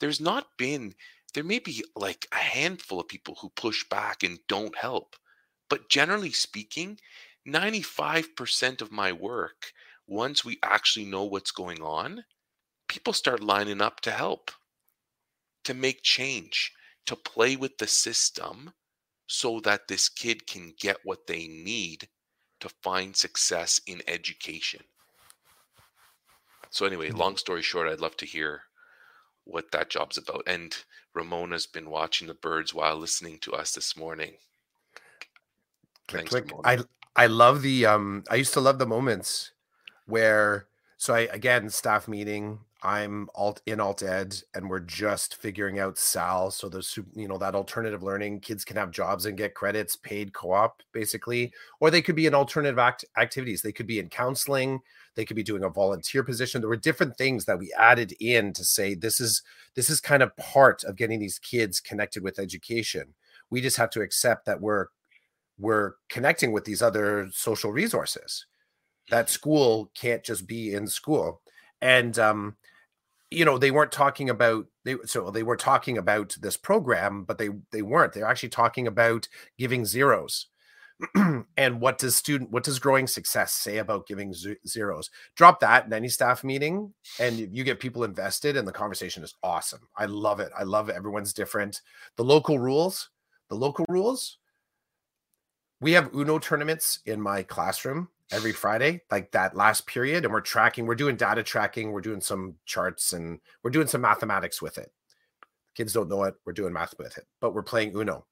[0.00, 0.94] There's not been,
[1.36, 5.16] there may be like a handful of people who push back and don't help.
[5.68, 6.98] But generally speaking,
[7.46, 9.72] 95% of my work,
[10.06, 12.24] once we actually know what's going on,
[12.88, 14.50] people start lining up to help,
[15.64, 16.72] to make change
[17.04, 18.72] to play with the system
[19.26, 22.08] so that this kid can get what they need
[22.60, 24.80] to find success in education.
[26.70, 27.18] So, anyway, mm-hmm.
[27.18, 28.62] long story short, I'd love to hear
[29.44, 30.42] what that job's about.
[30.46, 30.76] And
[31.16, 34.34] Ramona's been watching the birds while listening to us this morning.
[36.06, 36.50] click, Thanks, click.
[36.50, 36.68] Ramona.
[36.68, 36.78] I
[37.24, 39.52] I love the um I used to love the moments
[40.06, 40.66] where
[40.98, 45.98] so I again staff meeting I'm alt in alt ed and we're just figuring out
[45.98, 49.96] Sal so there's you know that alternative learning kids can have jobs and get credits
[49.96, 54.08] paid co-op basically or they could be in alternative act activities they could be in
[54.08, 54.80] counseling
[55.16, 56.60] they could be doing a volunteer position.
[56.60, 59.42] There were different things that we added in to say this is
[59.74, 63.14] this is kind of part of getting these kids connected with education.
[63.50, 64.86] We just have to accept that we're
[65.58, 68.46] we're connecting with these other social resources.
[69.10, 71.40] That school can't just be in school.
[71.80, 72.56] And um
[73.30, 77.38] you know they weren't talking about they so they were talking about this program but
[77.38, 78.12] they they weren't.
[78.12, 79.28] They're actually talking about
[79.58, 80.48] giving zeros
[81.56, 85.10] and what does student what does growing success say about giving ze- zeros?
[85.34, 89.34] Drop that in any staff meeting and you get people invested and the conversation is
[89.42, 89.88] awesome.
[89.96, 90.50] I love it.
[90.56, 91.82] I love it everyone's different.
[92.16, 93.10] The local rules
[93.48, 94.38] the local rules
[95.80, 100.40] we have uno tournaments in my classroom every friday like that last period and we're
[100.40, 104.78] tracking we're doing data tracking we're doing some charts and we're doing some mathematics with
[104.78, 104.90] it.
[105.76, 108.24] Kids don't know it we're doing math with it but we're playing uno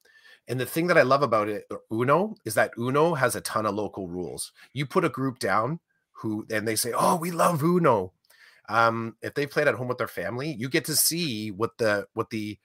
[0.47, 3.65] and the thing that i love about it uno is that uno has a ton
[3.65, 4.51] of local rules.
[4.73, 5.79] You put a group down
[6.11, 8.13] who and they say oh we love uno.
[8.69, 12.07] Um if they played at home with their family you get to see what the
[12.13, 12.57] what the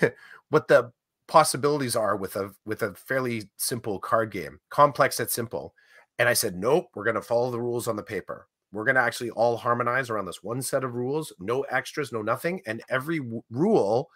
[0.50, 0.92] what the
[1.28, 5.74] possibilities are with a with a fairly simple card game complex and simple.
[6.18, 8.48] And i said nope we're going to follow the rules on the paper.
[8.72, 12.22] We're going to actually all harmonize around this one set of rules no extras no
[12.22, 14.10] nothing and every w- rule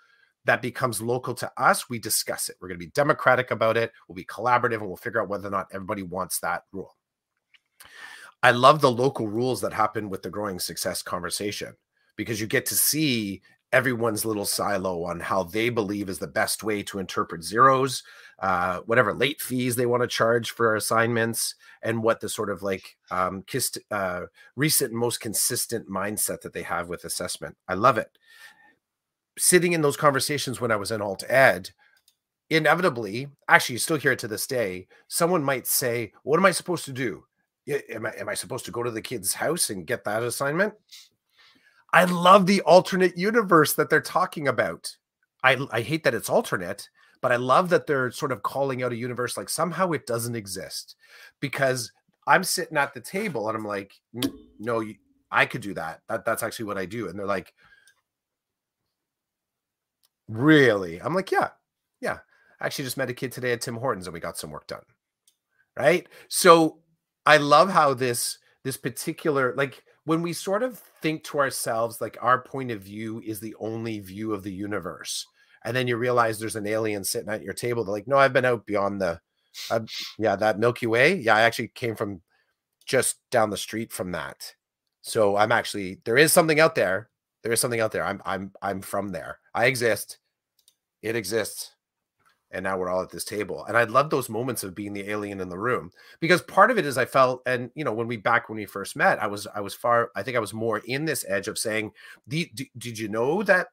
[0.47, 3.93] that becomes local to us we discuss it we're going to be democratic about it
[4.09, 6.97] we'll be collaborative and we'll figure out whether or not everybody wants that rule
[8.43, 11.74] i love the local rules that happen with the growing success conversation
[12.16, 13.43] because you get to see
[13.73, 18.02] everyone's little silo on how they believe is the best way to interpret zeros,
[18.39, 22.62] uh, whatever late fees they want to charge for assignments, and what the sort of
[22.62, 24.23] like um, kissed, uh,
[24.55, 27.56] recent most consistent mindset that they have with assessment.
[27.68, 28.16] I love it.
[29.38, 31.70] Sitting in those conversations when I was in alt ed,
[32.50, 34.86] inevitably, actually, you still hear it to this day.
[35.08, 37.24] Someone might say, "What am I supposed to do?
[37.90, 40.74] Am I, am I supposed to go to the kid's house and get that assignment?"
[41.92, 44.96] I love the alternate universe that they're talking about.
[45.42, 46.88] I, I hate that it's alternate,
[47.22, 50.36] but I love that they're sort of calling out a universe like somehow it doesn't
[50.36, 50.96] exist
[51.40, 51.92] because
[52.26, 53.92] I'm sitting at the table and I'm like,
[54.58, 54.84] no,
[55.30, 56.02] I could do that.
[56.08, 57.08] That that's actually what I do.
[57.08, 57.54] And they're like,
[60.28, 61.01] really?
[61.01, 61.51] I'm like, yeah,
[62.01, 62.19] yeah.
[62.61, 64.66] I actually just met a kid today at Tim Hortons and we got some work
[64.66, 64.82] done.
[65.77, 66.07] Right.
[66.28, 66.78] So
[67.27, 72.16] I love how this this particular like when we sort of think to ourselves like
[72.20, 75.24] our point of view is the only view of the universe
[75.65, 78.32] and then you realize there's an alien sitting at your table they're like no i've
[78.32, 79.20] been out beyond the
[79.70, 79.78] uh,
[80.19, 82.23] yeah that milky way yeah i actually came from
[82.86, 84.55] just down the street from that
[85.01, 87.09] so i'm actually there is something out there
[87.42, 88.04] there is something out there.
[88.04, 89.38] I'm i'm i'm from there.
[89.54, 90.18] I exist.
[91.02, 91.72] It exists.
[92.52, 93.64] And now we're all at this table.
[93.66, 95.90] And i love those moments of being the alien in the room
[96.20, 98.66] because part of it is i felt and you know when we back when we
[98.66, 101.48] first met i was i was far i think i was more in this edge
[101.48, 101.92] of saying
[102.28, 103.68] did, you know that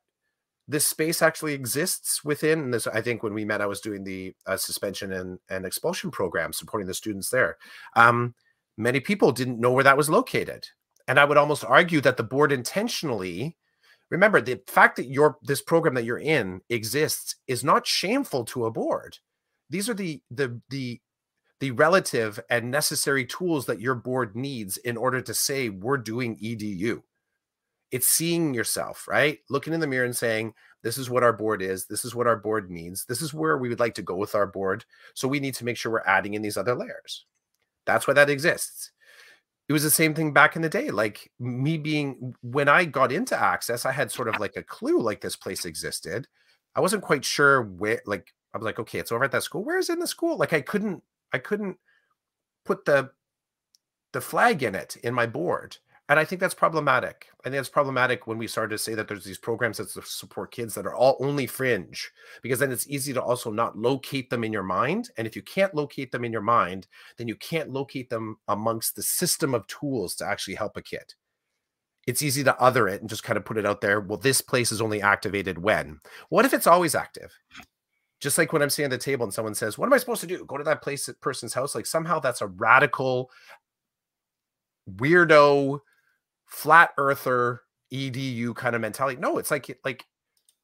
[0.68, 2.88] this space actually exists within this?
[2.88, 6.54] I think when we met i was doing the uh, suspension and, and expulsion program
[6.54, 7.58] supporting the students there.
[7.96, 8.34] Um,
[8.78, 10.68] many people didn't know where that was located
[11.08, 13.58] and i would almost argue that the board intentionally
[14.14, 18.66] remember the fact that your this program that you're in exists is not shameful to
[18.66, 19.18] a board.
[19.72, 21.02] These are the the the
[21.60, 26.38] the relative and necessary tools that your board needs in order to say we're doing
[26.38, 27.02] edu
[27.92, 29.40] it's seeing yourself right?
[29.50, 30.54] Looking in the mirror and saying
[30.84, 31.86] this is what our board is.
[31.86, 33.06] This is what our board needs.
[33.06, 34.86] This is where we would like to go with our board.
[35.14, 37.26] So we need to make sure we're adding in these other layers.
[37.86, 38.92] That's why that exists
[39.70, 43.12] it was the same thing back in the day like me being when i got
[43.12, 46.28] into access i had sort of like a clue like this place existed.
[46.76, 49.64] I wasn't quite sure where like i was like okay it's over at that school.
[49.64, 50.38] Where is it in the school?
[50.38, 51.78] Like i couldn't i couldn't
[52.66, 53.12] put the
[54.14, 55.78] the flag in it in my board
[56.10, 57.28] and I think that's problematic.
[57.46, 60.52] I think it's problematic when we start to say that there's these programs that support
[60.52, 62.12] kids that are all only fringe,
[62.42, 65.12] because then it's easy to also not locate them in your mind.
[65.18, 68.96] And if you can't locate them in your mind, then you can't locate them amongst
[68.96, 71.14] the system of tools to actually help a kid.
[72.06, 74.02] It's easy to other it and just kind of put it out there.
[74.02, 76.00] Well, this place is only activated when.
[76.28, 77.32] What if it's always active?
[78.20, 80.22] Just like when I'm sitting at the table and someone says, What am I supposed
[80.22, 80.44] to do?
[80.46, 81.76] Go to that place person's house?
[81.76, 83.32] Like somehow that's a radical,
[84.90, 85.80] weirdo,
[86.54, 87.62] flat earther
[87.92, 89.20] edu kind of mentality.
[89.20, 90.06] No it's like like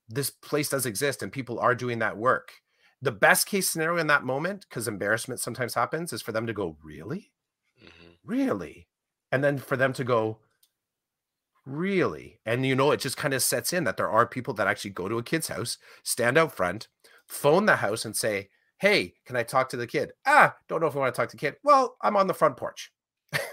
[0.07, 2.53] this place does exist and people are doing that work.
[3.01, 6.53] The best case scenario in that moment because embarrassment sometimes happens is for them to
[6.53, 7.31] go really?
[7.83, 8.11] Mm-hmm.
[8.23, 8.87] really?
[9.31, 10.39] And then for them to go
[11.65, 12.39] really?
[12.45, 14.91] And you know it just kind of sets in that there are people that actually
[14.91, 16.87] go to a kid's house stand out front
[17.25, 20.11] phone the house and say hey can i talk to the kid?
[20.27, 21.55] Ah don't know if i want to talk to the kid.
[21.63, 22.91] Well i'm on the front porch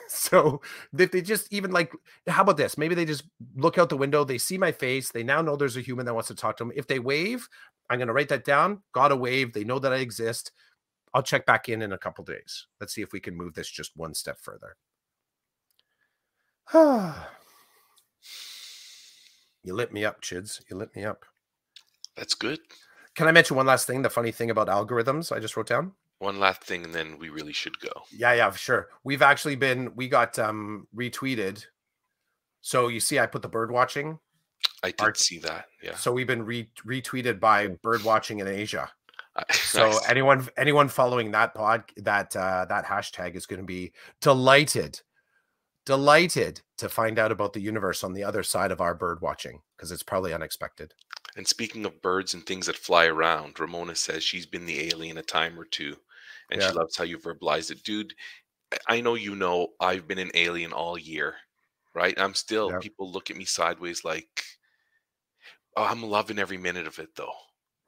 [0.09, 0.61] so
[0.97, 1.93] if they just even like
[2.27, 2.79] how about this?
[2.79, 3.25] Maybe they just
[3.57, 6.15] look out the window they see my face they now know there's a human that
[6.15, 7.49] wants to talk to them if they wave
[7.91, 10.53] i'm going to write that down got a wave they know that i exist.
[11.15, 12.67] I'll check back in in a couple days.
[12.79, 14.77] Let's see if we can move this just one step further.
[19.65, 20.63] You lit me up chids.
[20.71, 21.25] You lit me up.
[22.17, 22.61] That's good.
[23.17, 24.03] Can i mention one last thing?
[24.03, 27.29] The funny thing about algorithms i just wrote down one last thing and then we
[27.29, 27.91] really should go.
[28.11, 28.89] Yeah yeah for sure.
[29.05, 31.65] We've actually been we got um retweeted.
[32.61, 34.19] So you see i put the bird watching
[34.83, 35.17] i did art.
[35.19, 35.95] see that yeah.
[35.95, 38.91] so we've been re- retweeted by bird watching in asia.
[39.53, 40.09] So nice.
[40.09, 44.99] anyone anyone following that pod that uh that hashtag is going to be delighted
[45.85, 49.61] delighted to find out about the universe on the other side of our bird watching
[49.77, 50.93] because it's probably unexpected.
[51.37, 55.19] And speaking of birds and things that fly around ramona says she's been the alien
[55.19, 55.97] a time or two
[56.51, 56.69] and yeah.
[56.69, 58.15] she loves how you verbalize it, dude.
[58.89, 61.35] I know you know I've been an alien all year,
[61.95, 62.19] right?
[62.19, 62.79] I'm still yeah.
[62.81, 64.43] people look at me sideways like
[65.77, 67.33] oh, I'm loving every minute of it though.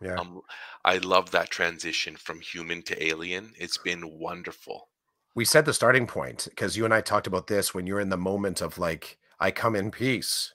[0.01, 0.15] Yeah.
[0.15, 0.43] Um,
[0.85, 3.53] I love that transition from human to alien.
[3.57, 4.89] It's been wonderful.
[5.35, 8.09] We said the starting point because you and I talked about this when you're in
[8.09, 10.55] the moment of like, I come in peace,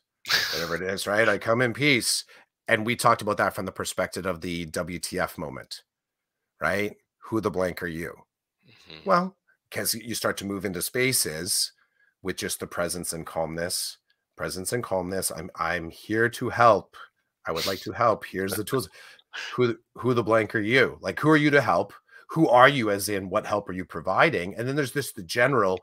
[0.53, 1.27] whatever it is, right?
[1.27, 2.23] I come in peace.
[2.67, 5.83] And we talked about that from the perspective of the WTF moment,
[6.61, 6.95] right?
[7.23, 8.13] Who the blank are you?
[8.67, 9.09] Mm-hmm.
[9.09, 9.35] Well,
[9.69, 11.71] because you start to move into spaces
[12.21, 13.97] with just the presence and calmness,
[14.35, 15.31] presence and calmness.
[15.31, 16.95] I'm I'm here to help.
[17.47, 18.25] I would like to help.
[18.25, 18.89] Here's the tools.
[19.55, 20.97] Who who the blank are you?
[21.01, 21.93] Like who are you to help?
[22.29, 24.55] Who are you as in what help are you providing?
[24.55, 25.79] And then there's this the general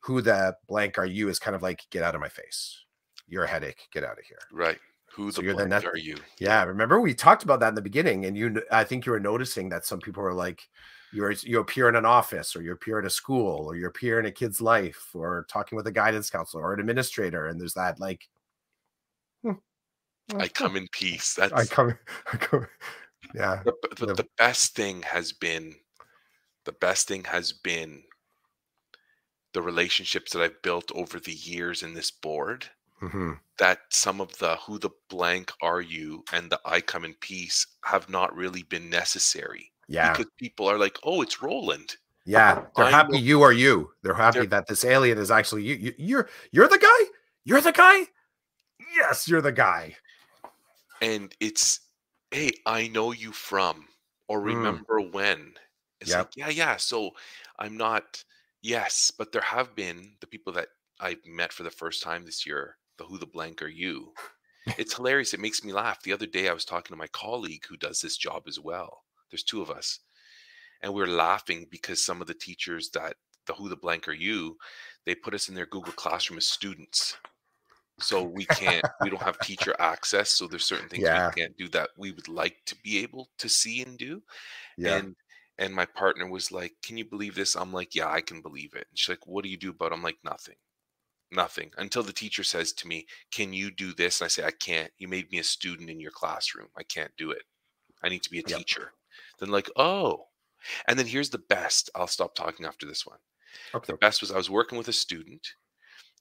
[0.00, 2.84] who the blank are you is kind of like get out of my face.
[3.26, 3.88] You're a headache.
[3.92, 4.40] Get out of here.
[4.52, 4.78] Right.
[5.14, 6.16] Who so the net- are you?
[6.38, 9.20] Yeah, remember we talked about that in the beginning, and you, I think you were
[9.20, 10.68] noticing that some people are like,
[11.12, 14.20] you're you appear in an office, or you appear in a school, or you appear
[14.20, 17.74] in a kid's life, or talking with a guidance counselor or an administrator, and there's
[17.74, 18.28] that like,
[19.42, 19.54] hmm,
[20.36, 21.34] I come in peace.
[21.38, 21.98] That's I come,
[22.32, 22.66] I come
[23.34, 23.62] yeah.
[23.64, 25.74] The, the, the best thing has been,
[26.64, 28.04] the best thing has been
[29.52, 32.66] the relationships that I've built over the years in this board
[33.00, 37.12] hmm that some of the who the blank are you and the I come in
[37.20, 40.12] peace have not really been necessary Yeah.
[40.12, 41.96] because people are like, oh, it's Roland.
[42.24, 42.64] Yeah.
[42.74, 43.90] They're I happy you are you.
[44.02, 45.74] They're happy They're- that this alien is actually you.
[45.74, 45.94] you.
[45.98, 47.10] You're you're the guy?
[47.44, 48.06] You're the guy?
[48.96, 49.94] Yes, you're the guy.
[51.02, 51.80] And it's,
[52.30, 53.88] hey, I know you from
[54.28, 54.44] or Mm.
[54.56, 55.54] remember when.
[56.00, 56.18] It's Yep.
[56.18, 56.76] like, yeah, yeah.
[56.76, 57.10] So
[57.58, 58.24] I'm not,
[58.62, 60.68] yes, but there have been the people that
[60.98, 64.12] I met for the first time this year, the who the blank are you.
[64.76, 65.32] It's hilarious.
[65.32, 66.02] It makes me laugh.
[66.02, 69.04] The other day I was talking to my colleague who does this job as well.
[69.30, 70.00] There's two of us.
[70.82, 73.14] And we are laughing because some of the teachers that
[73.46, 74.56] the who the blank are you,
[75.06, 77.16] they put us in their Google Classroom as students.
[78.00, 80.32] So we can't, we don't have teacher access.
[80.32, 81.30] So there's certain things Yeah.
[81.34, 84.22] we can't do that we would like to be able to see and do.
[84.76, 84.96] Yeah.
[84.98, 85.16] And
[85.58, 87.54] and my partner was like, Can you believe this?
[87.56, 88.86] I'm like, Yeah, I can believe it.
[88.90, 89.94] And she's like, What do you do about it?
[89.94, 90.56] I'm like, Nothing.
[91.32, 91.72] Nothing.
[91.76, 94.20] Until the teacher says to me, Can you do this?
[94.20, 94.92] And I say, I can't.
[94.98, 96.68] You made me a student in your classroom.
[96.76, 97.42] I can't do it.
[98.02, 98.58] I need to be a Yep.
[98.58, 98.94] teacher.
[99.38, 100.28] Then like, oh.
[100.88, 101.90] And then here's the best.
[101.94, 103.20] I'll stop talking after this one.
[103.74, 103.92] okay.
[103.92, 105.54] The best was I was working with a student,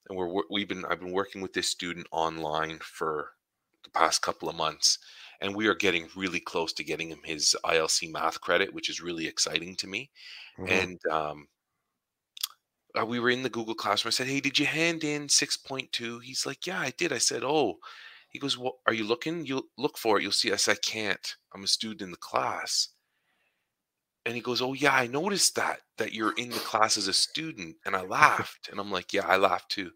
[0.09, 3.31] and we're we've been I've been working with this student online for
[3.83, 4.99] the past couple of months,
[5.41, 9.01] and we are getting really close to getting him his ILC math credit, which is
[9.01, 10.11] really exciting to me.
[10.57, 10.89] Mhm.
[10.89, 11.47] And um,
[12.99, 14.09] uh, we were in the Google Classroom.
[14.09, 17.43] I said, "Hey, did you hand in 6.2?" He's like, "Yeah, I did." I said,
[17.43, 17.79] "Oh."
[18.29, 19.45] He goes, "Well, are you looking?
[19.45, 20.23] You look for it.
[20.23, 21.35] You'll see." I said, "I can't.
[21.53, 22.89] I'm a student in the class."
[24.25, 27.13] And he goes, "Oh yeah, I noticed that that you're in the class as a
[27.13, 29.91] student." And I laughed, and I'm like, "Yeah, I laughed too."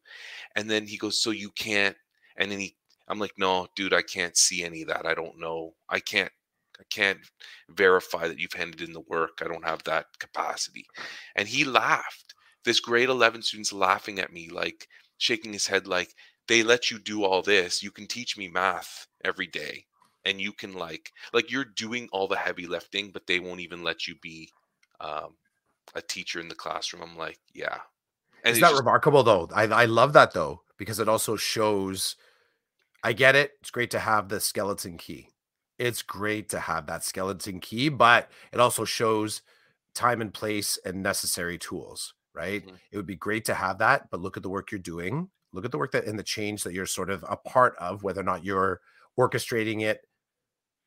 [0.55, 1.97] And then he goes, "So you can't?"
[2.37, 2.77] And then he,
[3.07, 5.05] I'm like, "No, dude, I can't see any of that.
[5.05, 5.75] I don't know.
[5.89, 6.31] I can't.
[6.79, 7.19] I can't
[7.69, 9.39] verify that you've handed in the work.
[9.41, 10.85] I don't have that capacity."
[11.35, 12.33] And he laughed.
[12.65, 14.87] This grade 11 student's laughing at me, like
[15.17, 16.13] shaking his head, like
[16.47, 17.83] they let you do all this.
[17.83, 19.85] You can teach me math every day
[20.25, 23.83] and you can like like you're doing all the heavy lifting but they won't even
[23.83, 24.49] let you be
[25.01, 25.35] um,
[25.95, 27.79] a teacher in the classroom i'm like yeah
[28.43, 29.49] and Isn't that just- remarkable though?
[29.53, 32.15] I, I love that though, because it also shows
[33.03, 33.51] I get it.
[33.61, 35.29] It's great to have the skeleton key.
[35.79, 39.41] It's great to have that skeleton key, but it also shows
[39.95, 42.65] time and place and necessary tools, right?
[42.65, 42.79] Mhm.
[42.91, 45.29] It would be great to have that, but look at the work you're doing.
[45.51, 48.03] Look at the work that and the change that you're sort of a part of,
[48.03, 48.81] whether or not you're
[49.19, 50.01] orchestrating it,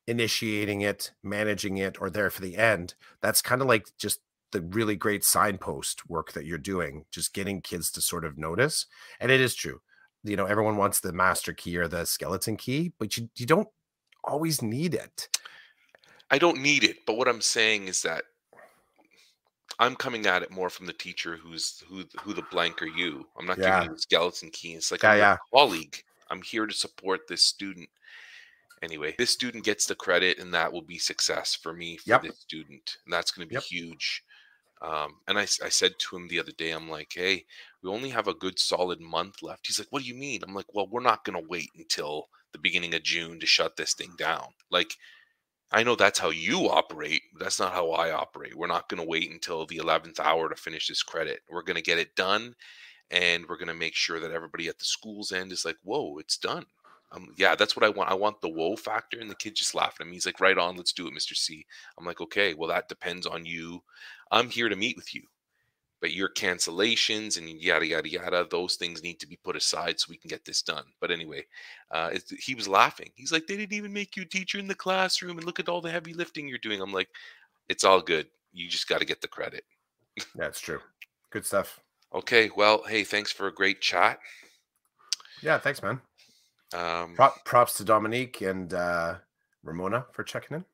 [0.07, 2.95] initiating it, managing it, or there for the end.
[3.21, 4.21] That's kind of like just
[4.53, 8.87] the really great signpost work that you're doing, just getting kids to sort of notice.
[9.21, 9.81] And it is true.
[10.25, 13.69] You know, everyone wants the master key or the skeleton key, but you, you don't
[14.25, 15.29] always need it.
[16.31, 18.25] i don't need it but what i'm saying is that
[19.79, 23.27] i'm coming at it more from the teacher who's who who the blank are you
[23.39, 23.81] i'm not Yeah.
[23.81, 25.37] giving you the skeleton key it's like Yeah, i'm yeah.
[25.53, 27.89] colleague i'm here to support this student
[28.83, 32.23] anyway this student gets the credit and that will be success for me for Yep.
[32.23, 33.65] this student and that's going to be Yep.
[33.65, 34.23] huge
[34.83, 37.45] um, and I said to him the other day i'm like hey
[37.83, 40.55] we only have a good solid month left he's like what do you mean i'm
[40.55, 43.95] like well we're not going to wait until the beginning of june to shut this
[43.95, 44.95] thing down like
[45.73, 49.09] i know that's how you operate that's not how i operate we're not going to
[49.09, 52.55] wait until the 11th hour to finish this credit we're going to get it done
[53.11, 56.19] and we're going to make sure that everybody at the school's end is like whoa
[56.19, 56.65] it's done
[57.13, 58.11] um, yeah, that's what I want.
[58.11, 60.15] I want the whoa factor, and the kid just laughing at me.
[60.15, 61.65] He's like, "Right on, let's do it, Mister C."
[61.99, 63.83] I'm like, "Okay, well, that depends on you.
[64.33, 65.23] I'm here to meet with you,
[66.01, 70.07] but your cancellations and yada yada yada, those things need to be put aside so
[70.11, 71.45] we can get this done." But anyway,
[71.91, 73.11] uh, it's, he was laughing.
[73.15, 75.69] He's like, "They didn't even make you a teacher in the classroom, and look at
[75.69, 77.09] all the heavy lifting you're doing." I'm like,
[77.69, 78.29] "It's all good.
[78.53, 79.65] You just got to get the credit."
[80.35, 80.81] That's true.
[81.31, 81.81] Good stuff.
[82.15, 84.19] Okay, well, hey, thanks for a great chat.
[85.43, 86.01] Yeah, thanks, man.
[86.75, 89.17] Um, Prop, props to Dominique and uh,
[89.63, 90.65] Ramona for checking in.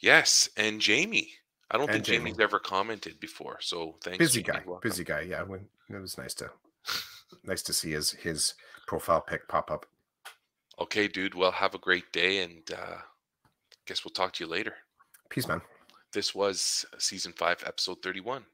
[0.00, 1.30] yes, and Jamie.
[1.70, 2.30] I don't And think Jamie.
[2.30, 4.18] Jamie's ever commented before, so thanks.
[4.18, 4.58] Busy Jamie.
[4.58, 4.88] guy, Welcome.
[4.88, 5.22] busy guy.
[5.22, 6.50] Yeah, when, it was nice to
[7.44, 8.54] nice to see his his
[8.86, 9.86] profile pic pop up.
[10.78, 11.34] Okay, dude.
[11.34, 12.96] Well, have a great day, and uh,
[13.86, 14.74] guess we'll talk to you later.
[15.30, 15.62] Peace, man.
[16.12, 18.44] This was season five, episode thirty-one.